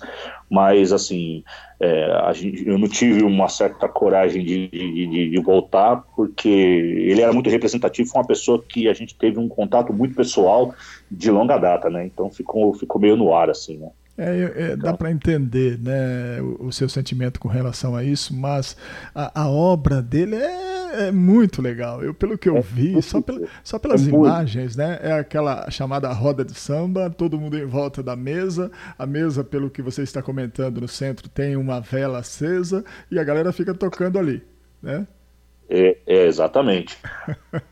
mas 0.49 0.91
assim 0.93 1.43
é, 1.81 2.33
gente, 2.33 2.67
eu 2.67 2.77
não 2.77 2.87
tive 2.87 3.23
uma 3.23 3.47
certa 3.49 3.87
coragem 3.87 4.43
de, 4.43 4.67
de- 4.69 5.29
de 5.29 5.39
voltar 5.41 5.97
porque 6.15 6.47
ele 6.49 7.21
era 7.21 7.33
muito 7.33 7.49
representativo, 7.49 8.09
foi 8.09 8.21
uma 8.21 8.27
pessoa 8.27 8.63
que 8.67 8.87
a 8.87 8.93
gente 8.93 9.17
teve 9.17 9.39
um 9.39 9.47
contato 9.47 9.93
muito 9.93 10.15
pessoal 10.15 10.73
de 11.09 11.31
longa 11.31 11.57
data, 11.57 11.89
né? 11.89 12.05
Então 12.05 12.29
ficou 12.31 12.73
ficou 12.73 13.01
meio 13.01 13.15
no 13.15 13.33
ar 13.33 13.49
assim, 13.49 13.77
né? 13.77 13.89
É, 14.23 14.71
é, 14.71 14.75
dá 14.75 14.93
para 14.93 15.11
entender 15.11 15.79
né, 15.79 16.41
o, 16.41 16.67
o 16.67 16.71
seu 16.73 16.87
sentimento 16.87 17.39
com 17.39 17.47
relação 17.47 17.95
a 17.95 18.03
isso, 18.03 18.33
mas 18.35 18.75
a, 19.15 19.41
a 19.43 19.49
obra 19.49 20.01
dele 20.01 20.35
é, 20.35 21.07
é 21.07 21.11
muito 21.11 21.61
legal. 21.61 22.03
Eu, 22.03 22.13
pelo 22.13 22.37
que 22.37 22.47
eu 22.49 22.61
vi, 22.61 23.01
só, 23.01 23.19
pela- 23.21 23.47
só 23.63 23.79
pelas 23.79 24.01
É 24.01 24.11
muito. 24.11 24.25
imagens, 24.27 24.75
né? 24.75 24.99
É 25.01 25.11
aquela 25.13 25.69
chamada 25.71 26.11
roda 26.13 26.43
de 26.45 26.53
samba, 26.53 27.09
todo 27.09 27.39
mundo 27.39 27.57
em 27.57 27.65
volta 27.65 28.03
da 28.03 28.15
mesa. 28.15 28.71
A 28.97 29.05
mesa, 29.05 29.43
pelo 29.43 29.69
que 29.69 29.81
você 29.81 30.03
está 30.03 30.21
comentando 30.21 30.81
no 30.81 30.87
centro, 30.87 31.27
tem 31.29 31.55
uma 31.55 31.79
vela 31.81 32.19
acesa 32.19 32.83
e 33.09 33.17
a 33.17 33.23
galera 33.23 33.51
fica 33.51 33.73
tocando 33.73 34.19
ali. 34.19 34.43
né? 34.81 35.07
É, 35.73 35.97
é, 36.05 36.25
exatamente. 36.25 36.97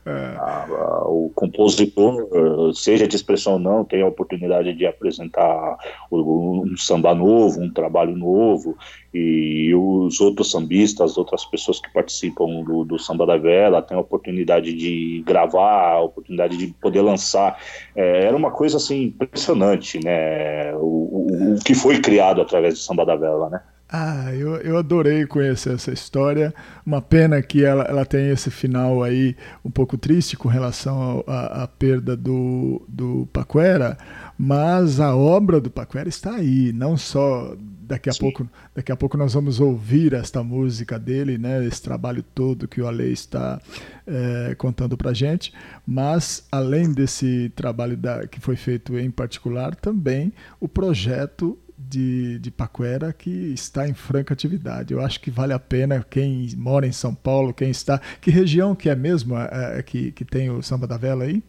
a, 0.06 0.64
a, 0.72 1.04
o 1.06 1.30
compositor, 1.34 2.26
seja 2.74 3.06
de 3.06 3.14
expressão 3.14 3.54
ou 3.54 3.58
não, 3.58 3.84
tem 3.84 4.00
a 4.00 4.06
oportunidade 4.06 4.72
de 4.72 4.86
apresentar 4.86 5.76
um 6.10 6.74
samba 6.78 7.14
novo, 7.14 7.60
um 7.60 7.70
trabalho 7.70 8.16
novo, 8.16 8.74
e 9.12 9.74
os 9.74 10.18
outros 10.18 10.50
sambistas, 10.50 11.10
as 11.10 11.18
outras 11.18 11.44
pessoas 11.44 11.78
que 11.78 11.92
participam 11.92 12.62
do, 12.62 12.84
do 12.84 12.98
Samba 12.98 13.26
da 13.26 13.36
Vela, 13.36 13.82
têm 13.82 13.98
a 13.98 14.00
oportunidade 14.00 14.72
de 14.72 15.22
gravar, 15.26 15.92
a 15.92 16.00
oportunidade 16.00 16.56
de 16.56 16.68
poder 16.68 17.02
lançar. 17.02 17.60
É, 17.94 18.24
era 18.24 18.36
uma 18.36 18.50
coisa 18.50 18.78
assim 18.78 19.04
impressionante, 19.04 20.02
né? 20.02 20.74
O, 20.76 20.78
o, 20.78 21.54
o 21.54 21.58
que 21.58 21.74
foi 21.74 22.00
criado 22.00 22.40
através 22.40 22.74
do 22.74 22.80
Samba 22.80 23.04
da 23.04 23.16
Vela, 23.16 23.50
né? 23.50 23.60
Ah, 23.92 24.32
eu, 24.32 24.54
eu 24.58 24.78
adorei 24.78 25.26
conhecer 25.26 25.74
essa 25.74 25.92
história. 25.92 26.54
Uma 26.86 27.02
pena 27.02 27.42
que 27.42 27.64
ela, 27.64 27.82
ela 27.82 28.06
tem 28.06 28.30
esse 28.30 28.48
final 28.48 29.02
aí 29.02 29.36
um 29.64 29.70
pouco 29.70 29.98
triste 29.98 30.36
com 30.36 30.48
relação 30.48 31.24
à 31.26 31.66
perda 31.66 32.16
do, 32.16 32.80
do 32.86 33.28
Paquera, 33.32 33.98
mas 34.38 35.00
a 35.00 35.16
obra 35.16 35.60
do 35.60 35.70
Paquera 35.70 36.08
está 36.08 36.36
aí. 36.36 36.72
Não 36.72 36.96
só 36.96 37.56
daqui 37.90 38.08
a 38.08 38.14
pouco, 38.14 38.48
daqui 38.72 38.92
a 38.92 38.96
pouco 38.96 39.16
nós 39.16 39.34
vamos 39.34 39.58
ouvir 39.58 40.12
esta 40.12 40.40
música 40.44 40.96
dele, 40.96 41.36
né? 41.36 41.66
Esse 41.66 41.82
trabalho 41.82 42.22
todo 42.22 42.68
que 42.68 42.80
o 42.80 42.86
Ale 42.86 43.10
está 43.10 43.60
é, 44.06 44.54
contando 44.54 44.96
para 44.96 45.12
gente, 45.12 45.52
mas 45.84 46.46
além 46.52 46.92
desse 46.92 47.50
trabalho 47.56 47.96
da, 47.96 48.28
que 48.28 48.38
foi 48.38 48.54
feito 48.54 48.96
em 48.96 49.10
particular, 49.10 49.74
também 49.74 50.32
o 50.60 50.68
projeto 50.68 51.58
de, 51.88 52.38
de 52.38 52.50
Paquera 52.50 53.12
que 53.12 53.30
está 53.30 53.88
em 53.88 53.94
franca 53.94 54.34
atividade. 54.34 54.92
Eu 54.92 55.00
acho 55.00 55.20
que 55.20 55.30
vale 55.30 55.52
a 55.52 55.58
pena 55.58 56.04
quem 56.08 56.48
mora 56.56 56.86
em 56.86 56.92
São 56.92 57.14
Paulo, 57.14 57.54
quem 57.54 57.70
está. 57.70 58.00
Que 58.20 58.30
região 58.30 58.74
que 58.74 58.88
é 58.88 58.94
mesmo 58.94 59.36
é, 59.36 59.78
é, 59.78 59.82
que, 59.82 60.12
que 60.12 60.24
tem 60.24 60.50
o 60.50 60.62
Samba 60.62 60.86
da 60.86 60.96
Vela 60.96 61.24
aí? 61.24 61.42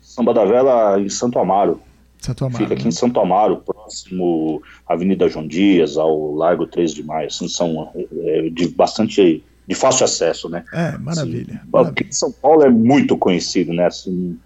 Samba 0.00 0.32
da 0.32 0.44
Vela 0.44 1.00
em 1.00 1.08
Santo 1.08 1.38
Amaro. 1.38 1.80
Santo 2.18 2.44
Amaro. 2.44 2.64
Fica 2.64 2.74
aqui 2.74 2.84
né? 2.84 2.88
em 2.88 2.92
Santo 2.92 3.20
Amaro, 3.20 3.58
próximo 3.58 4.62
à 4.86 4.94
Avenida 4.94 5.28
João 5.28 5.46
Dias, 5.46 5.96
ao 5.96 6.34
Largo 6.34 6.66
3 6.66 6.92
de 6.92 7.02
Maio. 7.02 7.28
Assim, 7.28 7.48
são 7.48 7.90
é, 7.94 8.50
de 8.50 8.68
bastante 8.68 9.42
de 9.66 9.74
fácil 9.76 10.04
acesso, 10.04 10.48
né? 10.48 10.64
É, 10.72 10.98
maravilha. 10.98 11.60
Assim, 11.60 11.70
maravilha. 11.72 12.12
São 12.12 12.32
Paulo 12.32 12.64
é 12.64 12.68
muito 12.68 13.16
conhecido, 13.16 13.72
né? 13.72 13.86
Assim, 13.86 14.36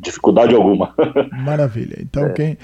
dificuldade 0.00 0.54
alguma. 0.54 0.94
Maravilha. 1.44 1.98
Então, 2.00 2.26
é, 2.26 2.32
quem, 2.32 2.56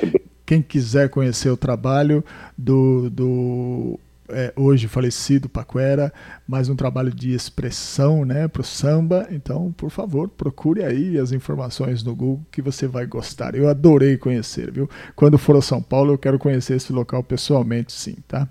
quem 0.46 0.62
quiser 0.62 1.10
conhecer 1.10 1.50
o 1.50 1.56
trabalho 1.56 2.24
do, 2.56 3.10
do 3.10 4.00
é, 4.28 4.52
hoje 4.56 4.86
falecido 4.86 5.48
Paquera, 5.48 6.12
mais 6.46 6.68
um 6.68 6.76
trabalho 6.76 7.12
de 7.12 7.32
expressão 7.34 8.24
né, 8.24 8.46
para 8.46 8.62
o 8.62 8.64
samba. 8.64 9.26
Então, 9.30 9.72
por 9.76 9.90
favor, 9.90 10.28
procure 10.28 10.84
aí 10.84 11.18
as 11.18 11.32
informações 11.32 12.02
no 12.02 12.14
Google 12.14 12.40
que 12.50 12.62
você 12.62 12.86
vai 12.86 13.06
gostar. 13.06 13.54
Eu 13.56 13.68
adorei 13.68 14.16
conhecer, 14.16 14.70
viu? 14.70 14.88
Quando 15.14 15.36
for 15.36 15.56
a 15.56 15.62
São 15.62 15.82
Paulo, 15.82 16.12
eu 16.12 16.18
quero 16.18 16.38
conhecer 16.38 16.76
esse 16.76 16.92
local 16.92 17.22
pessoalmente, 17.22 17.92
sim, 17.92 18.16
tá? 18.28 18.48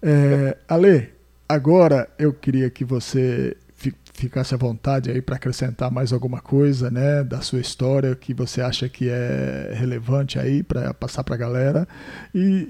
É, 0.00 0.56
Ale, 0.68 1.10
agora 1.48 2.08
eu 2.18 2.32
queria 2.32 2.70
que 2.70 2.84
você 2.84 3.56
ficasse 4.12 4.54
à 4.54 4.58
vontade 4.58 5.10
aí 5.10 5.22
para 5.22 5.36
acrescentar 5.36 5.90
mais 5.90 6.12
alguma 6.12 6.40
coisa, 6.40 6.90
né, 6.90 7.24
da 7.24 7.40
sua 7.40 7.60
história 7.60 8.14
que 8.14 8.34
você 8.34 8.60
acha 8.60 8.88
que 8.88 9.08
é 9.08 9.72
relevante 9.74 10.38
aí 10.38 10.62
para 10.62 10.92
passar 10.94 11.24
para 11.24 11.34
a 11.34 11.38
galera 11.38 11.88
e, 12.34 12.66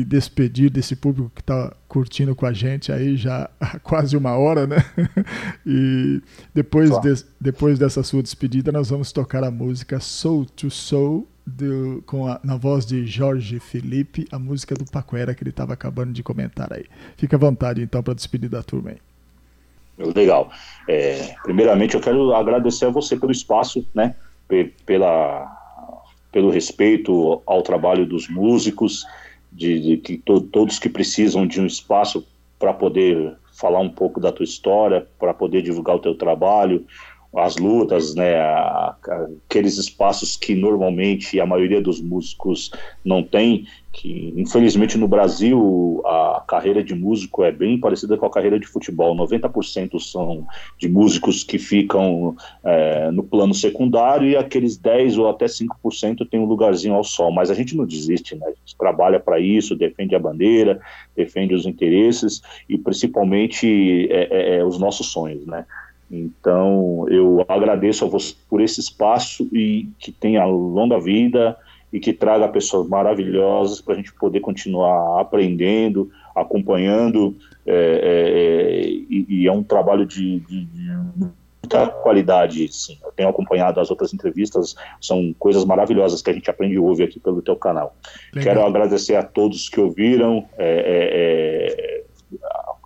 e, 0.00 0.04
despedir 0.04 0.70
desse 0.70 0.94
público 0.94 1.30
que 1.34 1.40
está 1.40 1.74
curtindo 1.88 2.34
com 2.34 2.46
a 2.46 2.52
gente 2.52 2.92
aí 2.92 3.16
já 3.16 3.48
há 3.60 3.78
quase 3.78 4.16
uma 4.16 4.36
hora, 4.36 4.66
né? 4.66 4.84
e 5.66 6.20
depois, 6.54 6.90
de, 7.00 7.24
depois 7.40 7.78
dessa 7.78 8.02
sua 8.02 8.22
despedida 8.22 8.70
nós 8.70 8.90
vamos 8.90 9.12
tocar 9.12 9.42
a 9.44 9.50
música 9.50 9.98
Soul 9.98 10.44
to 10.44 10.70
Soul 10.70 11.26
do, 11.46 12.02
com 12.06 12.28
a, 12.28 12.40
na 12.44 12.56
voz 12.56 12.86
de 12.86 13.04
Jorge 13.06 13.58
Felipe, 13.58 14.28
a 14.30 14.38
música 14.38 14.74
do 14.74 14.84
Paquera 14.84 15.34
que 15.34 15.42
ele 15.42 15.50
estava 15.50 15.72
acabando 15.72 16.12
de 16.12 16.22
comentar 16.22 16.72
aí. 16.72 16.84
Fica 17.16 17.36
à 17.36 17.38
vontade 17.38 17.82
então 17.82 18.02
para 18.02 18.14
despedir 18.14 18.48
da 18.48 18.62
turma 18.62 18.90
aí. 18.90 18.98
Legal. 19.98 20.50
É, 20.88 21.34
primeiramente, 21.42 21.94
eu 21.94 22.00
quero 22.00 22.34
agradecer 22.34 22.86
a 22.86 22.90
você 22.90 23.16
pelo 23.16 23.32
espaço, 23.32 23.86
né? 23.94 24.14
Pela, 24.84 25.50
pelo 26.30 26.50
respeito 26.50 27.42
ao 27.46 27.62
trabalho 27.62 28.06
dos 28.06 28.28
músicos, 28.28 29.06
de, 29.50 29.80
de 29.80 29.96
que 29.98 30.18
to, 30.18 30.40
todos 30.40 30.78
que 30.78 30.88
precisam 30.88 31.46
de 31.46 31.60
um 31.60 31.66
espaço 31.66 32.26
para 32.58 32.72
poder 32.72 33.36
falar 33.52 33.80
um 33.80 33.88
pouco 33.88 34.18
da 34.18 34.32
tua 34.32 34.44
história, 34.44 35.06
para 35.18 35.34
poder 35.34 35.62
divulgar 35.62 35.96
o 35.96 36.00
teu 36.00 36.14
trabalho, 36.14 36.86
as 37.36 37.56
lutas, 37.56 38.14
né, 38.14 38.34
aqueles 38.40 39.78
espaços 39.78 40.36
que 40.36 40.54
normalmente 40.54 41.40
a 41.40 41.46
maioria 41.46 41.80
dos 41.80 42.00
músicos 42.00 42.70
não 43.04 43.22
tem, 43.22 43.66
que 43.92 44.32
infelizmente 44.36 44.96
no 44.96 45.06
Brasil 45.06 46.00
a 46.06 46.42
carreira 46.48 46.82
de 46.82 46.94
músico 46.94 47.44
é 47.44 47.52
bem 47.52 47.78
parecida 47.78 48.16
com 48.16 48.24
a 48.24 48.30
carreira 48.30 48.58
de 48.58 48.66
futebol, 48.66 49.14
90% 49.14 50.00
são 50.00 50.46
de 50.78 50.88
músicos 50.88 51.44
que 51.44 51.58
ficam 51.58 52.34
é, 52.64 53.10
no 53.10 53.22
plano 53.22 53.52
secundário 53.52 54.28
e 54.28 54.36
aqueles 54.36 54.78
10 54.78 55.18
ou 55.18 55.28
até 55.28 55.44
5% 55.44 56.26
tem 56.28 56.40
um 56.40 56.46
lugarzinho 56.46 56.94
ao 56.94 57.04
sol, 57.04 57.30
mas 57.30 57.50
a 57.50 57.54
gente 57.54 57.76
não 57.76 57.84
desiste, 57.84 58.34
né, 58.34 58.46
a 58.46 58.50
gente 58.50 58.76
trabalha 58.78 59.20
para 59.20 59.38
isso, 59.38 59.76
defende 59.76 60.14
a 60.14 60.18
bandeira, 60.18 60.80
defende 61.14 61.54
os 61.54 61.66
interesses 61.66 62.40
e 62.68 62.78
principalmente 62.78 64.08
é, 64.10 64.28
é, 64.30 64.56
é 64.56 64.64
os 64.64 64.78
nossos 64.78 65.08
sonhos, 65.08 65.46
né, 65.46 65.66
então, 66.14 67.06
eu 67.08 67.42
agradeço 67.48 68.04
a 68.04 68.08
você 68.08 68.34
por 68.48 68.60
esse 68.60 68.80
espaço 68.80 69.48
e 69.50 69.88
que 69.98 70.12
tenha 70.12 70.44
longa 70.44 71.00
vida 71.00 71.56
e 71.92 72.00
que 72.00 72.12
traga 72.12 72.48
pessoas 72.48 72.88
maravilhosas 72.88 73.80
para 73.80 73.94
a 73.94 73.96
gente 73.96 74.12
poder 74.14 74.40
continuar 74.40 75.20
aprendendo, 75.20 76.10
acompanhando. 76.34 77.36
É, 77.66 78.00
é, 78.02 78.88
e, 78.88 79.26
e, 79.28 79.46
é 79.46 79.52
um 79.52 79.62
trabalho 79.62 80.06
de, 80.06 80.40
de, 80.40 80.64
de 80.64 80.90
muita 81.62 81.86
qualidade, 81.88 82.66
sim. 82.72 82.98
Eu 83.04 83.12
tenho 83.12 83.28
acompanhado 83.28 83.78
as 83.78 83.90
outras 83.90 84.14
entrevistas, 84.14 84.74
são 85.00 85.34
coisas 85.38 85.64
maravilhosas 85.64 86.22
que 86.22 86.30
a 86.30 86.32
gente 86.32 86.50
aprende 86.50 86.74
e 86.74 86.78
ouve 86.78 87.04
aqui 87.04 87.20
pelo 87.20 87.42
teu 87.42 87.56
canal. 87.56 87.94
Legal. 88.32 88.54
Quero 88.54 88.66
agradecer 88.66 89.16
a 89.16 89.22
todos 89.22 89.68
que 89.68 89.80
ouviram 89.80 90.48
é, 90.56 90.66
é, 90.66 91.98
é 91.98 92.02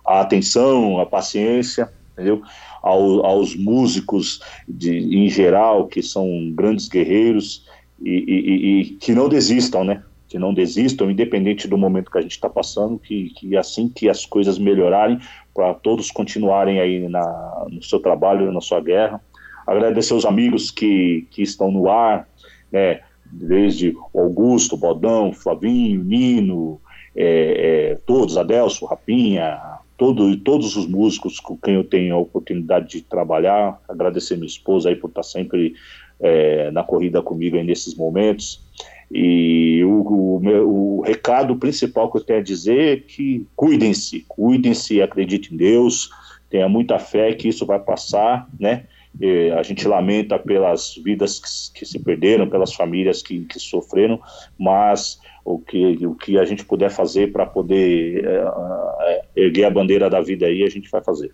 a 0.05 0.21
atenção, 0.21 0.99
a 0.99 1.05
paciência, 1.05 1.89
entendeu? 2.13 2.41
ao, 2.81 3.25
aos 3.25 3.55
músicos 3.55 4.39
de, 4.67 4.97
em 4.97 5.29
geral, 5.29 5.87
que 5.87 6.01
são 6.01 6.51
grandes 6.53 6.87
guerreiros 6.87 7.65
e, 8.01 8.09
e, 8.09 8.81
e, 8.81 8.85
que 8.95 9.13
não 9.13 9.27
desistam, 9.27 9.83
né? 9.83 10.03
Que 10.27 10.37
não 10.37 10.53
desistam, 10.53 11.09
independente 11.09 11.67
do 11.67 11.77
momento 11.77 12.11
que 12.11 12.17
a 12.17 12.21
gente 12.21 12.31
está 12.31 12.49
passando, 12.49 12.99
que, 12.99 13.29
que 13.31 13.55
assim 13.55 13.89
que 13.89 14.09
as 14.09 14.25
coisas 14.25 14.57
melhorarem, 14.57 15.19
para 15.53 15.73
todos 15.73 16.11
continuarem 16.11 16.79
aí 16.79 17.07
na, 17.07 17.65
no 17.69 17.81
seu 17.81 17.99
trabalho, 17.99 18.51
na 18.51 18.61
sua 18.61 18.81
guerra. 18.81 19.21
Agradecer 19.65 20.13
os 20.13 20.25
amigos 20.25 20.69
que, 20.69 21.27
que 21.31 21.41
estão 21.41 21.71
no 21.71 21.89
ar, 21.89 22.27
né? 22.71 23.01
Desde 23.29 23.93
Augusto, 24.15 24.77
Bodão, 24.77 25.33
Flavinho, 25.33 26.01
Nino, 26.01 26.79
é, 27.15 27.91
é, 27.91 27.95
todos, 28.05 28.37
Adelso, 28.37 28.85
Rapinha, 28.85 29.59
todo, 29.97 30.37
todos 30.37 30.77
os 30.77 30.87
músicos 30.87 31.39
com 31.39 31.57
quem 31.57 31.73
eu 31.73 31.83
tenho 31.83 32.15
a 32.15 32.19
oportunidade 32.19 32.87
de 32.89 33.01
trabalhar, 33.01 33.81
agradecer 33.89 34.35
minha 34.35 34.47
esposa 34.47 34.89
aí 34.89 34.95
por 34.95 35.09
estar 35.09 35.23
sempre 35.23 35.73
é, 36.19 36.71
na 36.71 36.83
corrida 36.83 37.21
comigo 37.21 37.57
nesses 37.63 37.95
momentos. 37.95 38.65
E 39.11 39.83
o, 39.85 40.35
o, 40.35 40.39
meu, 40.39 40.69
o, 40.69 41.01
recado 41.01 41.55
principal 41.55 42.11
que 42.11 42.17
eu 42.17 42.23
tenho 42.23 42.39
a 42.39 42.43
dizer 42.43 42.79
é 42.79 42.97
que 42.97 43.45
cuidem-se, 43.55 44.25
cuidem-se, 44.27 45.01
acreditem 45.01 45.53
em 45.53 45.57
Deus, 45.57 46.09
tenha 46.49 46.67
muita 46.67 46.99
fé 46.99 47.33
que 47.33 47.47
isso 47.47 47.65
vai 47.65 47.79
passar, 47.79 48.49
né? 48.59 48.85
E 49.19 49.49
a 49.51 49.63
gente 49.63 49.87
lamenta 49.87 50.37
pelas 50.37 50.95
vidas 51.03 51.39
que, 51.39 51.79
que 51.79 51.85
se 51.85 51.99
perderam, 51.99 52.47
pelas 52.47 52.73
famílias 52.73 53.23
que, 53.23 53.45
que 53.45 53.59
sofreram, 53.59 54.19
mas 54.59 55.19
o 55.43 55.57
que, 55.57 56.05
o 56.05 56.13
que 56.13 56.37
a 56.37 56.43
gente 56.43 56.65
puder 56.65 56.91
fazer 56.91 57.31
para 57.31 57.45
poder 57.45 58.25
é, 58.25 59.23
erguer 59.35 59.63
a 59.63 59.71
bandeira 59.71 60.09
da 60.09 60.21
vida 60.21 60.45
aí, 60.45 60.63
a 60.63 60.69
gente 60.69 60.89
vai 60.91 61.01
fazer. 61.01 61.31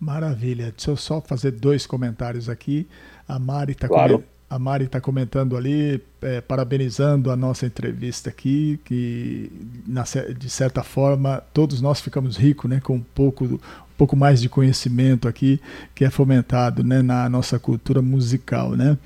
Maravilha. 0.00 0.72
Deixa 0.74 0.90
eu 0.90 0.96
só 0.96 1.20
fazer 1.20 1.50
dois 1.50 1.86
comentários 1.86 2.48
aqui. 2.48 2.88
A 3.28 3.38
Mari 3.38 3.72
está 3.72 3.86
claro. 3.86 4.24
a 4.48 4.58
Mari 4.58 4.88
tá 4.88 4.98
comentando 4.98 5.56
ali, 5.56 6.02
é, 6.22 6.40
parabenizando 6.40 7.30
a 7.30 7.36
nossa 7.36 7.66
entrevista 7.66 8.30
aqui, 8.30 8.80
que 8.84 9.52
na, 9.86 10.04
de 10.36 10.48
certa 10.48 10.82
forma 10.82 11.42
todos 11.52 11.82
nós 11.82 12.00
ficamos 12.00 12.38
ricos, 12.38 12.68
né, 12.68 12.80
com 12.82 12.94
um 12.94 13.04
pouco, 13.14 13.44
um 13.44 13.58
pouco 13.98 14.16
mais 14.16 14.40
de 14.40 14.48
conhecimento 14.48 15.28
aqui 15.28 15.60
que 15.94 16.04
é 16.04 16.10
fomentado, 16.10 16.82
né, 16.82 17.02
na 17.02 17.28
nossa 17.28 17.58
cultura 17.58 18.00
musical, 18.00 18.70
né? 18.70 18.96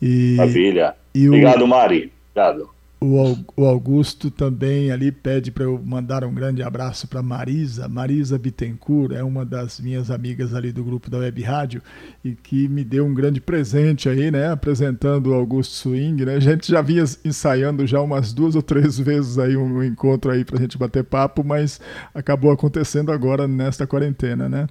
E, 0.00 0.36
Maravilha. 0.38 0.96
E 1.14 1.28
Obrigado, 1.28 1.66
Mari. 1.66 2.10
Obrigado. 2.30 2.79
O, 3.02 3.64
Augusto 3.64 4.30
também 4.30 4.90
ali 4.90 5.10
pede 5.10 5.50
para 5.50 5.64
eu 5.64 5.80
mandar 5.82 6.22
um 6.22 6.34
grande 6.34 6.62
abraço 6.62 7.08
para 7.08 7.22
Marisa. 7.22 7.88
Marisa 7.88 8.38
Bittencourt 8.38 9.12
é 9.12 9.24
uma 9.24 9.42
das 9.42 9.80
minhas 9.80 10.10
amigas 10.10 10.54
ali 10.54 10.70
do 10.70 10.84
grupo 10.84 11.08
da 11.08 11.16
Web 11.16 11.42
Rádio 11.42 11.82
e 12.22 12.32
que 12.32 12.68
me 12.68 12.84
deu 12.84 13.06
um 13.06 13.14
grande 13.14 13.40
presente 13.40 14.06
aí, 14.06 14.30
né? 14.30 14.50
Apresentando 14.50 15.28
o 15.30 15.34
Augusto 15.34 15.72
Swing, 15.72 16.26
né? 16.26 16.34
A 16.34 16.40
gente 16.40 16.70
já 16.70 16.82
vinha 16.82 17.04
ensaiando 17.24 17.86
já 17.86 18.02
umas 18.02 18.34
duas 18.34 18.54
ou 18.54 18.62
três 18.62 18.98
vezes 18.98 19.38
aí 19.38 19.56
um 19.56 19.82
encontro 19.82 20.30
aí 20.30 20.44
para 20.44 20.58
a 20.58 20.60
gente 20.60 20.76
bater 20.76 21.02
papo, 21.02 21.42
mas 21.42 21.80
acabou 22.14 22.52
acontecendo 22.52 23.10
agora 23.10 23.48
nesta 23.48 23.86
quarentena, 23.86 24.46
né? 24.46 24.66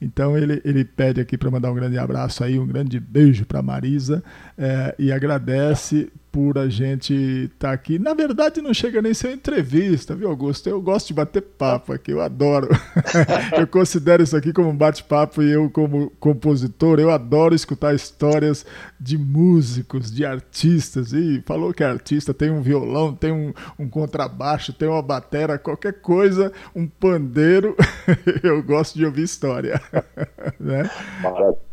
Então 0.00 0.36
ele, 0.38 0.60
ele 0.64 0.86
pede 0.86 1.20
aqui 1.20 1.36
para 1.36 1.50
mandar 1.50 1.70
um 1.70 1.74
grande 1.74 1.98
abraço 1.98 2.42
aí, 2.42 2.58
um 2.58 2.66
grande 2.66 2.98
beijo 2.98 3.44
para 3.44 3.60
Marisa 3.60 4.24
é, 4.56 4.94
e 4.98 5.12
agradece 5.12 6.10
por 6.34 6.58
a 6.58 6.68
gente 6.68 7.14
estar 7.14 7.68
tá 7.68 7.72
aqui. 7.72 7.96
Na 7.96 8.12
verdade, 8.12 8.60
não 8.60 8.74
chega 8.74 9.00
nem 9.00 9.14
ser 9.14 9.30
entrevista, 9.30 10.16
viu, 10.16 10.28
Augusto? 10.28 10.68
Eu 10.68 10.82
gosto 10.82 11.06
de 11.06 11.14
bater 11.14 11.40
papo 11.40 11.92
aqui, 11.92 12.10
eu 12.10 12.20
adoro. 12.20 12.68
eu 13.56 13.64
considero 13.68 14.20
isso 14.20 14.36
aqui 14.36 14.52
como 14.52 14.70
um 14.70 14.76
bate-papo 14.76 15.40
e 15.44 15.52
eu, 15.52 15.70
como 15.70 16.10
compositor, 16.18 16.98
eu 16.98 17.12
adoro 17.12 17.54
escutar 17.54 17.94
histórias 17.94 18.66
de 18.98 19.16
músicos, 19.16 20.10
de 20.10 20.26
artistas. 20.26 21.12
E 21.12 21.40
falou 21.46 21.72
que 21.72 21.84
é 21.84 21.86
artista, 21.86 22.34
tem 22.34 22.50
um 22.50 22.62
violão, 22.62 23.14
tem 23.14 23.30
um, 23.30 23.54
um 23.78 23.88
contrabaixo, 23.88 24.72
tem 24.72 24.88
uma 24.88 25.02
batera, 25.02 25.56
qualquer 25.56 26.00
coisa, 26.00 26.52
um 26.74 26.88
pandeiro. 26.88 27.76
eu 28.42 28.60
gosto 28.60 28.98
de 28.98 29.06
ouvir 29.06 29.22
história. 29.22 29.80
né? 30.58 30.90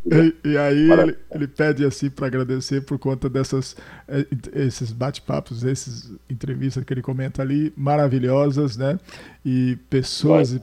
E, 0.04 0.48
e, 0.48 0.58
aí 0.58 0.90
ele, 0.90 1.16
ele, 1.30 1.46
pede 1.46 1.84
assim 1.84 2.10
para 2.10 2.26
agradecer 2.26 2.80
por 2.80 2.98
conta 2.98 3.28
dessas 3.30 3.76
é, 4.08 4.26
esses 4.52 4.90
bate-papos, 4.90 5.64
essas 5.64 6.12
entrevistas 6.28 6.82
que 6.82 6.92
ele 6.92 7.02
comenta 7.02 7.40
ali, 7.40 7.72
maravilhosas, 7.76 8.76
né? 8.76 8.98
E 9.44 9.76
pessoas, 9.88 10.52
e, 10.52 10.60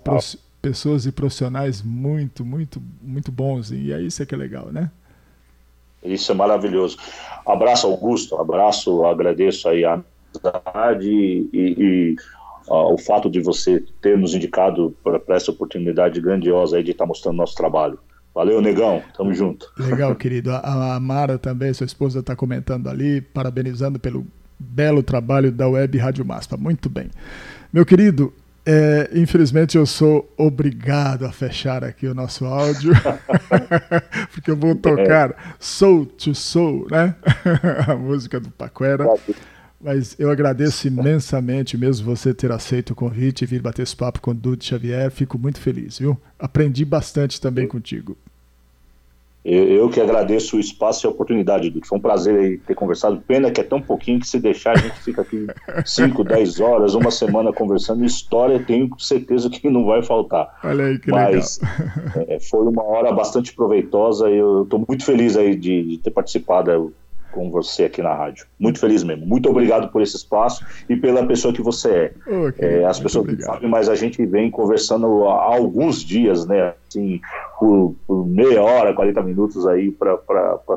pessoas 0.61 1.05
e 1.05 1.11
profissionais 1.11 1.81
muito, 1.81 2.43
muito, 2.43 2.81
muito 3.01 3.31
bons. 3.31 3.71
E 3.71 3.93
é 3.93 4.01
isso 4.01 4.25
que 4.25 4.35
é 4.35 4.37
legal, 4.37 4.73
né? 4.73 4.91
Isso 6.03 6.31
é 6.31 6.35
maravilhoso. 6.35 6.97
Abraço, 7.45 7.87
Augusto. 7.87 8.35
Abraço, 8.35 9.05
agradeço 9.05 9.69
aí 9.69 9.85
a 9.85 10.01
amizade 10.33 11.09
e, 11.09 11.49
e 11.53 12.15
uh, 12.67 12.93
o 12.93 12.97
fato 12.97 13.29
de 13.29 13.39
você 13.39 13.83
ter 14.01 14.17
nos 14.17 14.33
indicado 14.33 14.95
para 15.01 15.35
essa 15.35 15.51
oportunidade 15.51 16.19
grandiosa 16.19 16.77
aí 16.77 16.83
de 16.83 16.91
estar 16.91 17.05
tá 17.05 17.07
mostrando 17.07 17.37
nosso 17.37 17.55
trabalho. 17.55 17.99
Valeu, 18.39 18.61
negão. 18.61 19.03
Tamo 19.17 19.33
junto. 19.33 19.69
Legal, 19.77 20.15
querido. 20.15 20.49
A, 20.51 20.95
a 20.95 20.99
Mara 21.01 21.37
também, 21.37 21.73
sua 21.73 21.85
esposa, 21.85 22.21
está 22.21 22.37
comentando 22.37 22.87
ali, 22.87 23.19
parabenizando 23.19 23.99
pelo 23.99 24.25
belo 24.57 25.03
trabalho 25.03 25.51
da 25.51 25.67
Web 25.67 25.97
Rádio 25.97 26.23
Maspa. 26.23 26.55
Muito 26.55 26.89
bem. 26.89 27.09
Meu 27.73 27.85
querido, 27.85 28.33
é, 28.65 29.09
infelizmente 29.13 29.77
eu 29.77 29.85
sou 29.85 30.33
obrigado 30.37 31.25
a 31.25 31.33
fechar 31.33 31.83
aqui 31.83 32.07
o 32.07 32.13
nosso 32.13 32.45
áudio, 32.45 32.93
porque 34.33 34.51
eu 34.51 34.55
vou 34.55 34.73
tocar 34.73 35.31
é. 35.31 35.35
Soul 35.59 36.05
to 36.05 36.33
Soul, 36.33 36.87
né? 36.89 37.15
a 37.89 37.93
música 37.93 38.39
do 38.39 38.49
Paquera. 38.51 39.05
Mas 39.81 40.15
eu 40.17 40.31
agradeço 40.31 40.87
imensamente 40.87 41.77
mesmo 41.77 42.05
você 42.05 42.33
ter 42.33 42.53
aceito 42.53 42.91
o 42.91 42.95
convite 42.95 43.41
e 43.41 43.45
vir 43.45 43.61
bater 43.61 43.81
esse 43.81 43.97
papo 43.97 44.21
com 44.21 44.31
o 44.31 44.33
Dudu 44.33 44.63
Xavier. 44.63 45.11
Fico 45.11 45.37
muito 45.37 45.59
feliz, 45.59 45.99
viu? 45.99 46.17
Aprendi 46.37 46.85
bastante 46.85 47.41
também 47.41 47.67
contigo. 47.67 48.17
Eu, 49.43 49.89
que 49.89 50.01
agradeço 50.01 50.57
o 50.57 50.59
espaço 50.59 51.05
e 51.05 51.07
a 51.07 51.09
oportunidade, 51.09 51.69
Dudu. 51.69 51.87
Foi 51.87 51.97
um 51.97 52.01
prazer 52.01 52.59
ter 52.67 52.75
conversado. 52.75 53.23
Pena 53.25 53.49
que 53.49 53.61
é 53.61 53.63
tão 53.63 53.81
pouquinho 53.81 54.19
que 54.19 54.27
se 54.27 54.39
deixar 54.39 54.73
a 54.73 54.77
gente 54.77 54.99
fica 54.99 55.21
aqui 55.21 55.47
5, 55.85 56.23
10 56.23 56.59
horas, 56.59 56.93
uma 56.93 57.09
semana 57.09 57.53
conversando. 57.53 58.03
História 58.03 58.59
tenho 58.59 58.89
certeza 58.99 59.49
que 59.49 59.69
não 59.69 59.85
vai 59.85 60.03
faltar. 60.03 60.59
Olha 60.63 60.85
aí 60.85 60.99
que 60.99 61.09
Mas, 61.09 61.59
legal. 61.61 62.25
É, 62.27 62.39
foi 62.39 62.67
uma 62.67 62.83
hora 62.83 63.13
bastante 63.13 63.53
proveitosa. 63.53 64.29
Eu 64.29 64.63
estou 64.63 64.83
muito 64.85 65.05
feliz 65.05 65.37
aí 65.37 65.55
de, 65.55 65.83
de 65.83 65.97
ter 65.99 66.11
participado 66.11 66.93
com 67.31 67.49
você 67.49 67.85
aqui 67.85 68.01
na 68.01 68.13
rádio. 68.13 68.45
Muito 68.59 68.79
feliz 68.79 69.03
mesmo. 69.03 69.25
Muito 69.25 69.49
obrigado 69.49 69.89
por 69.89 70.01
esse 70.01 70.15
espaço 70.15 70.65
e 70.87 70.95
pela 70.95 71.25
pessoa 71.25 71.53
que 71.53 71.61
você 71.61 71.89
é. 71.89 72.13
Okay, 72.47 72.67
é 72.67 72.85
as 72.85 72.99
pessoas 72.99 73.27
não 73.27 73.39
sabem, 73.39 73.69
mas 73.69 73.89
a 73.89 73.95
gente 73.95 74.25
vem 74.25 74.49
conversando 74.49 75.25
há 75.25 75.55
alguns 75.55 76.03
dias, 76.03 76.45
né? 76.45 76.73
Assim, 76.87 77.21
por, 77.59 77.95
por 78.07 78.25
meia 78.25 78.61
hora, 78.63 78.93
40 78.93 79.21
minutos 79.23 79.67
aí 79.67 79.91
para 79.91 80.17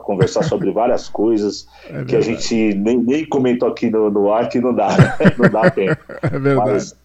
conversar 0.01 0.43
sobre 0.43 0.71
várias 0.73 1.09
coisas 1.09 1.67
é 1.89 2.05
que 2.05 2.17
a 2.17 2.21
gente 2.21 2.75
nem, 2.75 2.99
nem 2.99 3.25
comentou 3.25 3.69
aqui 3.69 3.91
no, 3.91 4.11
no 4.11 4.33
ar 4.33 4.49
que 4.49 4.61
não 4.61 4.75
dá, 4.75 4.89
não 5.39 5.51
dá 5.51 5.71
tempo. 5.71 5.97
É 6.23 6.39
verdade. 6.39 6.71
Mas, 6.71 6.97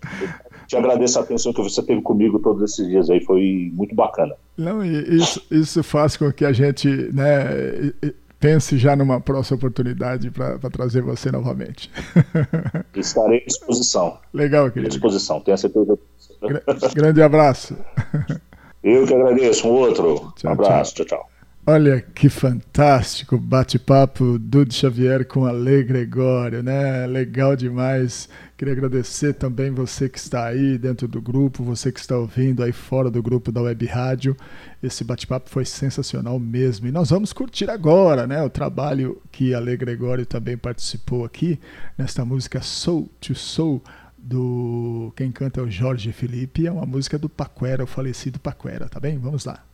te 0.68 0.76
agradeço 0.76 1.18
a 1.18 1.22
atenção 1.22 1.54
que 1.54 1.64
você 1.64 1.82
teve 1.82 2.02
comigo 2.02 2.40
todos 2.40 2.62
esses 2.62 2.86
dias 2.88 3.10
aí, 3.10 3.24
foi 3.24 3.72
muito 3.74 3.96
bacana. 3.96 4.36
Não, 4.58 4.84
isso, 4.84 5.42
isso 5.50 5.82
faz 5.82 6.18
com 6.18 6.32
que 6.32 6.44
a 6.44 6.52
gente, 6.52 6.90
né, 7.14 7.94
pense 8.40 8.78
já 8.78 8.96
numa 8.96 9.20
próxima 9.20 9.58
oportunidade 9.58 10.32
para 10.32 10.58
trazer 10.72 11.02
você 11.02 11.32
novamente. 11.32 11.92
Estarei 12.96 13.40
à 13.40 13.46
disposição. 13.46 14.18
Legal, 14.34 14.70
querido. 14.70 14.88
À 14.88 14.90
disposição, 14.90 15.42
tenha 15.42 15.58
certeza. 15.58 15.98
Grande 16.94 17.22
abraço. 17.22 17.76
Eu 18.84 19.06
que 19.06 19.14
agradeço. 19.14 19.68
Um 19.68 19.72
outro. 19.72 20.32
Tchau, 20.36 20.52
um 20.52 20.54
abraço. 20.54 20.96
tchau. 20.96 21.06
tchau. 21.06 21.20
tchau. 21.20 21.37
Olha 21.70 22.00
que 22.00 22.30
fantástico 22.30 23.38
bate-papo 23.38 24.40
Dudu 24.40 24.74
Xavier 24.74 25.28
com 25.28 25.46
Ale 25.46 25.84
Gregório, 25.84 26.64
né? 26.64 27.06
Legal 27.06 27.58
demais. 27.58 28.30
Queria 28.56 28.74
agradecer 28.74 29.34
também 29.34 29.70
você 29.70 30.08
que 30.08 30.18
está 30.18 30.46
aí 30.46 30.78
dentro 30.78 31.10
do 31.10 31.22
grupo, 31.22 31.66
você 31.66 31.92
que 31.92 32.00
está 32.00 32.18
ouvindo 32.18 32.64
aí 32.64 32.72
fora 32.72 33.12
do 33.12 33.22
grupo 33.22 33.52
da 33.52 33.62
Web 33.64 33.86
Rádio. 33.86 34.34
Esse 34.82 35.04
bate-papo 35.04 35.50
foi 35.50 35.66
sensacional 35.66 36.40
mesmo. 36.40 36.88
E 36.88 36.92
nós 36.92 37.10
vamos 37.10 37.34
curtir 37.34 37.70
agora, 37.70 38.26
né? 38.26 38.42
O 38.42 38.50
trabalho 38.50 39.22
que 39.30 39.54
Ale 39.54 39.76
Gregório 39.76 40.26
também 40.26 40.56
participou 40.56 41.26
aqui 41.26 41.60
nesta 41.98 42.24
música 42.24 42.62
Soul 42.62 43.10
to 43.20 43.36
Soul 43.36 43.84
do 44.18 45.12
quem 45.18 45.34
canta 45.34 45.60
é 45.60 45.64
o 45.64 45.70
Jorge 45.70 46.14
Felipe, 46.14 46.66
é 46.66 46.72
uma 46.72 46.86
música 46.86 47.20
do 47.20 47.28
Paquera, 47.28 47.84
o 47.84 47.88
falecido 47.88 48.40
Paquera, 48.40 48.88
tá 48.88 49.02
bem? 49.02 49.18
Vamos 49.18 49.44
lá. 49.44 49.66